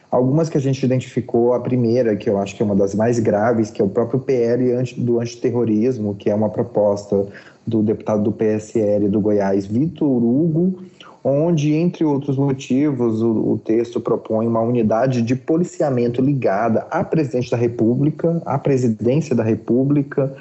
Algumas 0.10 0.50
que 0.50 0.58
a 0.58 0.62
gente 0.62 0.84
identificou, 0.84 1.54
a 1.54 1.60
primeira, 1.60 2.16
que 2.16 2.28
eu 2.28 2.40
acho 2.40 2.56
que 2.56 2.64
é 2.64 2.66
uma 2.66 2.76
das 2.76 2.96
mais 2.96 3.20
graves, 3.20 3.70
que 3.70 3.80
é 3.80 3.86
o 3.86 3.90
próprio 3.90 4.20
PL 4.20 4.74
do 4.98 5.20
antiterrorismo, 5.20 6.16
que 6.16 6.32
é 6.32 6.34
uma 6.34 6.50
proposta 6.50 7.28
do 7.66 7.84
deputado 7.84 8.24
do 8.24 8.32
PSL 8.32 9.08
do 9.08 9.22
Goiás, 9.22 9.68
Vitor 9.68 10.08
Hugo, 10.08 10.80
onde, 11.24 11.74
entre 11.74 12.04
outros 12.04 12.38
motivos, 12.38 13.22
o, 13.22 13.54
o, 13.54 13.62
texto 13.64 14.00
propõe 14.00 14.48
uma 14.48 14.62
unidade 14.62 15.22
de 15.22 15.36
policiamento 15.36 16.22
ligada 16.22 16.88
à 16.90 17.04
presidente 17.04 17.52
da 17.52 17.58
República, 17.58 18.42
à 18.46 18.58
presidência 18.58 19.36
da 19.36 19.44
República, 19.44 20.36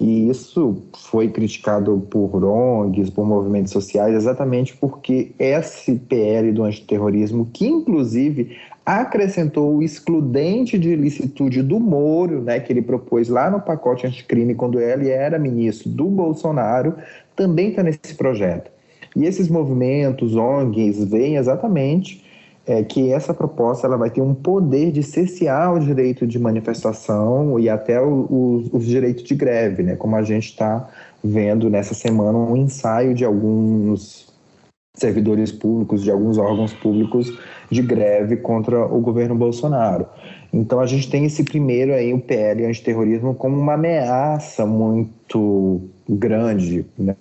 e 0.00 0.28
isso 0.28 0.82
foi 0.92 1.28
criticado 1.28 2.04
por 2.10 2.44
ONGs, 2.44 3.10
por 3.10 3.24
movimentos 3.24 3.72
sociais, 3.72 4.14
exatamente 4.14 4.76
porque 4.76 5.30
esse 5.38 5.94
PL 5.94 6.50
do 6.50 6.64
antiterrorismo, 6.64 7.48
que 7.52 7.66
inclusive 7.66 8.56
acrescentou 8.84 9.76
o 9.76 9.82
excludente 9.82 10.78
de 10.78 10.90
ilicitude 10.90 11.62
do 11.62 11.80
Moro, 11.80 12.42
né, 12.42 12.60
que 12.60 12.72
ele 12.72 12.82
propôs 12.82 13.28
lá 13.28 13.48
no 13.50 13.60
pacote 13.60 14.06
anticrime 14.06 14.54
quando 14.54 14.78
ele 14.78 15.08
era 15.08 15.38
ministro 15.38 15.88
do 15.88 16.06
Bolsonaro, 16.06 16.94
também 17.34 17.70
está 17.70 17.82
nesse 17.82 18.14
projeto. 18.14 18.73
E 19.14 19.24
esses 19.24 19.48
movimentos, 19.48 20.34
ONGs, 20.34 21.04
veem 21.04 21.36
exatamente 21.36 22.24
é, 22.66 22.82
que 22.82 23.12
essa 23.12 23.34
proposta 23.34 23.86
ela 23.86 23.96
vai 23.96 24.10
ter 24.10 24.20
um 24.20 24.34
poder 24.34 24.90
de 24.90 25.02
cessear 25.02 25.74
o 25.74 25.80
direito 25.80 26.26
de 26.26 26.38
manifestação 26.38 27.58
e 27.60 27.68
até 27.68 28.00
os, 28.00 28.68
os 28.72 28.84
direitos 28.84 29.22
de 29.22 29.34
greve, 29.34 29.82
né? 29.82 29.96
como 29.96 30.16
a 30.16 30.22
gente 30.22 30.46
está 30.46 30.88
vendo 31.22 31.70
nessa 31.70 31.94
semana 31.94 32.36
um 32.36 32.56
ensaio 32.56 33.14
de 33.14 33.24
alguns 33.24 34.32
servidores 34.96 35.50
públicos, 35.50 36.02
de 36.02 36.10
alguns 36.10 36.38
órgãos 36.38 36.72
públicos 36.72 37.36
de 37.70 37.82
greve 37.82 38.36
contra 38.36 38.86
o 38.86 39.00
governo 39.00 39.34
Bolsonaro. 39.34 40.06
Então 40.52 40.78
a 40.78 40.86
gente 40.86 41.10
tem 41.10 41.24
esse 41.24 41.42
primeiro 41.42 41.92
aí, 41.92 42.12
o 42.14 42.20
PL 42.20 42.64
antiterrorismo, 42.64 43.34
como 43.34 43.58
uma 43.58 43.74
ameaça 43.74 44.64
muito 44.64 45.82
grande 46.08 46.84
né, 46.98 47.14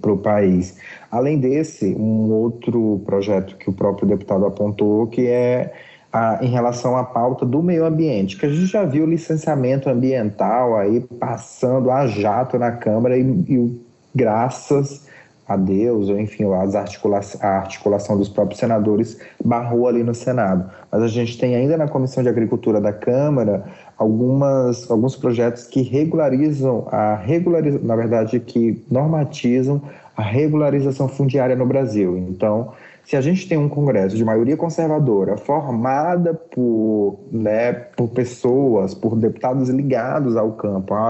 para 0.00 0.12
o 0.12 0.18
país. 0.18 0.78
Além 1.10 1.38
desse, 1.38 1.94
um 1.94 2.30
outro 2.30 3.02
projeto 3.04 3.56
que 3.56 3.68
o 3.68 3.72
próprio 3.72 4.08
deputado 4.08 4.46
apontou, 4.46 5.06
que 5.06 5.26
é 5.26 5.72
a, 6.12 6.38
em 6.42 6.48
relação 6.48 6.96
à 6.96 7.04
pauta 7.04 7.44
do 7.44 7.62
meio 7.62 7.84
ambiente, 7.84 8.36
que 8.36 8.46
a 8.46 8.48
gente 8.48 8.66
já 8.66 8.84
viu 8.84 9.06
licenciamento 9.06 9.88
ambiental 9.88 10.76
aí 10.76 11.00
passando 11.18 11.90
a 11.90 12.06
jato 12.06 12.58
na 12.58 12.72
Câmara 12.72 13.16
e, 13.16 13.22
e 13.22 13.80
graças 14.14 15.06
a 15.46 15.56
Deus, 15.56 16.08
ou 16.08 16.18
enfim, 16.18 16.44
as 16.54 16.74
articula 16.74 17.20
a 17.40 17.48
articulação 17.58 18.16
dos 18.16 18.28
próprios 18.28 18.60
senadores 18.60 19.18
barrou 19.44 19.88
ali 19.88 20.02
no 20.02 20.14
Senado. 20.14 20.70
Mas 20.90 21.02
a 21.02 21.08
gente 21.08 21.38
tem 21.38 21.54
ainda 21.54 21.76
na 21.76 21.88
Comissão 21.88 22.22
de 22.22 22.28
Agricultura 22.28 22.80
da 22.80 22.92
Câmara 22.92 23.64
algumas, 24.02 24.90
alguns 24.90 25.16
projetos 25.16 25.64
que 25.64 25.80
regularizam 25.82 26.86
a 26.90 27.14
regularização, 27.14 27.86
na 27.86 27.96
verdade, 27.96 28.40
que 28.40 28.84
normatizam 28.90 29.80
a 30.16 30.22
regularização 30.22 31.08
fundiária 31.08 31.56
no 31.56 31.64
Brasil. 31.64 32.18
Então, 32.18 32.72
se 33.04 33.16
a 33.16 33.20
gente 33.20 33.48
tem 33.48 33.56
um 33.56 33.68
Congresso 33.68 34.16
de 34.16 34.24
maioria 34.24 34.56
conservadora, 34.56 35.36
formada 35.36 36.34
por, 36.34 37.20
né, 37.30 37.72
por 37.72 38.08
pessoas, 38.08 38.92
por 38.92 39.16
deputados 39.16 39.68
ligados 39.68 40.36
ao 40.36 40.52
campo, 40.52 40.94
ao, 40.94 41.06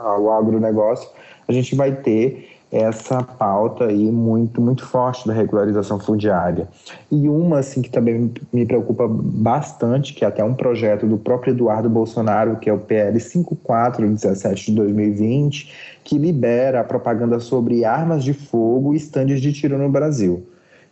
ao 0.00 0.32
agronegócio, 0.32 1.08
a 1.46 1.52
gente 1.52 1.74
vai 1.74 1.92
ter 1.92 2.53
essa 2.74 3.22
pauta 3.22 3.84
aí 3.84 4.10
muito, 4.10 4.60
muito 4.60 4.84
forte 4.84 5.28
da 5.28 5.32
regularização 5.32 6.00
fundiária. 6.00 6.66
E 7.08 7.28
uma, 7.28 7.60
assim, 7.60 7.80
que 7.80 7.88
também 7.88 8.32
me 8.52 8.66
preocupa 8.66 9.06
bastante, 9.08 10.12
que 10.12 10.24
é 10.24 10.28
até 10.28 10.42
um 10.42 10.54
projeto 10.54 11.06
do 11.06 11.16
próprio 11.16 11.52
Eduardo 11.52 11.88
Bolsonaro, 11.88 12.56
que 12.56 12.68
é 12.68 12.72
o 12.72 12.78
PL 12.78 13.20
5417 13.20 14.66
de 14.66 14.76
2020, 14.76 15.72
que 16.02 16.18
libera 16.18 16.80
a 16.80 16.84
propaganda 16.84 17.38
sobre 17.38 17.84
armas 17.84 18.24
de 18.24 18.34
fogo 18.34 18.92
e 18.92 18.96
estandes 18.96 19.40
de 19.40 19.52
tiro 19.52 19.78
no 19.78 19.88
Brasil. 19.88 20.44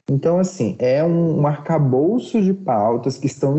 Então, 0.08 0.38
assim, 0.38 0.76
é 0.78 1.02
um, 1.02 1.40
um 1.40 1.46
arcabouço 1.46 2.40
de 2.40 2.54
pautas 2.54 3.18
que 3.18 3.26
estão 3.26 3.58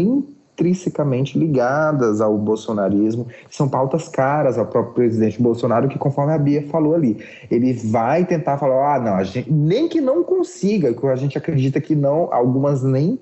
intrinsecamente 0.54 1.38
ligadas 1.38 2.22
ao 2.22 2.38
bolsonarismo, 2.38 3.28
são 3.50 3.68
pautas 3.68 4.08
caras 4.08 4.58
ao 4.58 4.66
próprio 4.66 4.94
presidente 4.94 5.42
Bolsonaro, 5.42 5.88
que 5.88 5.98
conforme 5.98 6.34
a 6.34 6.38
Bia 6.38 6.68
falou 6.68 6.94
ali, 6.94 7.18
ele 7.50 7.74
vai 7.74 8.26
tentar 8.26 8.58
falar, 8.58 8.96
ah, 8.96 9.00
não, 9.00 9.16
a 9.16 9.24
gente, 9.24 9.52
nem 9.52 9.88
que 9.88 10.00
não 10.00 10.24
consiga, 10.24 10.94
que 10.94 11.06
a 11.08 11.16
gente 11.16 11.38
acredita 11.38 11.82
que 11.82 11.96
não, 11.96 12.32
algumas 12.32 12.84
nem 12.84 13.20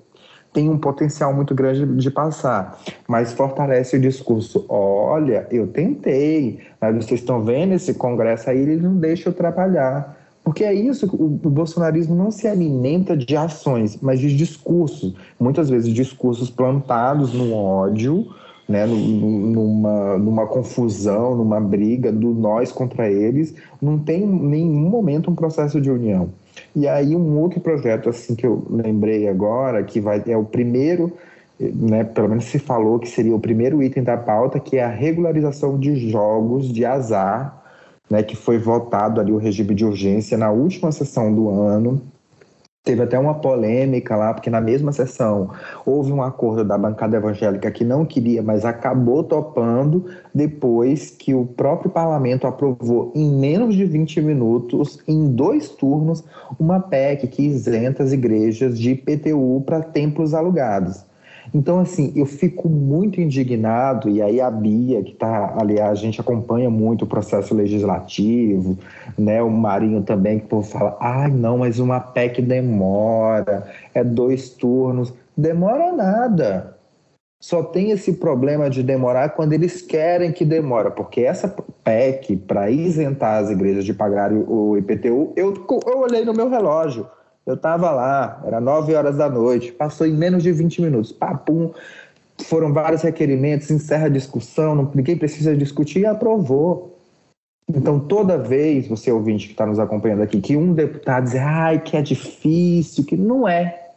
tem 0.52 0.68
um 0.68 0.76
potencial 0.76 1.32
muito 1.32 1.54
grande 1.54 1.86
de 1.96 2.10
passar, 2.10 2.78
mas 3.08 3.32
fortalece 3.32 3.96
o 3.96 4.00
discurso. 4.00 4.66
Olha, 4.68 5.46
eu 5.50 5.66
tentei, 5.66 6.60
mas 6.78 6.94
vocês 6.94 7.20
estão 7.20 7.42
vendo 7.42 7.72
esse 7.72 7.94
congresso 7.94 8.50
aí, 8.50 8.58
ele 8.58 8.76
não 8.76 8.94
deixa 8.96 9.30
eu 9.30 9.32
trabalhar. 9.32 10.21
Porque 10.44 10.64
é 10.64 10.74
isso, 10.74 11.06
o, 11.06 11.24
o 11.24 11.50
bolsonarismo 11.50 12.14
não 12.14 12.30
se 12.30 12.48
alimenta 12.48 13.16
de 13.16 13.36
ações, 13.36 13.98
mas 14.02 14.18
de 14.18 14.36
discursos. 14.36 15.14
Muitas 15.38 15.70
vezes 15.70 15.92
discursos 15.92 16.50
plantados 16.50 17.32
no 17.32 17.54
ódio, 17.54 18.26
né, 18.68 18.86
numa, 18.86 20.18
numa 20.18 20.46
confusão, 20.46 21.36
numa 21.36 21.60
briga 21.60 22.10
do 22.10 22.34
nós 22.34 22.72
contra 22.72 23.08
eles, 23.10 23.54
não 23.80 23.98
tem 23.98 24.22
em 24.22 24.26
nenhum 24.26 24.88
momento 24.88 25.30
um 25.30 25.34
processo 25.34 25.80
de 25.80 25.90
união. 25.90 26.30
E 26.74 26.88
aí 26.88 27.14
um 27.14 27.38
outro 27.38 27.60
projeto 27.60 28.08
assim 28.08 28.34
que 28.34 28.46
eu 28.46 28.64
lembrei 28.68 29.28
agora, 29.28 29.82
que 29.82 30.00
vai 30.00 30.22
é 30.26 30.36
o 30.36 30.44
primeiro, 30.44 31.12
né, 31.60 32.02
pelo 32.02 32.28
menos 32.28 32.46
se 32.46 32.58
falou 32.58 32.98
que 32.98 33.08
seria 33.08 33.34
o 33.34 33.40
primeiro 33.40 33.82
item 33.82 34.02
da 34.02 34.16
pauta, 34.16 34.58
que 34.58 34.76
é 34.76 34.84
a 34.84 34.88
regularização 34.88 35.78
de 35.78 36.10
jogos 36.10 36.72
de 36.72 36.84
azar 36.84 37.61
né, 38.12 38.22
que 38.22 38.36
foi 38.36 38.58
votado 38.58 39.22
ali 39.22 39.32
o 39.32 39.38
regime 39.38 39.74
de 39.74 39.86
urgência 39.86 40.36
na 40.36 40.50
última 40.50 40.92
sessão 40.92 41.34
do 41.34 41.48
ano. 41.48 41.98
Teve 42.84 43.00
até 43.04 43.18
uma 43.18 43.36
polêmica 43.36 44.14
lá, 44.14 44.34
porque 44.34 44.50
na 44.50 44.60
mesma 44.60 44.92
sessão 44.92 45.50
houve 45.86 46.12
um 46.12 46.20
acordo 46.20 46.62
da 46.62 46.76
bancada 46.76 47.16
evangélica 47.16 47.70
que 47.70 47.84
não 47.84 48.04
queria, 48.04 48.42
mas 48.42 48.66
acabou 48.66 49.24
topando 49.24 50.04
depois 50.34 51.08
que 51.08 51.32
o 51.32 51.46
próprio 51.46 51.90
parlamento 51.90 52.46
aprovou 52.46 53.10
em 53.14 53.30
menos 53.30 53.74
de 53.74 53.86
20 53.86 54.20
minutos, 54.20 54.98
em 55.08 55.28
dois 55.28 55.70
turnos, 55.70 56.22
uma 56.60 56.80
PEC 56.80 57.28
que 57.28 57.42
isenta 57.44 58.02
as 58.02 58.12
igrejas 58.12 58.78
de 58.78 58.90
IPTU 58.90 59.62
para 59.64 59.80
templos 59.80 60.34
alugados. 60.34 61.02
Então, 61.54 61.80
assim, 61.80 62.12
eu 62.16 62.24
fico 62.24 62.66
muito 62.68 63.20
indignado, 63.20 64.08
e 64.08 64.22
aí 64.22 64.40
a 64.40 64.50
Bia, 64.50 65.02
que 65.02 65.12
está, 65.12 65.54
aliás, 65.58 65.98
a 65.98 66.02
gente 66.02 66.18
acompanha 66.18 66.70
muito 66.70 67.04
o 67.04 67.06
processo 67.06 67.54
legislativo, 67.54 68.78
né? 69.18 69.42
O 69.42 69.50
Marinho 69.50 70.02
também, 70.02 70.38
que 70.38 70.46
o 70.46 70.48
povo 70.48 70.66
fala, 70.66 70.96
ai, 70.98 71.30
não, 71.30 71.58
mas 71.58 71.78
uma 71.78 72.00
PEC 72.00 72.40
demora, 72.40 73.70
é 73.94 74.02
dois 74.02 74.48
turnos. 74.48 75.12
Demora 75.36 75.92
nada. 75.92 76.78
Só 77.38 77.62
tem 77.62 77.90
esse 77.90 78.14
problema 78.14 78.70
de 78.70 78.82
demorar 78.82 79.30
quando 79.30 79.52
eles 79.52 79.82
querem 79.82 80.32
que 80.32 80.44
demora, 80.44 80.90
porque 80.90 81.22
essa 81.22 81.48
PEC, 81.84 82.36
para 82.36 82.70
isentar 82.70 83.42
as 83.42 83.50
igrejas 83.50 83.84
de 83.84 83.92
pagarem 83.92 84.42
o 84.46 84.78
IPTU, 84.78 85.32
eu, 85.36 85.52
eu 85.86 85.98
olhei 85.98 86.24
no 86.24 86.32
meu 86.32 86.48
relógio. 86.48 87.06
Eu 87.46 87.54
estava 87.54 87.90
lá, 87.90 88.40
era 88.44 88.60
9 88.60 88.94
horas 88.94 89.16
da 89.16 89.28
noite, 89.28 89.72
passou 89.72 90.06
em 90.06 90.12
menos 90.12 90.42
de 90.42 90.52
20 90.52 90.80
minutos. 90.80 91.10
Papum, 91.10 91.72
foram 92.44 92.72
vários 92.72 93.02
requerimentos, 93.02 93.70
encerra 93.70 94.06
a 94.06 94.10
discussão, 94.10 94.74
não, 94.74 94.90
ninguém 94.94 95.16
precisa 95.16 95.56
discutir 95.56 96.00
e 96.00 96.06
aprovou. 96.06 96.98
Então, 97.68 97.98
toda 97.98 98.38
vez, 98.38 98.86
você 98.86 99.10
ouvinte 99.10 99.46
que 99.46 99.52
está 99.52 99.66
nos 99.66 99.78
acompanhando 99.78 100.22
aqui, 100.22 100.40
que 100.40 100.56
um 100.56 100.72
deputado 100.72 101.24
diz, 101.24 101.36
ai, 101.36 101.80
que 101.80 101.96
é 101.96 102.02
difícil, 102.02 103.04
que 103.04 103.16
não 103.16 103.48
é. 103.48 103.90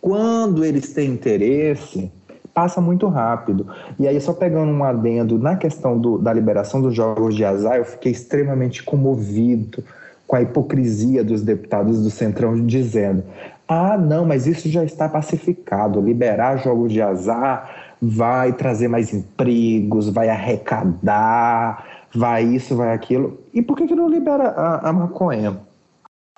Quando 0.00 0.64
eles 0.64 0.92
têm 0.92 1.10
interesse, 1.10 2.10
passa 2.54 2.80
muito 2.80 3.06
rápido. 3.06 3.66
E 3.98 4.08
aí, 4.08 4.20
só 4.20 4.32
pegando 4.32 4.72
um 4.72 4.82
adendo 4.82 5.38
na 5.38 5.56
questão 5.56 5.98
do, 5.98 6.18
da 6.18 6.32
liberação 6.32 6.80
dos 6.80 6.94
jogos 6.94 7.36
de 7.36 7.44
azar, 7.44 7.76
eu 7.76 7.84
fiquei 7.84 8.12
extremamente 8.12 8.82
comovido 8.82 9.84
com 10.28 10.36
a 10.36 10.42
hipocrisia 10.42 11.24
dos 11.24 11.42
deputados 11.42 12.02
do 12.02 12.10
Centrão 12.10 12.64
dizendo: 12.64 13.24
ah, 13.66 13.98
não, 13.98 14.24
mas 14.24 14.46
isso 14.46 14.68
já 14.68 14.84
está 14.84 15.08
pacificado, 15.08 16.00
liberar 16.00 16.58
jogos 16.58 16.92
de 16.92 17.02
azar 17.02 17.88
vai 18.00 18.52
trazer 18.52 18.86
mais 18.86 19.12
empregos, 19.12 20.08
vai 20.08 20.28
arrecadar, 20.28 21.84
vai 22.14 22.44
isso, 22.44 22.76
vai 22.76 22.94
aquilo. 22.94 23.40
E 23.52 23.60
por 23.60 23.76
que, 23.76 23.88
que 23.88 23.94
não 23.94 24.08
libera 24.08 24.50
a, 24.50 24.90
a 24.90 24.92
maconha? 24.92 25.58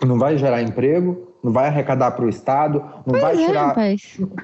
Não 0.03 0.19
vai 0.19 0.39
gerar 0.39 0.63
emprego, 0.63 1.35
não 1.45 1.53
vai 1.53 1.67
arrecadar 1.67 2.13
para 2.13 2.25
o 2.25 2.29
Estado, 2.31 2.83
não 3.05 3.13
pois 3.13 3.21
vai 3.21 3.43
é, 3.43 3.47
tirar. 3.47 3.77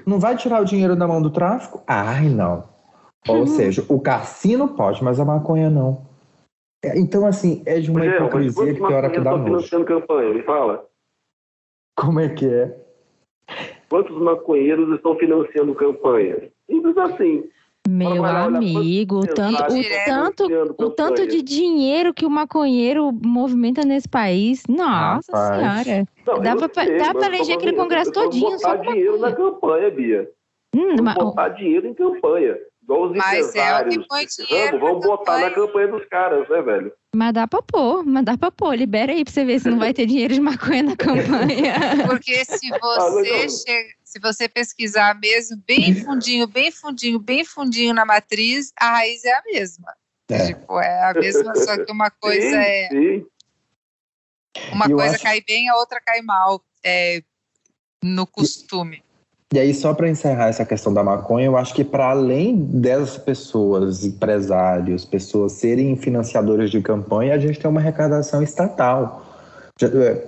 não 0.07 0.19
vai 0.19 0.37
tirar 0.37 0.61
o 0.61 0.65
dinheiro 0.65 0.95
da 0.95 1.09
mão 1.09 1.23
do 1.23 1.31
tráfico? 1.31 1.83
Ai, 1.87 2.29
não. 2.29 2.65
Ou 3.27 3.39
uhum. 3.39 3.47
seja, 3.47 3.85
o 3.89 3.99
cassino 3.99 4.69
pode, 4.69 5.03
mas 5.03 5.19
a 5.19 5.25
maconha 5.25 5.71
não. 5.71 6.03
É, 6.87 6.99
então, 6.99 7.27
assim, 7.27 7.63
é 7.67 7.81
de 7.81 7.91
uma 7.91 8.01
Rogério, 8.01 8.27
hipocrisia 8.27 8.75
que 8.75 8.81
tem 8.81 8.95
hora 8.95 9.11
que 9.11 9.21
dá 9.21 9.33
nojo. 9.33 9.45
financiando 9.45 9.85
campanha, 9.85 10.35
me 10.35 10.43
fala. 10.43 10.87
Como 11.97 12.21
é 12.21 12.29
que 12.29 12.47
é? 12.47 12.77
Quantos 13.89 14.17
maconheiros 14.21 14.95
estão 14.95 15.17
financiando 15.17 15.75
campanha? 15.75 16.51
Simples 16.71 16.97
assim. 16.97 17.45
Meu 17.89 18.25
amigo, 18.25 19.21
o 19.21 19.27
tanto, 19.27 19.63
o, 19.63 20.05
tanto, 20.05 20.45
o 20.77 20.91
tanto 20.91 21.27
de 21.27 21.41
dinheiro 21.41 22.13
que 22.13 22.27
o 22.27 22.31
maconheiro 22.31 23.13
movimenta 23.13 23.85
nesse 23.85 24.09
país, 24.09 24.65
nossa 24.69 25.31
Rapaz. 25.33 25.85
senhora. 25.85 26.09
Não, 26.27 26.41
dá 26.41 26.57
pra, 26.57 26.85
sei, 26.85 26.99
dá 26.99 27.15
pra 27.15 27.27
eleger 27.29 27.57
aquele 27.57 27.75
congresso 27.75 28.11
todinho. 28.11 28.51
Botar 28.51 28.77
dinheiro 28.77 29.19
na 29.19 29.33
campanha, 29.33 29.91
Bia. 29.91 30.31
Hum, 30.75 30.97
mas... 31.01 31.15
botar 31.15 31.49
dinheiro 31.51 31.87
em 31.87 31.95
campanha. 31.95 32.59
Igual 32.87 33.11
os 33.11 33.17
mas 33.17 33.53
é 33.57 33.81
o 33.81 33.89
que 33.89 34.07
põe 34.07 34.27
dinheiro. 34.27 34.79
Vamos, 34.79 35.05
botar 35.05 35.39
na 35.41 35.51
campanha 35.51 35.89
dos 35.89 36.05
caras, 36.09 36.49
né, 36.49 36.63
velho? 36.63 36.93
Mas 37.17 37.35
dá 37.35 37.49
pra 37.49 37.61
pôr, 37.61 38.07
mas 38.07 38.25
dá 38.25 38.39
pra 38.39 38.53
pôr. 38.53 38.77
Libera 38.77 39.11
aí 39.11 39.25
pra 39.25 39.33
você 39.33 39.45
ver 39.45 39.59
se 39.59 39.69
não 39.69 39.81
vai 39.81 39.93
ter 39.93 40.07
dinheiro 40.07 40.33
de 40.33 40.41
maconha 40.41 40.85
na 40.85 40.97
campanha. 40.97 41.75
Porque 42.07 42.45
se 42.45 42.73
ah, 42.73 43.11
você 43.11 43.49
chega, 43.49 43.89
se 44.05 44.21
você 44.21 44.49
pesquisar 44.49 45.19
mesmo, 45.19 45.61
bem 45.67 45.97
fundinho, 45.97 46.47
bem 46.47 46.71
fundinho, 46.71 47.19
bem 47.19 47.45
fundinho 47.45 47.93
na 47.93 48.05
matriz, 48.05 48.73
a 48.79 48.91
raiz 48.91 49.25
é 49.25 49.33
a 49.33 49.43
mesma. 49.45 49.93
É. 50.31 50.47
Tipo, 50.47 50.79
é 50.79 51.11
a 51.11 51.15
mesma, 51.15 51.57
só 51.57 51.85
que 51.85 51.91
uma 51.91 52.11
coisa 52.23 52.41
sim, 52.41 52.55
é. 52.55 52.89
Sim. 52.89 53.27
Uma 54.71 54.89
coisa 54.89 55.17
acho... 55.17 55.25
cai 55.25 55.41
bem, 55.41 55.69
a 55.69 55.75
outra 55.75 56.01
cai 56.01 56.23
mal. 56.23 56.63
É, 56.85 57.21
no 58.01 58.29
costume. 58.29 59.03
E 59.55 59.61
aí, 59.61 59.73
só 59.73 59.95
para 59.95 60.09
encerrar 60.09 60.49
essa 60.49 60.65
questão 60.65 60.93
da 60.93 61.05
maconha, 61.05 61.47
eu 61.47 61.57
acho 61.57 61.73
que 61.73 61.85
para 61.85 62.11
além 62.11 62.57
dessas 62.57 63.17
pessoas, 63.17 64.05
empresários, 64.05 65.05
pessoas 65.05 65.53
serem 65.53 65.97
financiadores 65.97 66.69
de 66.69 66.81
campanha, 66.81 67.35
a 67.35 67.39
gente 67.39 67.59
tem 67.61 67.71
uma 67.71 67.81
arrecadação 67.81 68.43
estatal. 68.43 69.25
É, 69.81 70.25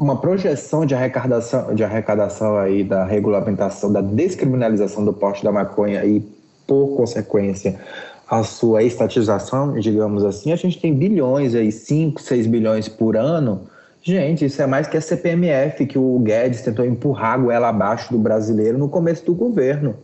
uma 0.00 0.20
projeção 0.20 0.84
de 0.84 0.94
arrecadação, 0.94 1.74
de 1.74 1.82
arrecadação 1.82 2.58
aí 2.58 2.84
da 2.84 3.04
regulamentação, 3.04 3.90
da 3.90 4.02
descriminalização 4.02 5.04
do 5.04 5.12
porte 5.12 5.42
da 5.42 5.50
maconha 5.50 6.04
e, 6.04 6.20
por 6.66 6.96
consequência, 6.96 7.80
a 8.28 8.42
sua 8.42 8.82
estatização, 8.82 9.78
digamos 9.78 10.22
assim, 10.22 10.52
a 10.52 10.56
gente 10.56 10.78
tem 10.78 10.92
bilhões 10.92 11.54
aí, 11.54 11.72
5, 11.72 12.20
6 12.20 12.46
bilhões 12.46 12.88
por 12.88 13.16
ano 13.16 13.62
Gente, 14.08 14.46
isso 14.46 14.62
é 14.62 14.66
mais 14.66 14.88
que 14.88 14.96
a 14.96 15.02
CPMF 15.02 15.84
que 15.84 15.98
o 15.98 16.18
Guedes 16.20 16.62
tentou 16.62 16.82
empurrar 16.82 17.34
a 17.34 17.36
goela 17.36 17.68
abaixo 17.68 18.10
do 18.10 18.18
brasileiro 18.18 18.78
no 18.78 18.88
começo 18.88 19.22
do 19.22 19.34
governo. 19.34 20.02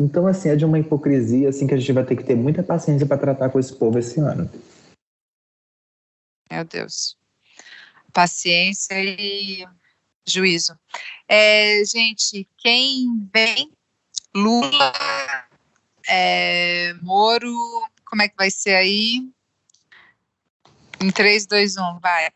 Então, 0.00 0.26
assim, 0.26 0.48
é 0.48 0.56
de 0.56 0.64
uma 0.64 0.78
hipocrisia 0.78 1.50
assim 1.50 1.66
que 1.66 1.74
a 1.74 1.76
gente 1.76 1.92
vai 1.92 2.02
ter 2.02 2.16
que 2.16 2.24
ter 2.24 2.34
muita 2.34 2.62
paciência 2.62 3.06
para 3.06 3.18
tratar 3.18 3.50
com 3.50 3.60
esse 3.60 3.76
povo 3.76 3.98
esse 3.98 4.18
ano. 4.20 4.50
Meu 6.50 6.64
Deus. 6.64 7.14
Paciência 8.10 8.94
e 8.94 9.68
juízo. 10.26 10.74
É, 11.28 11.84
gente, 11.84 12.48
quem 12.56 13.28
vem? 13.34 13.70
Lula, 14.34 14.94
é, 16.08 16.94
Moro, 17.02 17.52
como 18.06 18.22
é 18.22 18.28
que 18.30 18.36
vai 18.38 18.50
ser 18.50 18.76
aí? 18.76 19.30
Em 21.02 21.10
3, 21.10 21.44
2, 21.44 21.76
1, 21.76 21.98
vai. 22.00 22.30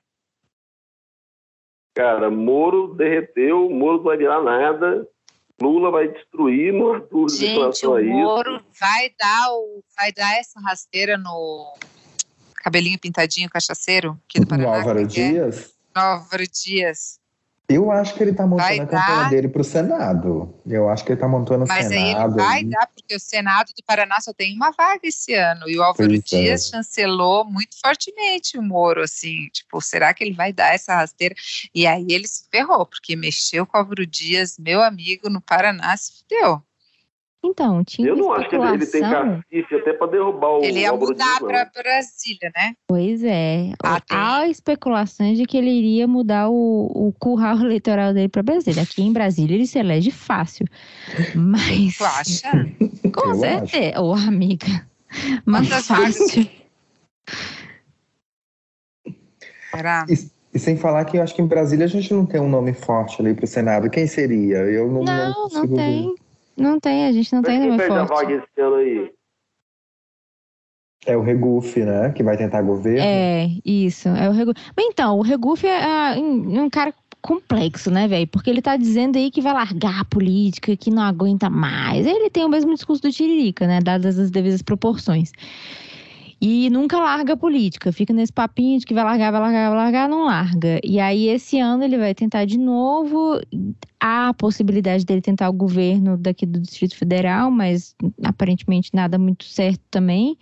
Cara, 1.95 2.31
Moro 2.31 2.95
derreteu, 2.95 3.71
Moro 3.71 3.99
não 3.99 4.05
vai 4.05 4.17
virar 4.17 4.43
nada, 4.43 5.09
Lula 5.61 5.91
vai 5.91 6.09
destruir, 6.09 6.73
não 6.73 6.95
há 6.95 6.99
dúvida 6.99 7.39
Gente, 7.39 7.53
relação 7.55 7.93
o 7.93 8.05
Moro 8.05 8.61
vai 8.81 9.11
dar, 9.19 9.53
o, 9.53 9.85
vai 9.97 10.13
dar 10.13 10.37
essa 10.37 10.61
rasteira 10.61 11.17
no 11.17 11.75
cabelinho 12.57 12.99
pintadinho 12.99 13.49
cachaceiro 13.49 14.19
aqui 14.25 14.41
do 14.41 14.47
Paraná. 14.47 14.69
No 14.71 14.75
Álvaro 14.75 15.01
é? 15.01 15.05
Dias? 15.05 15.73
No 15.95 16.03
Álvaro 16.03 16.45
Dias. 16.49 17.21
Eu 17.67 17.91
acho 17.91 18.15
que 18.15 18.23
ele 18.23 18.33
está 18.33 18.47
montando 18.47 18.69
vai 18.69 18.79
a 18.79 18.87
campanha 18.87 19.23
dar... 19.23 19.31
dele 19.31 19.49
para 19.49 19.63
o 19.63 19.65
Senado. 19.65 20.55
Eu 20.67 20.89
acho 20.91 21.03
que 21.03 21.13
ele 21.13 21.17
está 21.17 21.27
montando 21.27 21.65
o 21.65 21.67
Senado. 21.67 21.83
Mas 21.83 21.93
aí 21.93 22.11
ele 22.11 22.29
vai 22.29 22.65
dar, 22.65 22.87
porque 22.95 23.15
o 23.15 23.21
Senado 23.21 23.69
do 23.69 23.83
Paraná 23.87 24.21
só 24.21 24.35
tem 24.35 24.55
uma 24.55 24.71
vaga 24.71 25.01
esse 25.05 25.33
ano. 25.33 25.67
E 25.67 25.79
o 25.79 25.83
Álvaro 25.83 26.11
pois 26.11 26.33
é. 26.33 26.37
Dias 26.43 26.67
é. 26.67 26.77
chancelou 26.77 27.45
muito 27.47 27.81
fortemente 27.81 28.59
o 28.59 28.63
Moro, 28.63 29.03
assim. 29.03 29.49
Tipo, 29.51 29.81
será 29.81 30.13
que 30.13 30.23
ele 30.23 30.35
vai 30.35 30.53
dar 30.53 30.75
essa 30.75 30.95
rasteira? 30.95 31.35
E 31.75 31.87
aí 31.87 32.07
ele 32.11 32.29
se 32.29 32.47
ferrou, 32.51 32.85
porque 32.85 33.17
mexeu 33.17 33.65
com 33.65 33.79
o 33.79 33.81
Álvaro 33.81 34.07
Dias, 34.07 34.57
meu 34.59 34.83
amigo, 34.83 35.31
no 35.31 35.41
Paraná, 35.41 35.97
se 35.97 36.19
fudeu. 36.19 36.63
Então, 37.45 37.85
tinha 37.85 38.09
Eu 38.09 38.17
não 38.17 38.33
acho 38.33 38.49
que 38.49 38.57
ele 38.57 38.87
tem 38.87 39.03
cacife 39.03 39.75
até 39.75 39.93
para 39.93 40.07
derrubar 40.07 40.59
o 40.59 40.65
Ele 40.65 40.81
ia 40.81 40.93
mudar 40.95 41.39
para 41.41 41.67
Brasília, 41.67 42.51
né? 42.57 42.75
Pois 42.89 43.23
é. 43.23 43.73
Ah, 43.85 44.01
Há 44.11 44.49
especulações 44.49 45.37
de 45.37 45.45
que 45.45 45.59
ele 45.59 45.71
iria 45.71 46.09
mudar 46.09 46.49
o, 46.49 46.91
o 46.95 47.13
curral 47.19 47.59
eleitoral 47.61 48.15
dele 48.15 48.31
para 48.31 48.43
Brasília. 48.43 48.83
Aqui 48.83 49.03
em 49.03 49.13
Brasília 49.13 49.55
ele 49.55 49.67
se 49.67 49.79
elege 49.79 50.11
fácil. 50.11 50.67
Mas. 51.37 51.99
Tu 51.99 52.05
acha? 52.05 52.51
Com 53.13 53.29
Eu 53.29 53.35
certeza. 53.35 54.01
Ô, 54.01 54.13
oh, 54.13 54.15
amiga. 54.15 54.87
Mas 55.45 55.69
fácil. 55.87 56.49
Será? 59.71 60.07
E, 60.09 60.15
e, 60.55 60.59
sem 60.59 60.79
falar 60.79 61.05
que 61.05 61.19
eu 61.19 61.23
acho 61.23 61.35
que 61.35 61.43
em 61.43 61.47
Brasília 61.47 61.85
a 61.85 61.89
gente 61.89 62.13
não 62.15 62.25
tem 62.25 62.41
um 62.41 62.49
nome 62.49 62.73
forte 62.73 63.21
ali 63.21 63.35
para 63.35 63.45
o 63.45 63.49
Senado. 63.49 63.91
Quem 63.91 64.07
seria? 64.07 64.59
Eu 64.59 64.91
não, 64.91 65.03
não, 65.03 65.49
não, 65.53 65.63
não 65.67 65.77
tem. 65.77 66.15
Não 66.57 66.79
tem, 66.79 67.07
a 67.07 67.13
gente 67.13 67.33
não 67.33 67.43
tem 67.43 67.59
nome 67.59 67.79
forte. 67.79 67.93
A 67.93 68.05
vaga 68.05 68.35
esse 68.35 68.61
ano 68.61 68.77
aí? 68.77 69.13
É 71.07 71.17
o 71.17 71.23
Regufe, 71.23 71.85
né? 71.85 72.13
Que 72.13 72.23
vai 72.23 72.37
tentar 72.37 72.63
governo. 72.63 73.01
É, 73.01 73.49
isso. 73.65 74.09
É 74.09 74.29
o 74.29 74.33
Regufe. 74.33 74.61
Mas 74.77 74.87
então, 74.87 75.19
o 75.19 75.23
Regufe 75.23 75.67
é, 75.67 76.17
é 76.17 76.19
um 76.19 76.71
cara 76.71 76.95
complexo, 77.21 77.91
né, 77.91 78.07
velho? 78.07 78.27
Porque 78.27 78.51
ele 78.51 78.61
tá 78.61 78.77
dizendo 78.77 79.17
aí 79.17 79.31
que 79.31 79.41
vai 79.41 79.53
largar 79.53 80.01
a 80.01 80.05
política, 80.05 80.77
que 80.77 80.91
não 80.91 81.03
aguenta 81.03 81.49
mais. 81.49 82.07
Ele 82.07 82.29
tem 82.31 82.45
o 82.45 82.49
mesmo 82.49 82.75
discurso 82.75 83.03
do 83.03 83.11
Tiririca, 83.11 83.67
né? 83.67 83.81
Dadas 83.81 84.19
as 84.19 84.31
devidas 84.31 84.63
proporções. 84.63 85.33
E 86.47 86.69
nunca 86.69 86.99
larga 86.99 87.33
a 87.33 87.37
política, 87.39 87.91
fica 87.91 88.13
nesse 88.13 88.31
papinho 88.31 88.79
de 88.79 88.85
que 88.85 88.93
vai 88.93 89.03
largar, 89.03 89.33
vai 89.33 89.41
largar, 89.41 89.71
vai 89.71 89.79
largar, 89.79 90.09
não 90.11 90.27
larga. 90.27 90.79
E 90.85 91.01
aí 91.01 91.27
esse 91.29 91.59
ano 91.59 91.83
ele 91.83 91.97
vai 91.97 92.15
tentar 92.15 92.45
de 92.45 92.59
novo. 92.59 93.41
Há 93.99 94.29
a 94.29 94.35
possibilidade 94.35 95.07
dele 95.07 95.23
tentar 95.23 95.49
o 95.49 95.55
governo 95.55 96.19
daqui 96.19 96.45
do 96.45 96.61
Distrito 96.61 96.97
Federal, 96.97 97.51
mas 97.51 97.97
aparentemente 98.23 98.91
nada 98.93 99.17
muito 99.17 99.47
certo 99.47 99.81
também. 99.91 100.37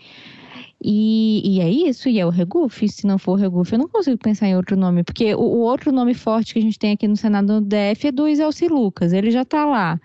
E, 0.84 1.40
e, 1.44 1.60
é 1.60 1.70
isso, 1.70 2.08
e 2.08 2.18
é 2.18 2.26
o 2.26 2.30
Reguf. 2.30 2.88
Se 2.88 3.06
não 3.06 3.16
for 3.16 3.34
o 3.34 3.40
Reguf, 3.40 3.72
eu 3.72 3.78
não 3.78 3.88
consigo 3.88 4.18
pensar 4.18 4.48
em 4.48 4.56
outro 4.56 4.76
nome, 4.76 5.04
porque 5.04 5.36
o, 5.36 5.38
o, 5.38 5.58
outro 5.60 5.92
nome 5.92 6.14
forte 6.14 6.52
que 6.52 6.58
a 6.58 6.62
gente 6.62 6.80
tem 6.80 6.90
aqui 6.90 7.06
no 7.06 7.16
Senado 7.16 7.60
do 7.60 7.68
DF 7.68 8.08
é 8.08 8.10
do 8.10 8.26
Iselci 8.26 8.66
Lucas, 8.66 9.12
ele 9.12 9.30
já 9.30 9.42
está 9.42 9.64
lá 9.64 10.00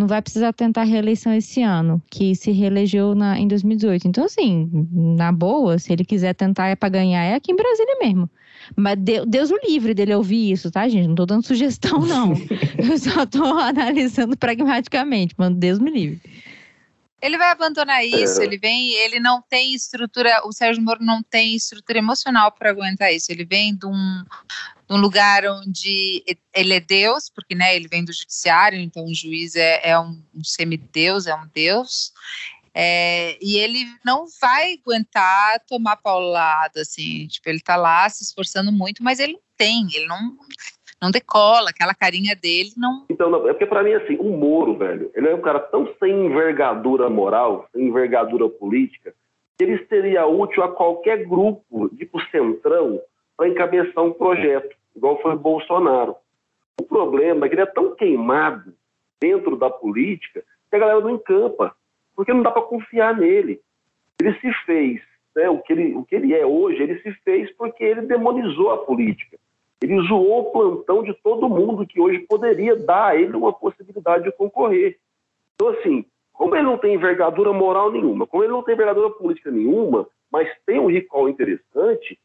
não 0.00 0.06
vai 0.06 0.22
precisar 0.22 0.52
tentar 0.54 0.84
reeleição 0.84 1.32
esse 1.34 1.62
ano, 1.62 2.02
que 2.10 2.34
se 2.34 2.50
reelegeu 2.50 3.14
na, 3.14 3.38
em 3.38 3.46
2018. 3.46 4.08
Então, 4.08 4.24
assim, 4.24 4.68
na 4.90 5.30
boa, 5.30 5.78
se 5.78 5.92
ele 5.92 6.04
quiser 6.04 6.34
tentar 6.34 6.68
é 6.68 6.74
para 6.74 6.88
ganhar, 6.88 7.22
é 7.22 7.34
aqui 7.34 7.52
em 7.52 7.56
Brasília 7.56 7.98
mesmo. 8.00 8.28
Mas 8.74 8.96
Deus 9.26 9.50
o 9.50 9.58
livre 9.66 9.92
dele 9.92 10.14
ouvir 10.14 10.52
isso, 10.52 10.70
tá, 10.70 10.88
gente? 10.88 11.06
Não 11.06 11.14
tô 11.14 11.26
dando 11.26 11.46
sugestão, 11.46 12.00
não. 12.00 12.32
Eu 12.78 12.98
só 12.98 13.26
tô 13.26 13.44
analisando 13.44 14.36
pragmaticamente, 14.36 15.34
mas 15.36 15.54
Deus 15.54 15.78
me 15.78 15.90
livre. 15.90 16.20
Ele 17.20 17.36
vai 17.36 17.50
abandonar 17.50 18.02
isso, 18.02 18.40
é. 18.40 18.44
ele 18.44 18.56
vem, 18.56 18.92
ele 18.94 19.20
não 19.20 19.42
tem 19.42 19.74
estrutura, 19.74 20.40
o 20.46 20.52
Sérgio 20.52 20.82
Moro 20.82 21.04
não 21.04 21.22
tem 21.22 21.54
estrutura 21.54 21.98
emocional 21.98 22.50
para 22.50 22.70
aguentar 22.70 23.12
isso. 23.12 23.30
Ele 23.30 23.44
vem 23.44 23.76
de 23.76 23.86
um, 23.86 24.24
de 24.90 24.96
um, 24.96 25.00
lugar 25.00 25.44
onde 25.46 26.24
ele 26.52 26.74
é 26.74 26.80
Deus, 26.80 27.30
porque 27.30 27.54
né, 27.54 27.76
ele 27.76 27.86
vem 27.86 28.04
do 28.04 28.12
judiciário, 28.12 28.78
então 28.78 29.04
o 29.04 29.14
juiz 29.14 29.54
é, 29.54 29.90
é 29.90 29.98
um, 29.98 30.20
um 30.34 30.42
semideus, 30.42 31.28
é 31.28 31.34
um 31.34 31.46
Deus. 31.54 32.12
É, 32.74 33.36
e 33.40 33.58
ele 33.58 33.84
não 34.04 34.26
vai 34.40 34.74
aguentar 34.74 35.60
tomar 35.68 35.96
paulada, 35.96 36.80
assim, 36.80 37.26
tipo, 37.26 37.48
ele 37.48 37.60
tá 37.60 37.76
lá 37.76 38.08
se 38.08 38.24
esforçando 38.24 38.70
muito, 38.72 39.02
mas 39.02 39.20
ele 39.20 39.34
não 39.34 39.40
tem, 39.56 39.88
ele 39.94 40.06
não, 40.06 40.36
não 41.00 41.10
decola, 41.10 41.70
aquela 41.70 41.94
carinha 41.94 42.34
dele 42.34 42.72
não. 42.76 43.06
Então, 43.10 43.30
não, 43.30 43.48
é 43.48 43.52
porque 43.52 43.66
para 43.66 43.82
mim, 43.82 43.94
assim, 43.94 44.16
o 44.16 44.36
Moro, 44.36 44.76
velho, 44.76 45.10
ele 45.14 45.28
é 45.28 45.34
um 45.34 45.40
cara 45.40 45.60
tão 45.60 45.92
sem 45.98 46.26
envergadura 46.26 47.08
moral, 47.10 47.68
sem 47.72 47.86
envergadura 47.86 48.48
política, 48.48 49.14
que 49.58 49.64
ele 49.64 49.84
seria 49.88 50.26
útil 50.26 50.62
a 50.62 50.72
qualquer 50.72 51.26
grupo, 51.26 51.88
tipo 51.96 52.20
Centrão, 52.30 53.00
para 53.36 53.48
encabeçar 53.48 54.04
um 54.04 54.12
projeto, 54.12 54.76
igual 54.94 55.20
foi 55.20 55.34
o 55.34 55.38
Bolsonaro. 55.38 56.16
O 56.80 56.84
problema 56.84 57.46
é 57.46 57.48
que 57.48 57.54
ele 57.54 57.62
é 57.62 57.66
tão 57.66 57.94
queimado 57.94 58.72
dentro 59.20 59.56
da 59.56 59.68
política 59.68 60.42
que 60.70 60.76
a 60.76 60.78
galera 60.78 61.00
não 61.00 61.10
encampa, 61.10 61.74
porque 62.14 62.32
não 62.32 62.42
dá 62.42 62.50
para 62.50 62.62
confiar 62.62 63.16
nele. 63.16 63.60
Ele 64.20 64.34
se 64.40 64.52
fez, 64.64 65.00
né, 65.34 65.48
o, 65.48 65.58
que 65.58 65.72
ele, 65.72 65.94
o 65.94 66.04
que 66.04 66.14
ele 66.14 66.34
é 66.34 66.46
hoje, 66.46 66.82
ele 66.82 67.00
se 67.00 67.12
fez 67.24 67.50
porque 67.56 67.84
ele 67.84 68.02
demonizou 68.02 68.70
a 68.70 68.78
política. 68.78 69.38
Ele 69.82 70.00
zoou 70.06 70.40
o 70.40 70.52
plantão 70.52 71.02
de 71.02 71.14
todo 71.14 71.48
mundo 71.48 71.86
que 71.86 72.00
hoje 72.00 72.20
poderia 72.20 72.76
dar 72.76 73.08
a 73.08 73.16
ele 73.16 73.34
uma 73.34 73.52
possibilidade 73.52 74.24
de 74.24 74.32
concorrer. 74.32 74.98
Então, 75.54 75.68
assim, 75.68 76.04
como 76.32 76.54
ele 76.54 76.64
não 76.64 76.78
tem 76.78 76.94
envergadura 76.94 77.52
moral 77.52 77.90
nenhuma, 77.90 78.26
como 78.26 78.42
ele 78.42 78.52
não 78.52 78.62
tem 78.62 78.74
envergadura 78.74 79.10
política 79.10 79.50
nenhuma, 79.50 80.06
mas 80.30 80.48
tem 80.64 80.78
um 80.78 80.86
recall 80.86 81.28
interessante, 81.28 82.18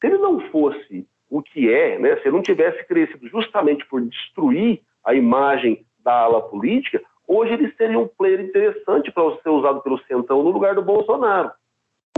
se 0.00 0.06
ele 0.06 0.18
não 0.18 0.40
fosse 0.50 1.06
o 1.32 1.42
que 1.42 1.72
é, 1.72 1.98
né, 1.98 2.16
se 2.16 2.30
não 2.30 2.42
tivesse 2.42 2.84
crescido 2.84 3.26
justamente 3.26 3.86
por 3.86 4.02
destruir 4.02 4.82
a 5.02 5.14
imagem 5.14 5.82
da 6.04 6.12
ala 6.12 6.42
política, 6.42 7.02
hoje 7.26 7.54
ele 7.54 7.72
seria 7.72 7.98
um 7.98 8.06
player 8.06 8.42
interessante 8.42 9.10
para 9.10 9.34
ser 9.38 9.48
usado 9.48 9.80
pelo 9.80 9.98
Centrão 10.00 10.42
no 10.42 10.50
lugar 10.50 10.74
do 10.74 10.82
Bolsonaro. 10.82 11.50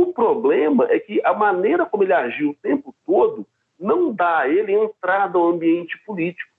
O 0.01 0.13
problema 0.13 0.89
é 0.91 0.99
que 0.99 1.25
a 1.25 1.33
maneira 1.33 1.87
como 1.87 2.03
ele 2.03 2.13
agiu 2.13 2.51
o 2.51 2.57
tempo 2.61 2.93
todo 3.07 3.47
não 3.79 4.13
dá 4.13 4.39
a 4.39 4.49
ele 4.49 4.73
entrada 4.73 5.39
ao 5.39 5.47
ambiente 5.47 5.97
político. 6.05 6.51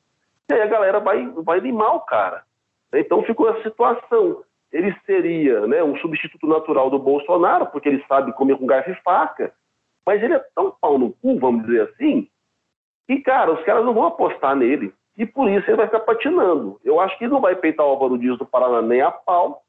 E 0.49 0.53
aí 0.53 0.61
a 0.61 0.67
galera 0.67 1.01
vai, 1.01 1.27
vai 1.43 1.59
limar 1.59 1.93
o 1.93 2.01
cara. 2.01 2.43
Então 2.93 3.21
ficou 3.23 3.49
a 3.49 3.61
situação. 3.63 4.43
Ele 4.71 4.95
seria 5.05 5.67
né, 5.67 5.83
um 5.83 5.97
substituto 5.97 6.47
natural 6.47 6.89
do 6.89 6.99
Bolsonaro, 6.99 7.65
porque 7.65 7.89
ele 7.89 8.05
sabe 8.07 8.31
comer 8.31 8.57
com 8.57 8.65
garfo 8.65 8.91
e 8.91 9.01
faca, 9.03 9.53
mas 10.05 10.23
ele 10.23 10.35
é 10.35 10.45
tão 10.55 10.71
pau 10.79 10.97
no 10.97 11.11
cu, 11.11 11.37
vamos 11.37 11.65
dizer 11.65 11.89
assim, 11.89 12.29
que, 13.07 13.19
cara, 13.19 13.53
os 13.53 13.63
caras 13.63 13.85
não 13.85 13.93
vão 13.93 14.05
apostar 14.05 14.55
nele. 14.55 14.93
E 15.17 15.25
por 15.25 15.49
isso 15.49 15.69
ele 15.69 15.77
vai 15.77 15.85
ficar 15.85 16.01
patinando. 16.01 16.79
Eu 16.83 16.99
acho 16.99 17.17
que 17.17 17.23
ele 17.23 17.33
não 17.33 17.41
vai 17.41 17.55
peitar 17.55 17.85
o 17.85 17.89
Álvaro 17.89 18.17
Dias 18.17 18.37
do 18.37 18.45
Paraná 18.45 18.81
nem 18.81 19.01
a 19.01 19.11
pau. 19.11 19.63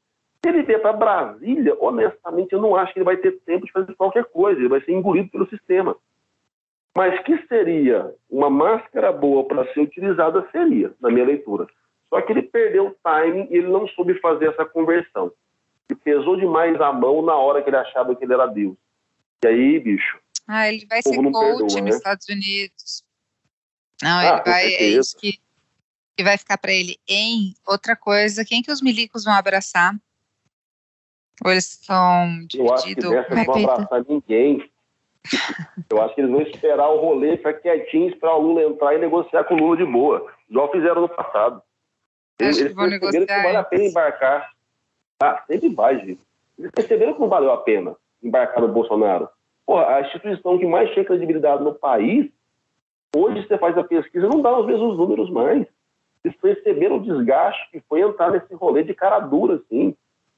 Se 0.45 0.51
ele 0.51 0.63
vier 0.63 0.81
para 0.81 0.93
Brasília, 0.93 1.77
honestamente, 1.81 2.53
eu 2.53 2.61
não 2.61 2.75
acho 2.75 2.93
que 2.93 2.99
ele 2.99 3.05
vai 3.05 3.17
ter 3.17 3.39
tempo 3.45 3.65
de 3.65 3.73
fazer 3.73 3.95
qualquer 3.95 4.25
coisa. 4.25 4.59
Ele 4.59 4.69
vai 4.69 4.81
ser 4.81 4.93
engolido 4.93 5.31
pelo 5.31 5.49
sistema. 5.49 5.97
Mas 6.97 7.23
que 7.23 7.37
seria 7.47 8.13
uma 8.29 8.51
máscara 8.51 9.13
boa 9.13 9.45
para 9.45 9.73
ser 9.73 9.81
utilizada, 9.81 10.49
seria, 10.51 10.93
na 11.01 11.11
minha 11.11 11.27
leitura. 11.27 11.67
Só 12.09 12.21
que 12.23 12.33
ele 12.33 12.43
perdeu 12.43 12.89
o 12.89 12.97
timing 13.03 13.49
e 13.51 13.59
ele 13.59 13.69
não 13.69 13.87
soube 13.89 14.19
fazer 14.21 14.49
essa 14.49 14.65
conversão. 14.65 15.31
Ele 15.89 16.01
pesou 16.03 16.37
demais 16.37 16.81
a 16.81 16.93
mão 16.93 17.23
na 17.23 17.35
hora 17.35 17.63
que 17.63 17.69
ele 17.69 17.77
achava 17.77 18.17
que 18.17 18.25
ele 18.25 18.33
era 18.33 18.47
Deus. 18.47 18.77
E 19.45 19.49
aí, 19.49 19.79
bicho. 19.79 20.19
Ah, 20.49 20.69
ele 20.73 20.87
vai 20.89 21.03
ser 21.03 21.17
coach 21.17 21.33
perdoa, 21.33 21.61
nos 21.61 21.75
né? 21.75 21.91
Estados 21.91 22.29
Unidos. 22.29 23.06
Não, 24.03 24.19
ah, 24.19 24.27
ele 24.27 24.43
vai. 24.45 24.65
É 24.65 24.85
isso 24.85 25.17
que, 25.17 25.39
que 26.17 26.25
vai 26.25 26.37
ficar 26.37 26.59
para 26.59 26.73
ele. 26.73 26.99
Em 27.09 27.55
outra 27.67 27.97
coisa, 27.97 28.45
quem 28.45 28.63
que 28.63 28.71
os 28.71 28.83
milicos 28.83 29.25
vão 29.25 29.35
abraçar? 29.35 29.95
Ou 31.45 31.51
eles 31.51 31.73
estão 31.73 32.47
divididos? 32.47 32.57
Eu 32.57 32.75
acho 32.75 32.85
que 32.85 32.95
dessa 32.95 33.35
não 33.35 33.45
vão 33.45 33.71
abraçar 33.71 34.05
ninguém. 34.09 34.71
Eu 35.91 36.03
acho 36.03 36.15
que 36.15 36.21
eles 36.21 36.31
vão 36.31 36.43
esperar 36.43 36.89
o 36.89 37.01
rolê, 37.01 37.37
ficar 37.37 37.55
quietinhos 37.55 38.15
para 38.19 38.35
o 38.35 38.41
Lula 38.41 38.63
entrar 38.63 38.95
e 38.95 38.99
negociar 38.99 39.45
com 39.45 39.55
o 39.55 39.59
Lula 39.59 39.77
de 39.77 39.85
boa. 39.85 40.33
Igual 40.49 40.71
fizeram 40.71 41.03
no 41.03 41.09
passado. 41.09 41.63
Eles, 42.39 42.59
eles 42.59 42.75
perceberam 42.75 43.27
que 43.27 43.33
não 43.33 43.43
vale 43.43 43.57
a 43.57 43.65
pena 43.65 43.85
embarcar. 43.85 44.53
Ah, 45.21 45.43
sempre 45.47 45.69
vai, 45.71 45.99
gente. 45.99 46.21
Eles 46.59 46.71
perceberam 46.71 47.15
que 47.15 47.21
não 47.21 47.29
valeu 47.29 47.51
a 47.53 47.59
pena 47.59 47.97
embarcar 48.23 48.61
no 48.61 48.69
Bolsonaro. 48.69 49.29
Porra, 49.65 49.97
a 49.97 50.01
instituição 50.03 50.59
que 50.59 50.67
mais 50.67 50.91
tinha 50.93 51.05
credibilidade 51.05 51.63
no 51.63 51.75
país, 51.75 52.31
hoje 53.17 53.47
você 53.47 53.57
faz 53.59 53.77
a 53.79 53.85
pesquisa, 53.85 54.29
não 54.29 54.43
dá 54.43 54.59
os 54.59 54.67
mesmos 54.67 54.97
números 54.97 55.31
mais. 55.31 55.67
Eles 56.25 56.37
perceberam 56.39 56.97
o 56.97 57.03
desgaste 57.03 57.71
que 57.71 57.81
foi 57.89 58.01
entrar 58.01 58.31
nesse 58.31 58.53
rolê 58.55 58.83
de 58.83 58.95
cara 58.95 59.21
dura, 59.21 59.55
assim. 59.55 59.95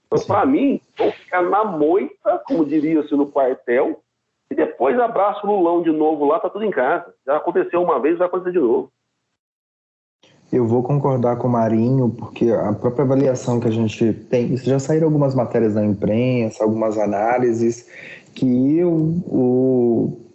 Então, 0.06 0.24
para 0.26 0.44
mim, 0.46 0.80
vão 0.96 1.10
ficar 1.10 1.42
na 1.42 1.64
moita, 1.64 2.42
como 2.46 2.64
diria-se 2.64 3.14
no 3.14 3.30
quartel, 3.30 4.02
e 4.50 4.54
depois 4.54 4.98
abraça 4.98 5.46
o 5.46 5.50
Lulão 5.50 5.82
de 5.82 5.90
novo 5.90 6.24
lá, 6.24 6.40
tá 6.40 6.48
tudo 6.48 6.64
em 6.64 6.70
casa. 6.70 7.14
Já 7.26 7.36
aconteceu 7.36 7.82
uma 7.82 8.00
vez, 8.00 8.16
vai 8.16 8.26
acontecer 8.26 8.52
de 8.52 8.58
novo. 8.58 8.90
Eu 10.50 10.66
vou 10.66 10.82
concordar 10.82 11.36
com 11.36 11.46
o 11.46 11.50
Marinho, 11.50 12.08
porque 12.08 12.50
a 12.50 12.72
própria 12.72 13.04
avaliação 13.04 13.60
que 13.60 13.68
a 13.68 13.70
gente 13.70 14.14
tem, 14.14 14.56
já 14.56 14.78
saíram 14.78 15.06
algumas 15.06 15.34
matérias 15.34 15.74
na 15.74 15.84
imprensa, 15.84 16.64
algumas 16.64 16.96
análises, 16.96 17.86
que 18.34 18.82
o, 18.82 19.22
o, 19.26 20.27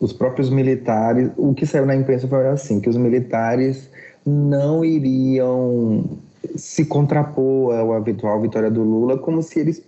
os 0.00 0.12
próprios 0.12 0.48
militares, 0.48 1.30
o 1.36 1.52
que 1.52 1.66
saiu 1.66 1.84
na 1.84 1.94
imprensa 1.94 2.26
foi 2.26 2.48
assim, 2.48 2.80
que 2.80 2.88
os 2.88 2.96
militares 2.96 3.88
não 4.26 4.82
iriam 4.82 6.04
se 6.56 6.86
contrapor 6.86 7.74
à 7.74 7.98
eventual 7.98 8.40
vitória 8.40 8.70
do 8.70 8.82
Lula, 8.82 9.18
como 9.18 9.42
se 9.42 9.60
eles 9.60 9.82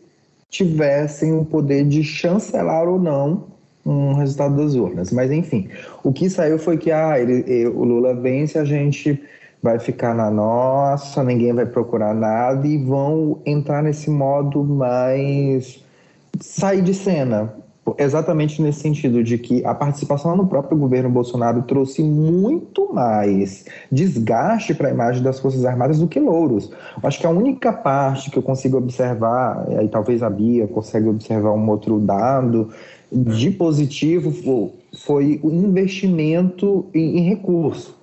tivessem 0.51 1.33
o 1.33 1.47
poder 1.47 1.85
de 1.85 2.05
chancelar 2.05 2.87
ou 2.87 3.01
não 3.01 3.45
um 3.85 4.13
resultado 4.13 4.57
das 4.57 4.75
urnas. 4.75 5.11
Mas, 5.11 5.33
enfim, 5.33 5.69
o 6.05 6.13
que 6.13 6.29
saiu 6.29 6.59
foi 6.59 6.77
que 6.77 6.93
ah, 6.93 7.19
ele, 7.19 7.67
o 7.69 7.83
Lula 7.83 8.15
vence, 8.15 8.59
a 8.59 8.65
gente 8.65 9.21
vai 9.63 9.79
ficar 9.79 10.15
na 10.15 10.31
nossa, 10.31 11.25
ninguém 11.25 11.53
vai 11.53 11.65
procurar 11.65 12.15
nada 12.15 12.67
e 12.67 12.77
vão 12.77 13.41
entrar 13.47 13.83
nesse 13.83 14.11
modo 14.11 14.63
mais 14.63 15.83
sair 16.41 16.83
de 16.83 16.93
cena. 16.93 17.55
Exatamente 17.99 18.62
nesse 18.62 18.80
sentido 18.80 19.24
de 19.24 19.37
que 19.37 19.64
a 19.64 19.74
participação 19.74 20.37
no 20.37 20.47
próprio 20.47 20.78
governo 20.78 21.11
Bolsonaro 21.11 21.62
trouxe 21.62 22.01
muito 22.01 22.95
mais 22.95 23.64
desgaste 23.91 24.72
para 24.72 24.89
a 24.89 24.93
imagem 24.93 25.20
das 25.20 25.41
Forças 25.41 25.64
Armadas 25.64 25.99
do 25.99 26.07
que 26.07 26.20
louros. 26.20 26.70
Acho 27.03 27.18
que 27.18 27.26
a 27.26 27.30
única 27.30 27.72
parte 27.72 28.30
que 28.30 28.39
eu 28.39 28.43
consigo 28.43 28.76
observar, 28.76 29.66
e 29.83 29.89
talvez 29.89 30.22
a 30.22 30.30
Bia 30.30 30.68
consiga 30.68 31.11
observar 31.11 31.53
um 31.53 31.68
outro 31.68 31.99
dado, 31.99 32.70
de 33.11 33.51
positivo 33.51 34.33
foi 34.95 35.41
o 35.43 35.51
investimento 35.51 36.87
em, 36.95 37.18
em 37.18 37.28
recurso. 37.28 38.02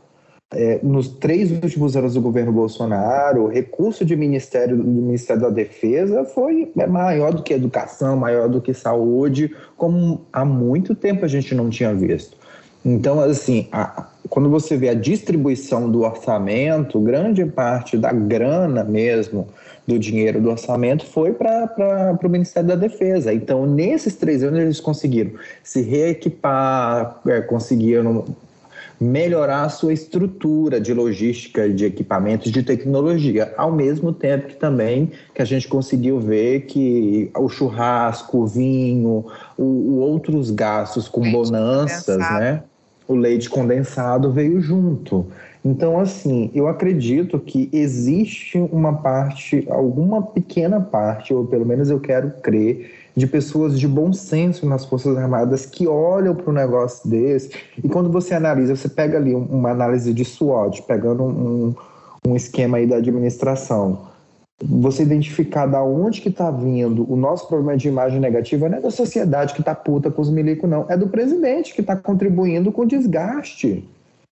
É, 0.51 0.79
nos 0.81 1.09
três 1.09 1.51
últimos 1.51 1.95
anos 1.95 2.15
do 2.15 2.21
governo 2.21 2.51
Bolsonaro, 2.51 3.43
o 3.43 3.47
recurso 3.47 4.03
de 4.03 4.15
ministério, 4.15 4.75
do 4.75 4.83
Ministério 4.83 5.43
da 5.43 5.49
Defesa 5.49 6.25
foi 6.25 6.71
maior 6.87 7.31
do 7.31 7.43
que 7.43 7.53
educação, 7.53 8.17
maior 8.17 8.49
do 8.49 8.59
que 8.59 8.73
saúde, 8.73 9.55
como 9.77 10.21
há 10.33 10.43
muito 10.43 10.95
tempo 10.95 11.23
a 11.23 11.27
gente 11.27 11.53
não 11.53 11.69
tinha 11.69 11.93
visto. 11.93 12.35
Então, 12.83 13.19
assim, 13.19 13.67
a, 13.71 14.07
quando 14.27 14.49
você 14.49 14.75
vê 14.75 14.89
a 14.89 14.93
distribuição 14.95 15.89
do 15.91 16.01
orçamento, 16.01 16.99
grande 16.99 17.45
parte 17.45 17.95
da 17.95 18.11
grana 18.11 18.83
mesmo 18.83 19.47
do 19.85 19.99
dinheiro 19.99 20.41
do 20.41 20.49
orçamento 20.49 21.05
foi 21.05 21.31
para 21.31 22.17
o 22.23 22.29
Ministério 22.29 22.69
da 22.69 22.75
Defesa. 22.75 23.31
Então, 23.31 23.67
nesses 23.67 24.15
três 24.15 24.43
anos, 24.43 24.59
eles 24.59 24.79
conseguiram 24.79 25.31
se 25.63 25.81
reequipar, 25.81 27.19
é, 27.27 27.41
conseguiram 27.41 28.25
melhorar 28.99 29.63
a 29.63 29.69
sua 29.69 29.93
estrutura 29.93 30.79
de 30.79 30.93
logística, 30.93 31.69
de 31.69 31.85
equipamentos, 31.85 32.51
de 32.51 32.61
tecnologia, 32.61 33.53
ao 33.55 33.71
mesmo 33.71 34.11
tempo 34.11 34.47
que 34.47 34.55
também 34.55 35.11
que 35.33 35.41
a 35.41 35.45
gente 35.45 35.67
conseguiu 35.67 36.19
ver 36.19 36.61
que 36.65 37.31
o 37.37 37.47
churrasco, 37.47 38.39
o 38.39 38.47
vinho, 38.47 39.25
o, 39.57 39.63
o 39.63 39.99
outros 39.99 40.51
gastos 40.51 41.07
com 41.07 41.21
leite 41.21 41.33
bonanças, 41.33 42.17
condensado. 42.17 42.39
né? 42.39 42.63
O 43.07 43.15
leite 43.15 43.49
condensado 43.49 44.31
veio 44.31 44.61
junto. 44.61 45.27
Então, 45.63 45.99
assim, 45.99 46.51
eu 46.53 46.67
acredito 46.67 47.39
que 47.39 47.69
existe 47.73 48.57
uma 48.57 48.93
parte, 48.93 49.65
alguma 49.69 50.21
pequena 50.21 50.79
parte, 50.79 51.33
ou 51.33 51.45
pelo 51.45 51.65
menos 51.65 51.89
eu 51.89 51.99
quero 51.99 52.31
crer, 52.41 52.98
de 53.15 53.27
pessoas 53.27 53.79
de 53.79 53.87
bom 53.87 54.13
senso 54.13 54.65
nas 54.65 54.85
Forças 54.85 55.17
Armadas 55.17 55.65
que 55.65 55.87
olham 55.87 56.35
para 56.35 56.49
um 56.49 56.53
negócio 56.53 57.09
desse. 57.09 57.51
E 57.83 57.87
quando 57.87 58.11
você 58.11 58.33
analisa, 58.33 58.75
você 58.75 58.89
pega 58.89 59.17
ali 59.17 59.33
uma 59.33 59.71
análise 59.71 60.13
de 60.13 60.23
SWOT, 60.23 60.83
pegando 60.83 61.23
um, 61.23 61.75
um 62.27 62.35
esquema 62.35 62.77
aí 62.77 62.87
da 62.87 62.97
administração. 62.97 64.07
Você 64.61 65.03
identificar 65.03 65.65
da 65.65 65.81
onde 65.81 66.19
que 66.19 66.29
está 66.29 66.51
vindo 66.51 67.09
o 67.11 67.15
nosso 67.15 67.47
problema 67.47 67.77
de 67.77 67.87
imagem 67.87 68.19
negativa 68.19 68.67
não 68.67 68.77
é 68.77 68.81
da 68.81 68.91
sociedade 68.91 69.53
que 69.53 69.61
está 69.61 69.73
puta 69.73 70.11
com 70.11 70.21
os 70.21 70.29
milicos, 70.29 70.69
não. 70.69 70.85
É 70.89 70.97
do 70.97 71.07
presidente 71.07 71.73
que 71.73 71.81
está 71.81 71.95
contribuindo 71.95 72.71
com 72.71 72.81
o 72.81 72.85
desgaste 72.85 73.87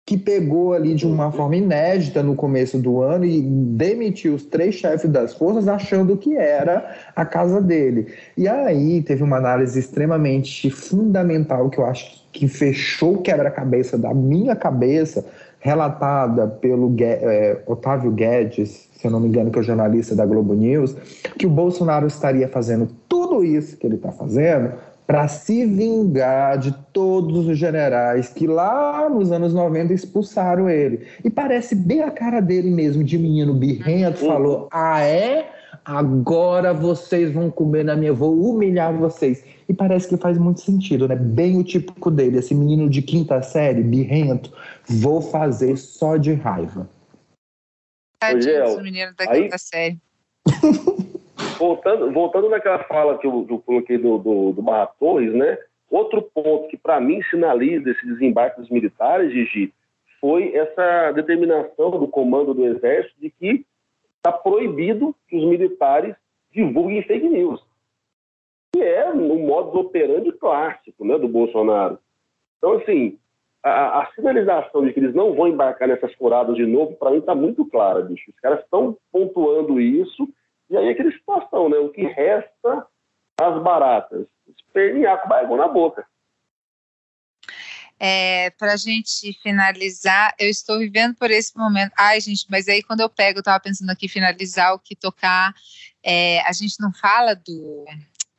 que 0.05 0.17
pegou 0.17 0.73
ali 0.73 0.93
de 0.93 1.07
uma 1.07 1.31
forma 1.31 1.55
inédita 1.55 2.21
no 2.21 2.35
começo 2.35 2.77
do 2.77 3.01
ano 3.01 3.25
e 3.25 3.41
demitiu 3.41 4.35
os 4.35 4.43
três 4.43 4.75
chefes 4.75 5.09
das 5.09 5.33
forças 5.33 5.67
achando 5.67 6.15
que 6.15 6.37
era 6.37 6.95
a 7.15 7.25
casa 7.25 7.59
dele. 7.59 8.13
E 8.37 8.47
aí 8.47 9.01
teve 9.01 9.23
uma 9.23 9.37
análise 9.37 9.79
extremamente 9.79 10.69
fundamental 10.69 11.71
que 11.71 11.79
eu 11.79 11.85
acho 11.85 12.23
que 12.31 12.47
fechou 12.47 13.15
o 13.15 13.21
quebra-cabeça 13.21 13.97
da 13.97 14.13
minha 14.13 14.55
cabeça, 14.55 15.25
relatada 15.59 16.47
pelo 16.47 16.95
é, 16.99 17.57
Otávio 17.65 18.11
Guedes, 18.11 18.87
se 18.95 19.07
eu 19.07 19.09
não 19.09 19.19
me 19.19 19.27
engano, 19.27 19.49
que 19.49 19.57
é 19.57 19.61
o 19.61 19.63
jornalista 19.63 20.15
da 20.15 20.23
Globo 20.23 20.53
News, 20.53 20.95
que 21.39 21.47
o 21.47 21.49
Bolsonaro 21.49 22.05
estaria 22.05 22.47
fazendo 22.47 22.87
tudo 23.09 23.43
isso 23.43 23.75
que 23.75 23.87
ele 23.87 23.95
está 23.95 24.11
fazendo 24.11 24.73
para 25.07 25.27
se 25.27 25.65
vingar 25.65 26.57
de 26.57 26.71
todos 26.91 27.47
os 27.47 27.57
generais 27.57 28.29
que 28.29 28.47
lá 28.47 29.09
nos 29.09 29.31
anos 29.31 29.53
90 29.53 29.93
expulsaram 29.93 30.69
ele. 30.69 31.05
E 31.23 31.29
parece 31.29 31.75
bem 31.75 32.01
a 32.01 32.11
cara 32.11 32.41
dele 32.41 32.71
mesmo, 32.71 33.03
de 33.03 33.17
menino 33.17 33.53
birrento, 33.53 34.23
uhum. 34.23 34.31
falou: 34.31 34.69
Ah, 34.71 35.01
é? 35.01 35.51
Agora 35.83 36.73
vocês 36.73 37.31
vão 37.31 37.51
comer 37.51 37.85
na 37.85 37.95
minha, 37.95 38.11
vou 38.11 38.33
humilhar 38.49 38.91
vocês. 38.93 39.43
E 39.69 39.73
parece 39.73 40.07
que 40.07 40.17
faz 40.17 40.37
muito 40.37 40.61
sentido, 40.61 41.07
né? 41.07 41.15
Bem 41.15 41.59
o 41.59 41.63
típico 41.63 42.09
dele, 42.09 42.39
esse 42.39 42.55
menino 42.55 42.89
de 42.89 43.01
quinta 43.01 43.41
série, 43.41 43.83
birrento, 43.83 44.51
vou 44.87 45.21
fazer 45.21 45.77
só 45.77 46.17
de 46.17 46.33
raiva. 46.33 46.89
Tadinho, 48.19 48.81
menino 48.81 49.13
da 49.15 49.27
quinta 49.27 49.55
aí... 49.55 49.59
série. 49.59 50.01
voltando, 51.57 52.11
voltando 52.11 52.49
naquela 52.49 52.79
fala 52.83 53.17
que 53.17 53.27
eu, 53.27 53.63
coloquei 53.65 53.97
do, 53.97 54.17
do, 54.17 54.51
do 54.53 54.61
Barra 54.61 54.87
Torres, 54.99 55.33
né? 55.33 55.57
Outro 55.89 56.21
ponto 56.21 56.67
que 56.67 56.77
para 56.77 56.99
mim 56.99 57.21
sinaliza 57.29 57.89
esse 57.89 58.05
desembarque 58.05 58.59
dos 58.59 58.69
militares, 58.69 59.31
Gigi, 59.31 59.73
foi 60.19 60.55
essa 60.55 61.11
determinação 61.11 61.91
do 61.91 62.07
comando 62.07 62.53
do 62.53 62.65
Exército 62.65 63.15
de 63.19 63.29
que 63.29 63.65
está 64.17 64.31
proibido 64.31 65.15
que 65.27 65.37
os 65.37 65.45
militares 65.45 66.15
divulguem 66.51 67.03
fake 67.03 67.29
news. 67.29 67.63
Que 68.73 68.81
é 68.81 69.09
um 69.09 69.45
modo 69.45 69.79
operandi 69.79 70.31
clássico 70.31 71.05
né, 71.05 71.17
do 71.17 71.27
Bolsonaro. 71.27 71.99
Então, 72.57 72.73
assim, 72.73 73.19
a, 73.63 74.01
a, 74.01 74.11
sinalização 74.13 74.83
de 74.83 74.91
que 74.91 74.99
eles 74.99 75.13
não 75.13 75.33
vão 75.33 75.47
embarcar 75.47 75.87
nessas 75.87 76.13
furadas 76.15 76.55
de 76.55 76.65
novo, 76.65 76.95
para 76.95 77.11
mim 77.11 77.17
está 77.17 77.35
muito 77.35 77.65
clara, 77.65 78.01
bicho. 78.01 78.31
Os 78.31 78.39
caras 78.39 78.63
estão 78.63 78.97
pontuando 79.11 79.79
isso 79.79 80.27
e 80.69 80.77
aí 80.77 80.89
aquela 80.89 81.11
situação, 81.11 81.69
né? 81.69 81.77
O 81.77 81.89
que 81.89 82.05
resta 82.05 82.87
às 83.39 83.61
baratas? 83.63 84.25
Espernear 84.47 85.21
com 85.21 85.29
barrigão 85.29 85.57
na 85.57 85.67
boca. 85.67 86.05
É, 87.97 88.49
para 88.51 88.73
a 88.73 88.77
gente 88.77 89.33
finalizar, 89.41 90.33
eu 90.37 90.49
estou 90.49 90.79
vivendo 90.79 91.15
por 91.15 91.31
esse 91.31 91.57
momento. 91.57 91.93
Ai, 91.97 92.19
gente, 92.19 92.45
mas 92.49 92.67
aí 92.67 92.83
quando 92.83 92.99
eu 92.99 93.09
pego, 93.09 93.37
eu 93.39 93.41
estava 93.41 93.59
pensando 93.59 93.89
aqui 93.89 94.07
finalizar 94.07 94.73
o 94.73 94.79
que 94.79 94.95
tocar. 94.95 95.53
É, 96.03 96.41
a 96.41 96.51
gente 96.51 96.79
não 96.79 96.91
fala 96.93 97.33
do, 97.33 97.85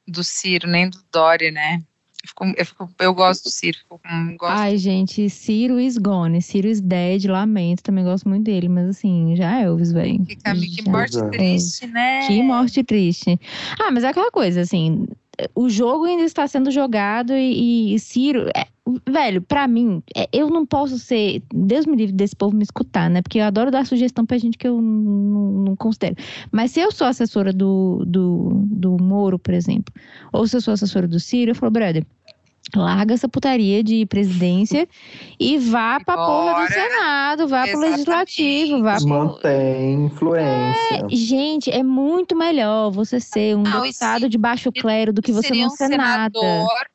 do 0.07 0.22
Ciro 0.22 0.68
nem 0.68 0.91
do 0.91 1.03
Dória, 1.11 1.51
né? 1.51 1.83
Fico, 2.27 2.45
eu, 2.57 2.66
fico, 2.66 2.91
eu, 2.99 3.14
gosto 3.14 3.45
do 3.45 3.51
Ciro. 3.51 3.79
Gosto. 3.89 4.45
Ai, 4.45 4.77
gente, 4.77 5.31
Ciro 5.31 5.79
is 5.81 5.97
gone. 5.97 6.43
Ciro 6.43 6.68
is 6.68 6.81
dead, 6.81 7.24
lamento. 7.27 7.83
Também 7.83 8.05
gosto 8.05 8.29
muito 8.29 8.45
dele, 8.45 8.68
mas 8.68 8.89
assim, 8.89 9.35
já 9.37 9.61
é 9.61 9.64
Elvis, 9.64 9.93
velho. 9.93 10.24
Que, 10.27 10.37
que 10.37 10.91
morte 10.91 11.18
é. 11.18 11.29
triste, 11.29 11.87
né? 11.87 12.27
Que 12.27 12.43
morte 12.43 12.85
triste. 12.85 13.41
Ah, 13.79 13.91
mas 13.91 14.05
é 14.05 14.09
aquela 14.09 14.31
coisa, 14.31 14.61
assim, 14.61 15.07
o 15.55 15.68
jogo 15.68 16.05
ainda 16.05 16.22
está 16.22 16.47
sendo 16.47 16.70
jogado 16.70 17.33
e, 17.33 17.95
e 17.95 17.99
Ciro. 17.99 18.49
É, 18.57 18.66
velho, 19.09 19.43
para 19.43 19.68
mim, 19.68 20.03
é, 20.16 20.29
eu 20.33 20.49
não 20.49 20.64
posso 20.64 20.99
ser. 20.99 21.43
Deus 21.53 21.87
me 21.87 21.97
livre 21.97 22.14
desse 22.14 22.35
povo 22.35 22.57
me 22.57 22.62
escutar, 22.62 23.11
né? 23.11 23.20
Porque 23.22 23.39
eu 23.39 23.45
adoro 23.45 23.70
dar 23.70 23.87
sugestão 23.87 24.24
pra 24.24 24.39
gente 24.39 24.57
que 24.57 24.66
eu 24.66 24.81
não, 24.81 25.53
não 25.64 25.77
considero. 25.77 26.16
Mas 26.51 26.70
se 26.70 26.81
eu 26.81 26.91
sou 26.91 27.07
assessora 27.07 27.53
do, 27.53 28.05
do, 28.07 28.62
do 28.64 28.97
Moro, 29.03 29.39
por 29.39 29.53
exemplo, 29.53 29.93
ou 30.33 30.47
se 30.47 30.57
eu 30.57 30.61
sou 30.61 30.74
assessora 30.74 31.07
do 31.07 31.20
Ciro, 31.20 31.51
eu 31.51 31.55
falo, 31.55 31.70
brother. 31.70 32.05
Larga 32.74 33.14
essa 33.14 33.28
putaria 33.28 33.82
de 33.82 34.04
presidência 34.06 34.88
e 35.38 35.56
vá 35.56 36.00
pra 36.04 36.16
Bora. 36.16 36.26
porra 36.26 36.66
do 36.66 36.72
Senado, 36.72 37.48
vá 37.48 37.62
Exatamente. 37.62 37.70
pro 37.70 37.80
Legislativo, 37.80 38.82
vá 38.82 38.96
pro... 38.96 39.08
Mantém 39.08 40.04
influência. 40.06 40.96
É, 40.96 41.08
gente, 41.10 41.70
é 41.70 41.82
muito 41.82 42.34
melhor 42.34 42.90
você 42.90 43.20
ser 43.20 43.56
um 43.56 43.62
não, 43.62 43.82
deputado 43.82 44.28
de 44.28 44.36
baixo 44.36 44.72
clero 44.72 45.12
do 45.12 45.22
que 45.22 45.32
você 45.32 45.54
não 45.54 45.70
ser 45.70 45.86
um 45.86 45.96
nada. 45.96 46.38
Senador 46.38 46.86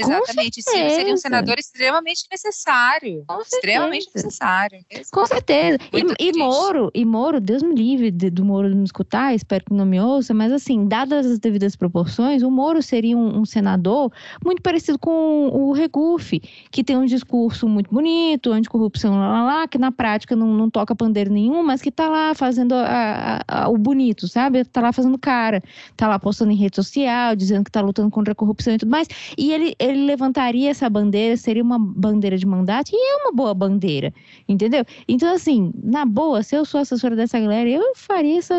Exatamente, 0.00 0.62
sim. 0.62 0.88
Seria 0.90 1.14
um 1.14 1.16
senador 1.16 1.58
extremamente 1.58 2.24
necessário. 2.30 3.24
Com 3.26 3.40
extremamente 3.40 4.04
certeza. 4.04 4.26
necessário. 4.26 4.84
Com 5.12 5.26
certeza. 5.26 5.78
E, 5.92 6.28
e, 6.28 6.32
Moro, 6.38 6.90
e 6.94 7.04
Moro, 7.04 7.40
Deus 7.40 7.62
me 7.62 7.74
livre 7.74 8.10
de, 8.10 8.30
do 8.30 8.44
Moro 8.44 8.68
me 8.74 8.84
escutar, 8.84 9.34
espero 9.34 9.64
que 9.64 9.74
não 9.74 9.84
me 9.84 10.00
ouça, 10.00 10.32
mas 10.34 10.52
assim, 10.52 10.86
dadas 10.86 11.26
as 11.26 11.38
devidas 11.38 11.76
proporções, 11.76 12.42
o 12.42 12.50
Moro 12.50 12.82
seria 12.82 13.16
um, 13.16 13.40
um 13.40 13.44
senador 13.44 14.12
muito 14.44 14.62
parecido 14.62 14.98
com 14.98 15.48
o 15.48 15.72
Regufe, 15.72 16.40
que 16.70 16.82
tem 16.82 16.96
um 16.96 17.04
discurso 17.04 17.68
muito 17.68 17.90
bonito, 17.90 18.52
anticorrupção, 18.52 19.14
lá, 19.14 19.28
lá, 19.28 19.42
lá, 19.44 19.68
que 19.68 19.78
na 19.78 19.92
prática 19.92 20.34
não, 20.36 20.48
não 20.48 20.70
toca 20.70 20.94
pandeiro 20.94 21.32
nenhum, 21.32 21.62
mas 21.62 21.82
que 21.82 21.90
tá 21.90 22.08
lá 22.08 22.34
fazendo 22.34 22.74
a, 22.74 23.42
a, 23.46 23.64
a, 23.64 23.68
o 23.68 23.76
bonito, 23.76 24.28
sabe? 24.28 24.64
Tá 24.64 24.80
lá 24.80 24.92
fazendo 24.92 25.18
cara, 25.18 25.62
tá 25.96 26.08
lá 26.08 26.18
postando 26.18 26.52
em 26.52 26.56
rede 26.56 26.76
social, 26.76 27.34
dizendo 27.36 27.64
que 27.64 27.70
tá 27.70 27.80
lutando 27.80 28.10
contra 28.10 28.32
a 28.32 28.34
corrupção 28.34 28.74
e 28.74 28.78
tudo 28.78 28.90
mais. 28.90 29.08
E 29.36 29.52
ele 29.52 29.74
ele 29.90 30.06
levantaria 30.06 30.70
essa 30.70 30.88
bandeira, 30.88 31.36
seria 31.36 31.62
uma 31.62 31.78
bandeira 31.78 32.36
de 32.36 32.46
mandato, 32.46 32.90
e 32.92 32.96
é 32.96 33.16
uma 33.22 33.32
boa 33.32 33.54
bandeira, 33.54 34.12
entendeu? 34.48 34.84
Então, 35.08 35.32
assim, 35.32 35.72
na 35.82 36.04
boa, 36.04 36.42
se 36.42 36.54
eu 36.54 36.64
sou 36.64 36.80
assessora 36.80 37.16
dessa 37.16 37.38
galera, 37.38 37.68
eu 37.68 37.94
faria 37.94 38.38
essa. 38.38 38.54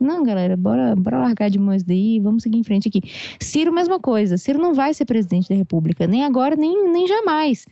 Não, 0.00 0.22
galera, 0.22 0.56
bora, 0.56 0.94
bora 0.96 1.18
largar 1.18 1.50
de 1.50 1.58
mãos 1.58 1.82
daí, 1.82 2.20
vamos 2.20 2.42
seguir 2.42 2.58
em 2.58 2.64
frente 2.64 2.88
aqui. 2.88 3.02
Ciro, 3.40 3.72
mesma 3.72 3.98
coisa. 3.98 4.36
Ciro 4.36 4.58
não 4.58 4.74
vai 4.74 4.94
ser 4.94 5.04
presidente 5.04 5.48
da 5.48 5.54
República, 5.54 6.06
nem 6.06 6.24
agora, 6.24 6.56
nem, 6.56 6.90
nem 6.90 7.06
jamais. 7.06 7.66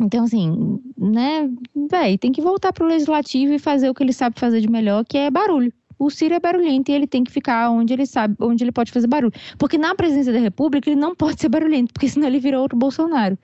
Então, 0.00 0.24
assim, 0.24 0.80
né, 0.96 1.50
véi, 1.90 2.16
tem 2.16 2.30
que 2.30 2.40
voltar 2.40 2.72
pro 2.72 2.86
legislativo 2.86 3.52
e 3.52 3.58
fazer 3.58 3.90
o 3.90 3.94
que 3.94 4.02
ele 4.02 4.12
sabe 4.12 4.38
fazer 4.38 4.60
de 4.60 4.70
melhor, 4.70 5.04
que 5.04 5.18
é 5.18 5.30
barulho. 5.30 5.72
O 5.98 6.10
Ciro 6.10 6.34
é 6.34 6.40
barulhento 6.40 6.90
e 6.90 6.94
ele 6.94 7.06
tem 7.06 7.24
que 7.24 7.32
ficar 7.32 7.70
onde 7.70 7.92
ele 7.92 8.06
sabe, 8.06 8.36
onde 8.40 8.62
ele 8.62 8.72
pode 8.72 8.92
fazer 8.92 9.06
barulho. 9.06 9.32
Porque 9.58 9.76
na 9.76 9.94
presidência 9.94 10.32
da 10.32 10.38
República 10.38 10.88
ele 10.88 11.00
não 11.00 11.14
pode 11.16 11.40
ser 11.40 11.48
barulhento, 11.48 11.92
porque 11.92 12.08
senão 12.08 12.26
ele 12.28 12.38
vira 12.38 12.60
outro 12.60 12.76
Bolsonaro. 12.76 13.36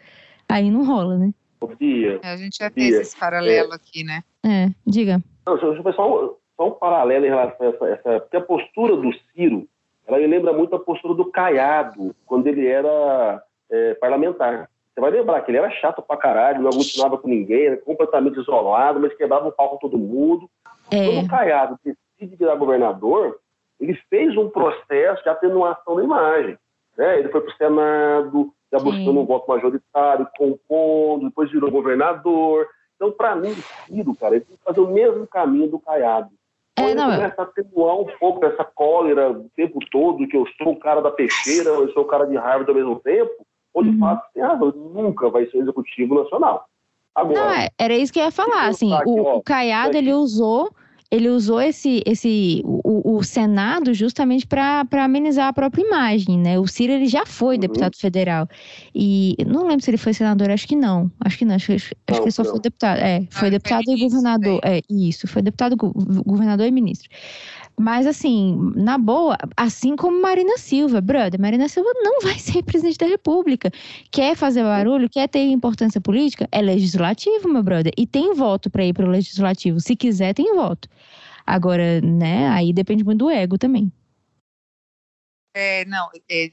Aí 0.48 0.70
não 0.70 0.84
rola, 0.84 1.18
né? 1.18 1.32
Dia, 1.80 2.20
A 2.22 2.36
gente 2.36 2.58
já 2.58 2.70
fez 2.70 2.94
esse 2.94 3.18
paralelo 3.18 3.72
aqui, 3.72 4.04
né? 4.04 4.22
É, 4.44 4.68
diga. 4.86 5.18
Não, 5.46 5.54
deixa 5.54 5.66
eu 5.66 5.82
fazer 5.82 5.96
só 5.96 6.24
um, 6.24 6.34
só 6.56 6.68
um 6.68 6.72
paralelo 6.72 7.24
em 7.24 7.30
relação 7.30 7.66
a 7.66 7.70
essa, 7.70 7.86
essa. 7.86 8.20
Porque 8.20 8.36
a 8.36 8.40
postura 8.42 8.96
do 8.96 9.10
Ciro, 9.32 9.66
ela 10.06 10.18
me 10.18 10.26
lembra 10.26 10.52
muito 10.52 10.76
a 10.76 10.78
postura 10.78 11.14
do 11.14 11.30
Caiado, 11.30 12.14
quando 12.26 12.46
ele 12.46 12.66
era 12.66 13.42
é, 13.70 13.94
parlamentar. 13.94 14.68
Você 14.94 15.00
vai 15.00 15.10
lembrar 15.10 15.40
que 15.40 15.50
ele 15.50 15.58
era 15.58 15.70
chato 15.70 16.02
pra 16.02 16.16
caralho, 16.16 16.60
não 16.62 16.68
aglutinava 16.68 17.18
com 17.18 17.28
ninguém, 17.28 17.66
era 17.66 17.76
completamente 17.78 18.38
isolado, 18.38 19.00
mas 19.00 19.16
quebrava 19.16 19.48
o 19.48 19.52
pau 19.52 19.70
com 19.70 19.76
todo 19.78 19.98
mundo. 19.98 20.48
É, 20.90 21.06
Quando 21.06 21.24
o 21.24 21.28
Caiado 21.28 21.80
decide 22.24 22.36
virar 22.36 22.56
governador, 22.56 23.38
ele 23.80 23.94
fez 24.08 24.36
um 24.36 24.48
processo 24.48 25.22
de 25.22 25.28
atenuação 25.28 25.96
da 25.96 26.04
imagem. 26.04 26.58
Né? 26.96 27.18
Ele 27.18 27.28
foi 27.28 27.40
para 27.40 27.52
o 27.52 27.56
Senado, 27.56 28.54
já 28.72 28.78
Sim. 28.78 28.84
buscando 28.84 29.20
um 29.20 29.26
voto 29.26 29.48
majoritário, 29.48 30.28
compondo, 30.36 31.26
depois 31.26 31.50
virou 31.50 31.70
governador. 31.70 32.68
Então, 32.96 33.10
para 33.10 33.34
mim, 33.34 33.50
o 33.50 33.64
Ciro, 33.86 34.14
cara, 34.14 34.36
ele 34.36 34.44
tem 34.44 34.56
que 34.56 34.62
fazer 34.62 34.80
o 34.80 34.88
mesmo 34.88 35.26
caminho 35.26 35.68
do 35.68 35.78
Caiado. 35.78 36.30
É, 36.76 36.94
não, 36.94 37.08
ele 37.08 37.16
começa 37.16 37.42
a 37.42 37.44
atenuar 37.44 38.00
um 38.00 38.06
pouco 38.18 38.44
essa 38.44 38.64
cólera 38.64 39.30
o 39.30 39.48
tempo 39.56 39.78
todo, 39.90 40.26
que 40.26 40.36
eu 40.36 40.44
sou 40.58 40.72
o 40.72 40.78
cara 40.78 41.00
da 41.00 41.10
peixeira, 41.10 41.70
eu 41.70 41.92
sou 41.92 42.02
o 42.02 42.06
cara 42.06 42.24
de 42.26 42.36
Harvard 42.36 42.68
ao 42.68 42.76
mesmo 42.76 42.98
tempo, 43.00 43.46
ou 43.72 43.82
de 43.82 43.90
Uhum. 43.90 43.98
fato 44.00 44.26
tem 44.34 44.42
razão, 44.42 44.68
ele 44.68 44.78
nunca 44.78 45.28
vai 45.30 45.46
ser 45.46 45.58
executivo 45.58 46.14
nacional. 46.16 46.64
Agora, 47.14 47.38
Não, 47.40 47.50
é, 47.52 47.68
era 47.78 47.94
isso 47.94 48.12
que 48.12 48.18
eu 48.18 48.24
ia 48.24 48.30
falar, 48.32 48.66
assim, 48.66 48.92
aqui, 48.92 49.08
o, 49.08 49.22
ó, 49.24 49.36
o 49.36 49.42
Caiado, 49.42 49.90
aqui. 49.90 49.98
ele 49.98 50.12
usou, 50.12 50.72
ele 51.10 51.28
usou 51.28 51.60
esse, 51.60 52.02
esse, 52.06 52.60
o, 52.64 53.16
o 53.18 53.22
Senado 53.22 53.94
justamente 53.94 54.46
para 54.46 54.84
amenizar 55.04 55.48
a 55.48 55.52
própria 55.52 55.82
imagem, 55.86 56.38
né? 56.38 56.58
O 56.58 56.66
Ciro, 56.66 56.92
ele 56.92 57.06
já 57.06 57.24
foi 57.24 57.54
Uhum. 57.54 57.60
deputado 57.60 57.96
federal, 57.96 58.48
e 58.94 59.36
não 59.46 59.66
lembro 59.66 59.84
se 59.84 59.90
ele 59.90 59.96
foi 59.98 60.12
senador, 60.12 60.50
acho 60.50 60.66
que 60.66 60.74
não, 60.74 61.10
acho 61.20 61.38
que 61.38 61.44
não, 61.44 61.54
acho, 61.54 61.66
que- 61.66 61.74
acho 61.74 61.94
Não, 62.08 62.16
que 62.18 62.24
ele 62.24 62.30
só 62.32 62.42
não. 62.42 62.50
foi 62.50 62.60
deputado, 62.60 62.98
é, 62.98 63.20
foi 63.30 63.40
foi 63.44 63.50
deputado 63.50 63.82
e 63.84 63.94
ministro, 63.94 64.08
governador, 64.20 64.60
é, 64.64 64.80
isso, 64.90 65.28
foi 65.28 65.42
deputado, 65.42 65.76
go- 65.76 65.92
governador 66.26 66.66
e 66.66 66.70
ministro. 66.70 67.08
Mas, 67.78 68.06
assim, 68.06 68.56
na 68.76 68.96
boa, 68.96 69.36
assim 69.56 69.96
como 69.96 70.20
Marina 70.22 70.56
Silva, 70.58 71.00
brother, 71.00 71.40
Marina 71.40 71.68
Silva 71.68 71.90
não 71.96 72.20
vai 72.22 72.38
ser 72.38 72.62
presidente 72.62 72.98
da 72.98 73.06
República. 73.06 73.70
Quer 74.10 74.36
fazer 74.36 74.62
barulho, 74.62 75.10
quer 75.10 75.28
ter 75.28 75.44
importância 75.50 76.00
política? 76.00 76.48
É 76.52 76.62
legislativo, 76.62 77.48
meu 77.48 77.62
brother. 77.62 77.92
E 77.98 78.06
tem 78.06 78.32
voto 78.34 78.70
para 78.70 78.84
ir 78.84 78.92
para 78.92 79.06
o 79.06 79.10
legislativo. 79.10 79.80
Se 79.80 79.96
quiser, 79.96 80.34
tem 80.34 80.54
voto. 80.54 80.88
Agora, 81.46 82.00
né, 82.00 82.48
aí 82.48 82.72
depende 82.72 83.04
muito 83.04 83.20
do 83.20 83.30
ego 83.30 83.58
também. 83.58 83.92
É, 85.56 85.84
não, 85.84 86.10
é, 86.28 86.50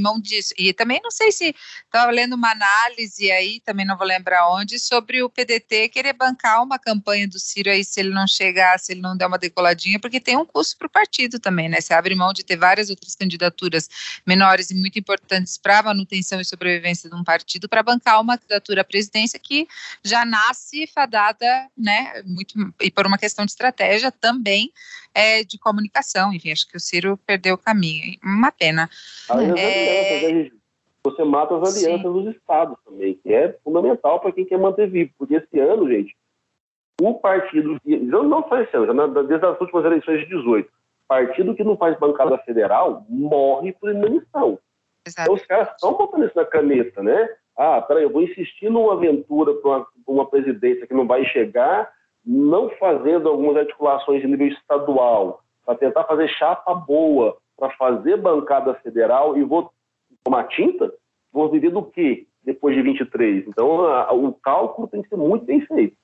mão 0.00 0.18
disso. 0.18 0.54
E 0.56 0.72
também 0.72 0.98
não 1.02 1.10
sei 1.10 1.30
se 1.30 1.54
estava 1.84 2.10
lendo 2.10 2.34
uma 2.34 2.50
análise 2.50 3.30
aí, 3.30 3.60
também 3.60 3.84
não 3.84 3.98
vou 3.98 4.06
lembrar 4.06 4.48
onde, 4.48 4.78
sobre 4.78 5.22
o 5.22 5.28
PDT 5.28 5.90
querer 5.90 6.14
bancar 6.14 6.62
uma 6.62 6.78
campanha 6.78 7.28
do 7.28 7.38
Ciro 7.38 7.70
aí 7.70 7.84
se 7.84 8.00
ele 8.00 8.08
não 8.08 8.26
chegar, 8.26 8.78
se 8.80 8.92
ele 8.92 9.02
não 9.02 9.14
der 9.14 9.26
uma 9.26 9.36
decoladinha, 9.36 10.00
porque 10.00 10.18
tem 10.18 10.38
um 10.38 10.46
custo 10.46 10.78
para 10.78 10.86
o 10.86 10.90
partido 10.90 11.38
também, 11.38 11.68
né? 11.68 11.82
Você 11.82 11.92
abre 11.92 12.14
mão 12.14 12.32
de 12.32 12.42
ter 12.42 12.56
várias 12.56 12.88
outras 12.88 13.14
candidaturas 13.14 13.90
menores 14.26 14.70
e 14.70 14.74
muito 14.74 14.98
importantes 14.98 15.58
para 15.58 15.80
a 15.80 15.82
manutenção 15.82 16.40
e 16.40 16.44
sobrevivência 16.44 17.10
de 17.10 17.16
um 17.16 17.22
partido 17.22 17.68
para 17.68 17.82
bancar 17.82 18.22
uma 18.22 18.38
candidatura 18.38 18.80
à 18.80 18.84
presidência 18.84 19.38
que 19.38 19.68
já 20.02 20.24
nasce 20.24 20.86
fadada, 20.86 21.68
né? 21.76 22.22
Muito, 22.24 22.54
e 22.80 22.90
por 22.90 23.06
uma 23.06 23.18
questão 23.18 23.44
de 23.44 23.52
estratégia 23.52 24.10
também 24.10 24.72
é, 25.14 25.42
de 25.44 25.58
comunicação. 25.58 26.32
Enfim, 26.32 26.52
acho 26.52 26.68
que 26.68 26.76
o 26.76 26.80
Ciro 26.80 27.18
perdeu 27.26 27.54
o 27.54 27.58
caminho. 27.58 28.16
Uma 28.24 28.50
pena. 28.52 28.88
Aí 29.28 29.46
É. 29.46 29.50
alianças, 29.50 30.22
né? 30.22 30.50
Você 31.02 31.24
mata 31.24 31.56
as 31.58 31.70
Sim. 31.74 31.86
alianças 31.86 32.12
dos 32.12 32.36
estados 32.36 32.76
também, 32.84 33.14
que 33.14 33.32
é 33.32 33.56
fundamental 33.64 34.20
para 34.20 34.32
quem 34.32 34.44
quer 34.44 34.58
manter 34.58 34.88
vivo. 34.88 35.10
Porque 35.18 35.34
esse 35.36 35.58
ano, 35.58 35.88
gente, 35.88 36.14
o 37.00 37.14
partido, 37.14 37.80
não, 37.86 38.22
não 38.24 38.46
só 38.48 38.60
esse 38.60 38.76
ano, 38.76 38.86
já 38.86 38.92
na- 38.94 39.06
desde 39.06 39.46
as 39.46 39.58
últimas 39.60 39.84
eleições 39.86 40.20
de 40.20 40.26
18, 40.26 40.70
partido 41.08 41.54
que 41.54 41.64
não 41.64 41.76
faz 41.76 41.98
bancada 41.98 42.36
federal 42.38 43.04
morre 43.08 43.72
por 43.72 43.90
inanição. 43.90 44.58
Então 45.08 45.32
os 45.32 45.44
caras 45.46 45.70
estão 45.70 45.94
botando 45.94 46.26
isso 46.26 46.36
na 46.36 46.44
caneta, 46.44 47.02
né? 47.02 47.28
Ah, 47.56 47.80
peraí, 47.80 48.02
eu 48.04 48.10
vou 48.12 48.22
insistir 48.22 48.70
numa 48.70 48.92
aventura 48.92 49.54
para 49.54 49.70
uma, 49.70 49.86
uma 50.06 50.26
presidência 50.30 50.86
que 50.86 50.92
não 50.94 51.06
vai 51.06 51.24
chegar, 51.26 51.90
não 52.24 52.70
fazendo 52.78 53.28
algumas 53.28 53.56
articulações 53.56 54.20
de 54.20 54.28
nível 54.28 54.48
estadual, 54.48 55.40
para 55.64 55.76
tentar 55.76 56.04
fazer 56.04 56.28
chapa 56.28 56.74
boa, 56.74 57.36
para 57.56 57.70
fazer 57.76 58.16
bancada 58.16 58.74
federal 58.74 59.36
e 59.36 59.44
vou 59.44 59.70
tomar 60.24 60.44
tinta? 60.48 60.92
Vou 61.32 61.48
viver 61.50 61.70
do 61.70 61.82
quê 61.82 62.26
depois 62.44 62.74
de 62.74 62.82
23? 62.82 63.46
Então 63.46 63.84
a- 63.84 64.12
o 64.12 64.32
cálculo 64.32 64.88
tem 64.88 65.02
que 65.02 65.08
ser 65.08 65.16
muito 65.16 65.44
bem 65.44 65.60
feito. 65.60 65.96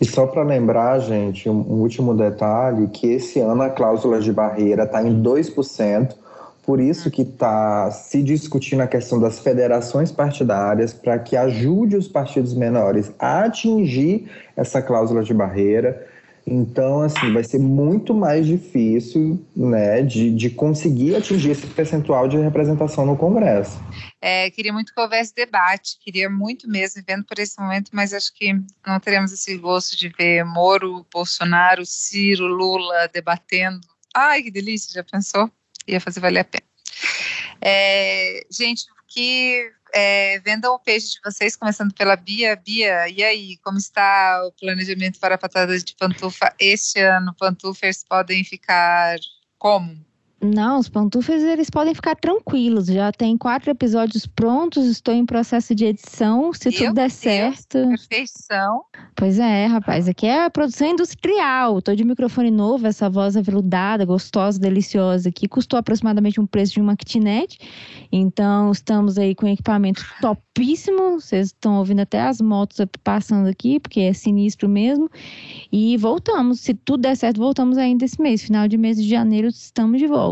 E 0.00 0.04
só 0.04 0.26
para 0.26 0.42
lembrar, 0.42 0.98
gente, 1.00 1.48
um, 1.48 1.52
um 1.52 1.80
último 1.82 2.14
detalhe, 2.14 2.88
que 2.88 3.06
esse 3.12 3.38
ano 3.40 3.62
a 3.62 3.70
cláusula 3.70 4.20
de 4.20 4.32
barreira 4.32 4.84
está 4.84 5.02
em 5.02 5.22
2%, 5.22 6.16
por 6.64 6.80
isso 6.80 7.10
que 7.10 7.22
está 7.22 7.90
se 7.90 8.22
discutindo 8.22 8.82
a 8.82 8.86
questão 8.86 9.18
das 9.18 9.40
federações 9.40 10.12
partidárias 10.12 10.92
para 10.92 11.18
que 11.18 11.36
ajude 11.36 11.96
os 11.96 12.06
partidos 12.06 12.54
menores 12.54 13.12
a 13.18 13.44
atingir 13.44 14.30
essa 14.56 14.80
cláusula 14.80 15.24
de 15.24 15.34
barreira. 15.34 16.08
Então, 16.46 17.02
assim, 17.02 17.32
vai 17.32 17.44
ser 17.44 17.58
muito 17.58 18.12
mais 18.12 18.46
difícil 18.46 19.44
né, 19.54 20.02
de, 20.02 20.30
de 20.30 20.50
conseguir 20.50 21.14
atingir 21.14 21.50
esse 21.50 21.66
percentual 21.68 22.26
de 22.26 22.36
representação 22.36 23.06
no 23.06 23.16
Congresso. 23.16 23.80
É, 24.20 24.50
queria 24.50 24.72
muito 24.72 24.92
que 24.92 25.00
houvesse 25.00 25.32
debate, 25.34 25.98
queria 26.00 26.28
muito 26.28 26.68
mesmo, 26.68 27.02
vendo 27.06 27.24
por 27.24 27.38
esse 27.38 27.60
momento, 27.60 27.90
mas 27.92 28.12
acho 28.12 28.32
que 28.34 28.52
não 28.84 28.98
teremos 29.00 29.32
esse 29.32 29.56
gosto 29.56 29.96
de 29.96 30.08
ver 30.08 30.44
Moro, 30.44 31.06
Bolsonaro, 31.12 31.86
Ciro, 31.86 32.46
Lula 32.46 33.08
debatendo. 33.12 33.80
Ai, 34.14 34.42
que 34.42 34.50
delícia, 34.50 34.92
já 34.92 35.04
pensou? 35.04 35.48
Ia 35.86 36.00
fazer 36.00 36.20
valer 36.20 36.40
a 36.40 36.44
pena. 36.44 36.64
É, 37.60 38.44
gente, 38.50 38.84
que 39.08 39.70
é, 39.94 40.40
vendam 40.40 40.74
o 40.74 40.78
peixe 40.78 41.12
de 41.12 41.20
vocês, 41.24 41.54
começando 41.54 41.92
pela 41.94 42.16
Bia. 42.16 42.56
Bia, 42.56 43.08
e 43.08 43.22
aí, 43.22 43.56
como 43.58 43.78
está 43.78 44.42
o 44.46 44.52
planejamento 44.52 45.20
para 45.20 45.34
a 45.34 45.38
patada 45.38 45.78
de 45.78 45.94
pantufa 45.94 46.54
este 46.58 47.00
ano? 47.00 47.34
Pantufers 47.38 48.04
podem 48.08 48.42
ficar 48.42 49.18
como? 49.58 50.04
Não, 50.42 50.80
os 50.80 50.88
pantufas 50.88 51.40
eles 51.40 51.70
podem 51.70 51.94
ficar 51.94 52.16
tranquilos. 52.16 52.86
Já 52.86 53.12
tem 53.12 53.38
quatro 53.38 53.70
episódios 53.70 54.26
prontos, 54.26 54.86
estou 54.86 55.14
em 55.14 55.24
processo 55.24 55.72
de 55.72 55.84
edição. 55.84 56.52
Se 56.52 56.68
Meu 56.68 56.78
tudo 56.78 56.94
der 56.94 57.02
Deus. 57.02 57.12
certo. 57.12 57.78
Perfeição. 57.88 58.82
Pois 59.14 59.38
é, 59.38 59.66
rapaz. 59.66 60.08
Aqui 60.08 60.26
é 60.26 60.44
a 60.44 60.50
produção 60.50 60.88
industrial. 60.88 61.80
Tô 61.80 61.94
de 61.94 62.02
microfone 62.04 62.50
novo, 62.50 62.88
essa 62.88 63.08
voz 63.08 63.36
aveludada, 63.36 64.04
gostosa, 64.04 64.58
deliciosa 64.58 65.28
aqui. 65.28 65.46
Custou 65.46 65.78
aproximadamente 65.78 66.40
um 66.40 66.46
preço 66.46 66.72
de 66.72 66.80
uma 66.80 66.96
kitnet. 66.96 67.56
Então, 68.10 68.72
estamos 68.72 69.18
aí 69.18 69.36
com 69.36 69.46
equipamento 69.46 70.04
topíssimo. 70.20 71.20
Vocês 71.20 71.48
estão 71.48 71.78
ouvindo 71.78 72.00
até 72.00 72.20
as 72.20 72.40
motos 72.40 72.78
passando 73.04 73.48
aqui, 73.48 73.78
porque 73.78 74.00
é 74.00 74.12
sinistro 74.12 74.68
mesmo. 74.68 75.08
E 75.70 75.96
voltamos. 75.96 76.58
Se 76.58 76.74
tudo 76.74 77.02
der 77.02 77.16
certo, 77.16 77.38
voltamos 77.38 77.78
ainda 77.78 78.04
esse 78.04 78.20
mês. 78.20 78.42
Final 78.42 78.66
de 78.66 78.76
mês 78.76 78.96
de 78.96 79.08
janeiro, 79.08 79.46
estamos 79.46 80.00
de 80.00 80.08
volta. 80.08 80.31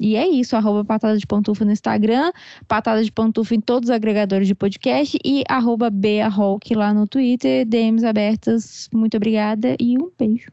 E 0.00 0.16
é 0.16 0.26
isso, 0.26 0.56
arroba 0.56 0.84
Patada 0.84 1.16
de 1.16 1.26
Pantufa 1.26 1.64
no 1.64 1.70
Instagram, 1.70 2.32
Patada 2.66 3.02
de 3.02 3.12
Pantufa 3.12 3.54
em 3.54 3.60
todos 3.60 3.88
os 3.88 3.94
agregadores 3.94 4.48
de 4.48 4.54
podcast 4.54 5.16
e 5.24 5.44
arroba 5.48 5.88
Bea 5.88 6.28
Hulk 6.28 6.74
lá 6.74 6.92
no 6.92 7.06
Twitter, 7.06 7.64
DMs 7.64 8.04
abertas. 8.04 8.88
Muito 8.92 9.16
obrigada 9.16 9.76
e 9.78 9.96
um 9.96 10.10
beijo. 10.18 10.50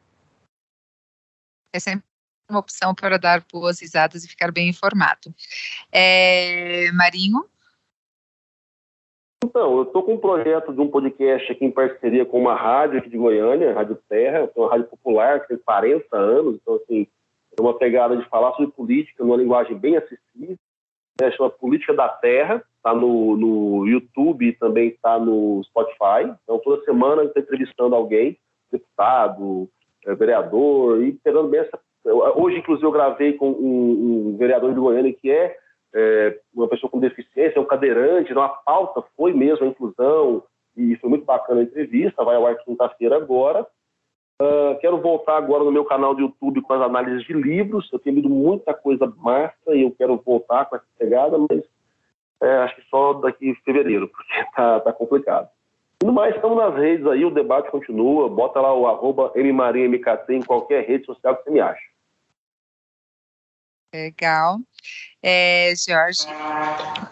é 1.73 1.79
sempre 1.79 2.05
uma 2.49 2.59
opção 2.59 2.93
para 2.93 3.17
dar 3.17 3.43
boas 3.51 3.81
risadas 3.81 4.23
e 4.23 4.27
ficar 4.27 4.51
bem 4.51 4.69
informado. 4.69 5.33
É, 5.91 6.91
Marinho, 6.91 7.45
Então, 9.43 9.77
eu 9.77 9.83
estou 9.83 10.03
com 10.03 10.13
um 10.13 10.19
projeto 10.19 10.71
de 10.71 10.79
um 10.79 10.87
podcast 10.87 11.51
aqui 11.51 11.65
em 11.65 11.71
parceria 11.71 12.25
com 12.25 12.39
uma 12.39 12.55
rádio 12.55 12.99
aqui 12.99 13.09
de 13.09 13.17
Goiânia, 13.17 13.71
a 13.71 13.73
Rádio 13.73 13.95
Terra, 14.07 14.47
que 14.47 14.59
é 14.59 14.61
uma 14.61 14.69
rádio 14.69 14.87
popular 14.87 15.41
que 15.41 15.47
tem 15.47 15.57
40 15.57 16.15
anos, 16.15 16.55
então, 16.55 16.75
assim, 16.75 17.07
é 17.57 17.61
uma 17.61 17.77
pegada 17.77 18.15
de 18.17 18.27
falar 18.29 18.51
sobre 18.53 18.71
política 18.71 19.23
numa 19.23 19.37
linguagem 19.37 19.77
bem 19.77 19.97
acessível, 19.97 20.57
né, 21.19 21.31
chama 21.31 21.49
Política 21.49 21.93
da 21.93 22.09
Terra, 22.09 22.63
está 22.77 22.95
no, 22.95 23.37
no 23.37 23.87
YouTube 23.87 24.47
e 24.47 24.53
também 24.53 24.89
está 24.89 25.19
no 25.19 25.61
Spotify. 25.65 26.33
Então, 26.43 26.57
toda 26.59 26.83
semana 26.83 27.23
está 27.23 27.39
entrevistando 27.39 27.95
alguém, 27.95 28.37
deputado, 28.71 29.69
é, 30.05 30.15
vereador, 30.15 31.03
e 31.03 31.11
pegando 31.11 31.49
bem 31.49 31.59
essa. 31.59 31.79
Hoje, 32.35 32.57
inclusive, 32.57 32.87
eu 32.87 32.91
gravei 32.91 33.33
com 33.33 33.51
um, 33.51 34.29
um 34.29 34.37
vereador 34.37 34.73
de 34.73 34.79
Goiânia 34.79 35.13
que 35.13 35.29
é, 35.29 35.55
é, 35.93 36.39
uma 36.55 36.67
pessoa 36.67 36.89
com 36.89 36.99
deficiência, 36.99 37.59
é 37.59 37.61
um 37.61 37.65
cadeirante, 37.65 38.31
então 38.31 38.41
a 38.41 38.49
pauta 38.49 39.03
foi 39.15 39.33
mesmo 39.33 39.65
a 39.65 39.69
inclusão, 39.69 40.43
e 40.75 40.95
foi 40.97 41.09
muito 41.09 41.25
bacana 41.25 41.59
a 41.59 41.63
entrevista, 41.63 42.23
vai 42.23 42.35
ao 42.35 42.47
ar 42.47 42.55
quinta-feira 42.63 43.17
agora. 43.17 43.67
Uh, 44.41 44.75
quero 44.79 44.99
voltar 44.99 45.37
agora 45.37 45.63
no 45.63 45.71
meu 45.71 45.85
canal 45.85 46.15
do 46.15 46.21
YouTube 46.21 46.63
com 46.63 46.73
as 46.73 46.81
análises 46.81 47.23
de 47.27 47.33
livros. 47.33 47.87
Eu 47.93 47.99
tenho 47.99 48.15
lido 48.15 48.29
muita 48.29 48.73
coisa 48.73 49.05
massa 49.17 49.75
e 49.75 49.83
eu 49.83 49.91
quero 49.91 50.17
voltar 50.17 50.65
com 50.65 50.77
essa 50.77 50.85
pegada, 50.97 51.37
mas 51.37 51.61
é, 52.41 52.51
acho 52.63 52.75
que 52.75 52.81
só 52.89 53.13
daqui 53.13 53.49
em 53.49 53.55
fevereiro, 53.63 54.07
porque 54.09 54.45
tá, 54.55 54.79
tá 54.79 54.91
complicado. 54.91 55.47
No 56.03 56.11
mais, 56.11 56.35
estamos 56.35 56.57
nas 56.57 56.73
redes 56.73 57.05
aí, 57.05 57.23
o 57.23 57.29
debate 57.29 57.69
continua. 57.69 58.27
Bota 58.27 58.59
lá 58.59 58.73
o 58.73 58.87
arroba 58.87 59.31
MMarinhaMKT 59.35 60.33
em 60.33 60.41
qualquer 60.41 60.87
rede 60.87 61.05
social 61.05 61.37
que 61.37 61.43
você 61.43 61.51
me 61.51 61.59
acha. 61.59 61.91
Legal. 63.93 64.57
É, 65.21 65.73
Jorge? 65.75 66.25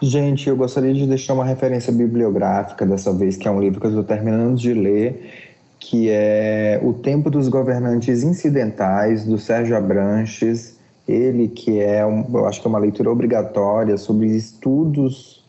Gente, 0.02 0.48
eu 0.48 0.56
gostaria 0.56 0.92
de 0.92 1.06
deixar 1.06 1.34
uma 1.34 1.44
referência 1.44 1.92
bibliográfica 1.92 2.84
dessa 2.84 3.16
vez, 3.16 3.36
que 3.36 3.46
é 3.46 3.50
um 3.50 3.60
livro 3.60 3.78
que 3.78 3.86
eu 3.86 3.90
estou 3.90 4.04
terminando 4.04 4.56
de 4.56 4.74
ler, 4.74 5.39
que 5.80 6.08
é 6.10 6.78
O 6.82 6.92
Tempo 6.92 7.30
dos 7.30 7.48
Governantes 7.48 8.22
Incidentais, 8.22 9.24
do 9.24 9.38
Sérgio 9.38 9.76
Abranches. 9.76 10.78
Ele 11.08 11.48
que 11.48 11.80
é, 11.80 12.06
um, 12.06 12.24
eu 12.32 12.46
acho 12.46 12.60
que 12.60 12.66
é 12.68 12.70
uma 12.70 12.78
leitura 12.78 13.10
obrigatória 13.10 13.96
sobre 13.96 14.28
estudos 14.28 15.40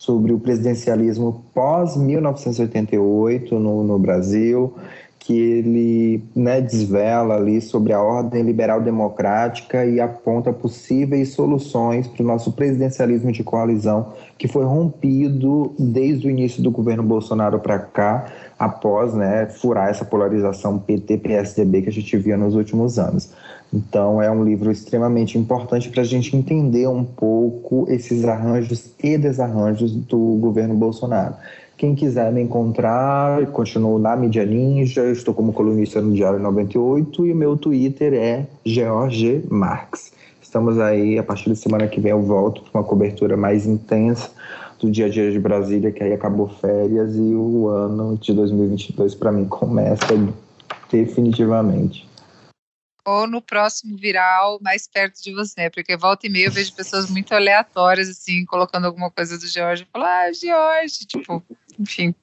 sobre 0.00 0.32
o 0.32 0.40
presidencialismo 0.40 1.44
pós-1988 1.54 3.50
no, 3.50 3.84
no 3.84 3.98
Brasil, 3.98 4.74
que 5.20 5.38
ele 5.38 6.24
né, 6.34 6.60
desvela 6.62 7.36
ali 7.36 7.60
sobre 7.60 7.92
a 7.92 8.02
ordem 8.02 8.42
liberal 8.42 8.80
democrática 8.80 9.84
e 9.84 10.00
aponta 10.00 10.50
possíveis 10.50 11.28
soluções 11.34 12.08
para 12.08 12.22
o 12.22 12.26
nosso 12.26 12.52
presidencialismo 12.52 13.30
de 13.30 13.44
coalizão, 13.44 14.14
que 14.38 14.48
foi 14.48 14.64
rompido 14.64 15.72
desde 15.78 16.26
o 16.26 16.30
início 16.30 16.62
do 16.62 16.70
governo 16.70 17.02
Bolsonaro 17.02 17.60
para 17.60 17.78
cá, 17.78 18.32
após 18.58 19.14
né, 19.14 19.46
furar 19.46 19.90
essa 19.90 20.04
polarização 20.04 20.78
PT-PSDB 20.78 21.82
que 21.82 21.88
a 21.90 21.92
gente 21.92 22.16
via 22.16 22.36
nos 22.36 22.54
últimos 22.54 22.98
anos. 22.98 23.30
Então, 23.72 24.20
é 24.20 24.30
um 24.30 24.42
livro 24.42 24.70
extremamente 24.72 25.38
importante 25.38 25.90
para 25.90 26.00
a 26.00 26.04
gente 26.04 26.34
entender 26.34 26.88
um 26.88 27.04
pouco 27.04 27.86
esses 27.88 28.24
arranjos 28.24 28.90
e 29.02 29.16
desarranjos 29.16 29.94
do 29.94 30.18
governo 30.40 30.74
Bolsonaro. 30.74 31.34
Quem 31.80 31.94
quiser 31.94 32.30
me 32.30 32.42
encontrar, 32.42 33.46
continuo 33.52 33.98
na 33.98 34.14
Mídia 34.14 34.44
Ninja, 34.44 35.06
estou 35.06 35.32
como 35.32 35.50
colunista 35.50 35.98
no 35.98 36.12
Diário 36.12 36.38
98 36.38 37.26
e 37.26 37.32
meu 37.32 37.56
Twitter 37.56 38.12
é 38.12 38.46
George 38.66 39.42
Marx. 39.48 40.12
Estamos 40.42 40.78
aí, 40.78 41.18
a 41.18 41.22
partir 41.22 41.48
da 41.48 41.54
semana 41.54 41.88
que 41.88 41.98
vem 41.98 42.10
eu 42.10 42.20
volto 42.20 42.60
com 42.60 42.76
uma 42.76 42.84
cobertura 42.84 43.34
mais 43.34 43.64
intensa 43.64 44.30
do 44.78 44.90
dia 44.90 45.06
a 45.06 45.08
dia 45.08 45.32
de 45.32 45.40
Brasília, 45.40 45.90
que 45.90 46.04
aí 46.04 46.12
acabou 46.12 46.48
férias 46.48 47.16
e 47.16 47.34
o 47.34 47.68
ano 47.68 48.18
de 48.18 48.34
2022 48.34 49.14
para 49.14 49.32
mim 49.32 49.46
começa 49.46 50.06
definitivamente 50.92 52.10
ou 53.04 53.26
no 53.26 53.42
próximo 53.42 53.96
viral 53.96 54.58
mais 54.60 54.86
perto 54.86 55.22
de 55.22 55.32
você, 55.32 55.70
porque 55.70 55.96
volta 55.96 56.26
e 56.26 56.30
meia 56.30 56.46
eu 56.46 56.52
vejo 56.52 56.74
pessoas 56.74 57.10
muito 57.10 57.34
aleatórias, 57.34 58.08
assim, 58.08 58.44
colocando 58.44 58.86
alguma 58.86 59.10
coisa 59.10 59.38
do 59.38 59.46
Jorge, 59.46 59.82
e 59.82 59.86
falo, 59.86 60.04
ah, 60.04 60.32
Jorge, 60.32 61.06
tipo, 61.06 61.42
enfim. 61.80 62.14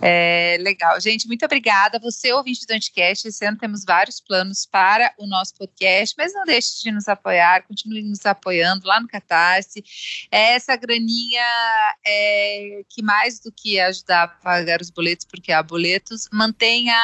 É, 0.00 0.56
legal. 0.60 1.00
Gente, 1.00 1.26
muito 1.26 1.44
obrigada. 1.44 1.98
Você, 1.98 2.32
ouvinte 2.32 2.66
do 2.66 2.72
Anticast, 2.72 3.28
esse 3.28 3.44
ano 3.44 3.58
temos 3.58 3.84
vários 3.84 4.20
planos 4.20 4.66
para 4.66 5.12
o 5.18 5.26
nosso 5.26 5.54
podcast, 5.54 6.14
mas 6.16 6.32
não 6.32 6.44
deixe 6.44 6.82
de 6.82 6.90
nos 6.90 7.08
apoiar, 7.08 7.66
continue 7.66 8.02
nos 8.02 8.24
apoiando 8.24 8.86
lá 8.86 9.00
no 9.00 9.08
Catarse. 9.08 9.84
É 10.30 10.54
essa 10.54 10.74
graninha 10.76 11.44
é, 12.06 12.82
que 12.88 13.02
mais 13.02 13.40
do 13.40 13.52
que 13.52 13.78
ajudar 13.80 14.24
a 14.24 14.28
pagar 14.28 14.80
os 14.80 14.90
boletos, 14.90 15.26
porque 15.26 15.52
há 15.52 15.62
boletos, 15.62 16.28
mantenha 16.32 16.96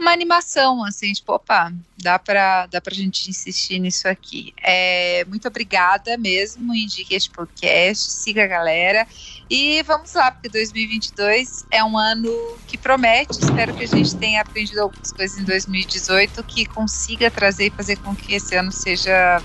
uma 0.00 0.12
animação, 0.12 0.82
assim, 0.84 1.12
tipo, 1.12 1.32
opa, 1.34 1.72
dá 1.98 2.18
para 2.18 2.66
dá 2.66 2.80
pra 2.80 2.94
gente 2.94 3.28
insistir 3.28 3.78
nisso 3.78 4.08
aqui. 4.08 4.54
É, 4.62 5.24
muito 5.26 5.46
obrigada 5.46 6.16
mesmo, 6.16 6.74
indique 6.74 7.14
este 7.14 7.30
podcast, 7.30 8.10
siga 8.10 8.44
a 8.44 8.46
galera 8.46 9.06
e 9.48 9.82
vamos 9.82 10.14
lá, 10.14 10.30
porque 10.32 10.48
2022 10.48 11.66
é 11.70 11.84
um 11.84 11.98
ano 11.98 12.30
que 12.66 12.78
promete, 12.78 13.38
espero 13.38 13.74
que 13.74 13.84
a 13.84 13.88
gente 13.88 14.16
tenha 14.16 14.40
aprendido 14.40 14.80
algumas 14.80 15.12
coisas 15.12 15.38
em 15.38 15.44
2018 15.44 16.42
que 16.44 16.64
consiga 16.64 17.30
trazer 17.30 17.66
e 17.66 17.70
fazer 17.70 17.96
com 17.96 18.14
que 18.14 18.34
esse 18.34 18.56
ano 18.56 18.72
seja 18.72 19.42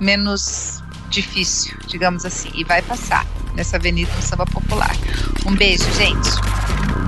menos 0.00 0.82
difícil, 1.08 1.76
digamos 1.86 2.24
assim, 2.24 2.50
e 2.54 2.64
vai 2.64 2.82
passar 2.82 3.26
nessa 3.54 3.76
Avenida 3.76 4.10
do 4.12 4.22
Samba 4.22 4.46
Popular. 4.46 4.94
Um 5.46 5.54
beijo, 5.54 5.90
gente! 5.94 7.07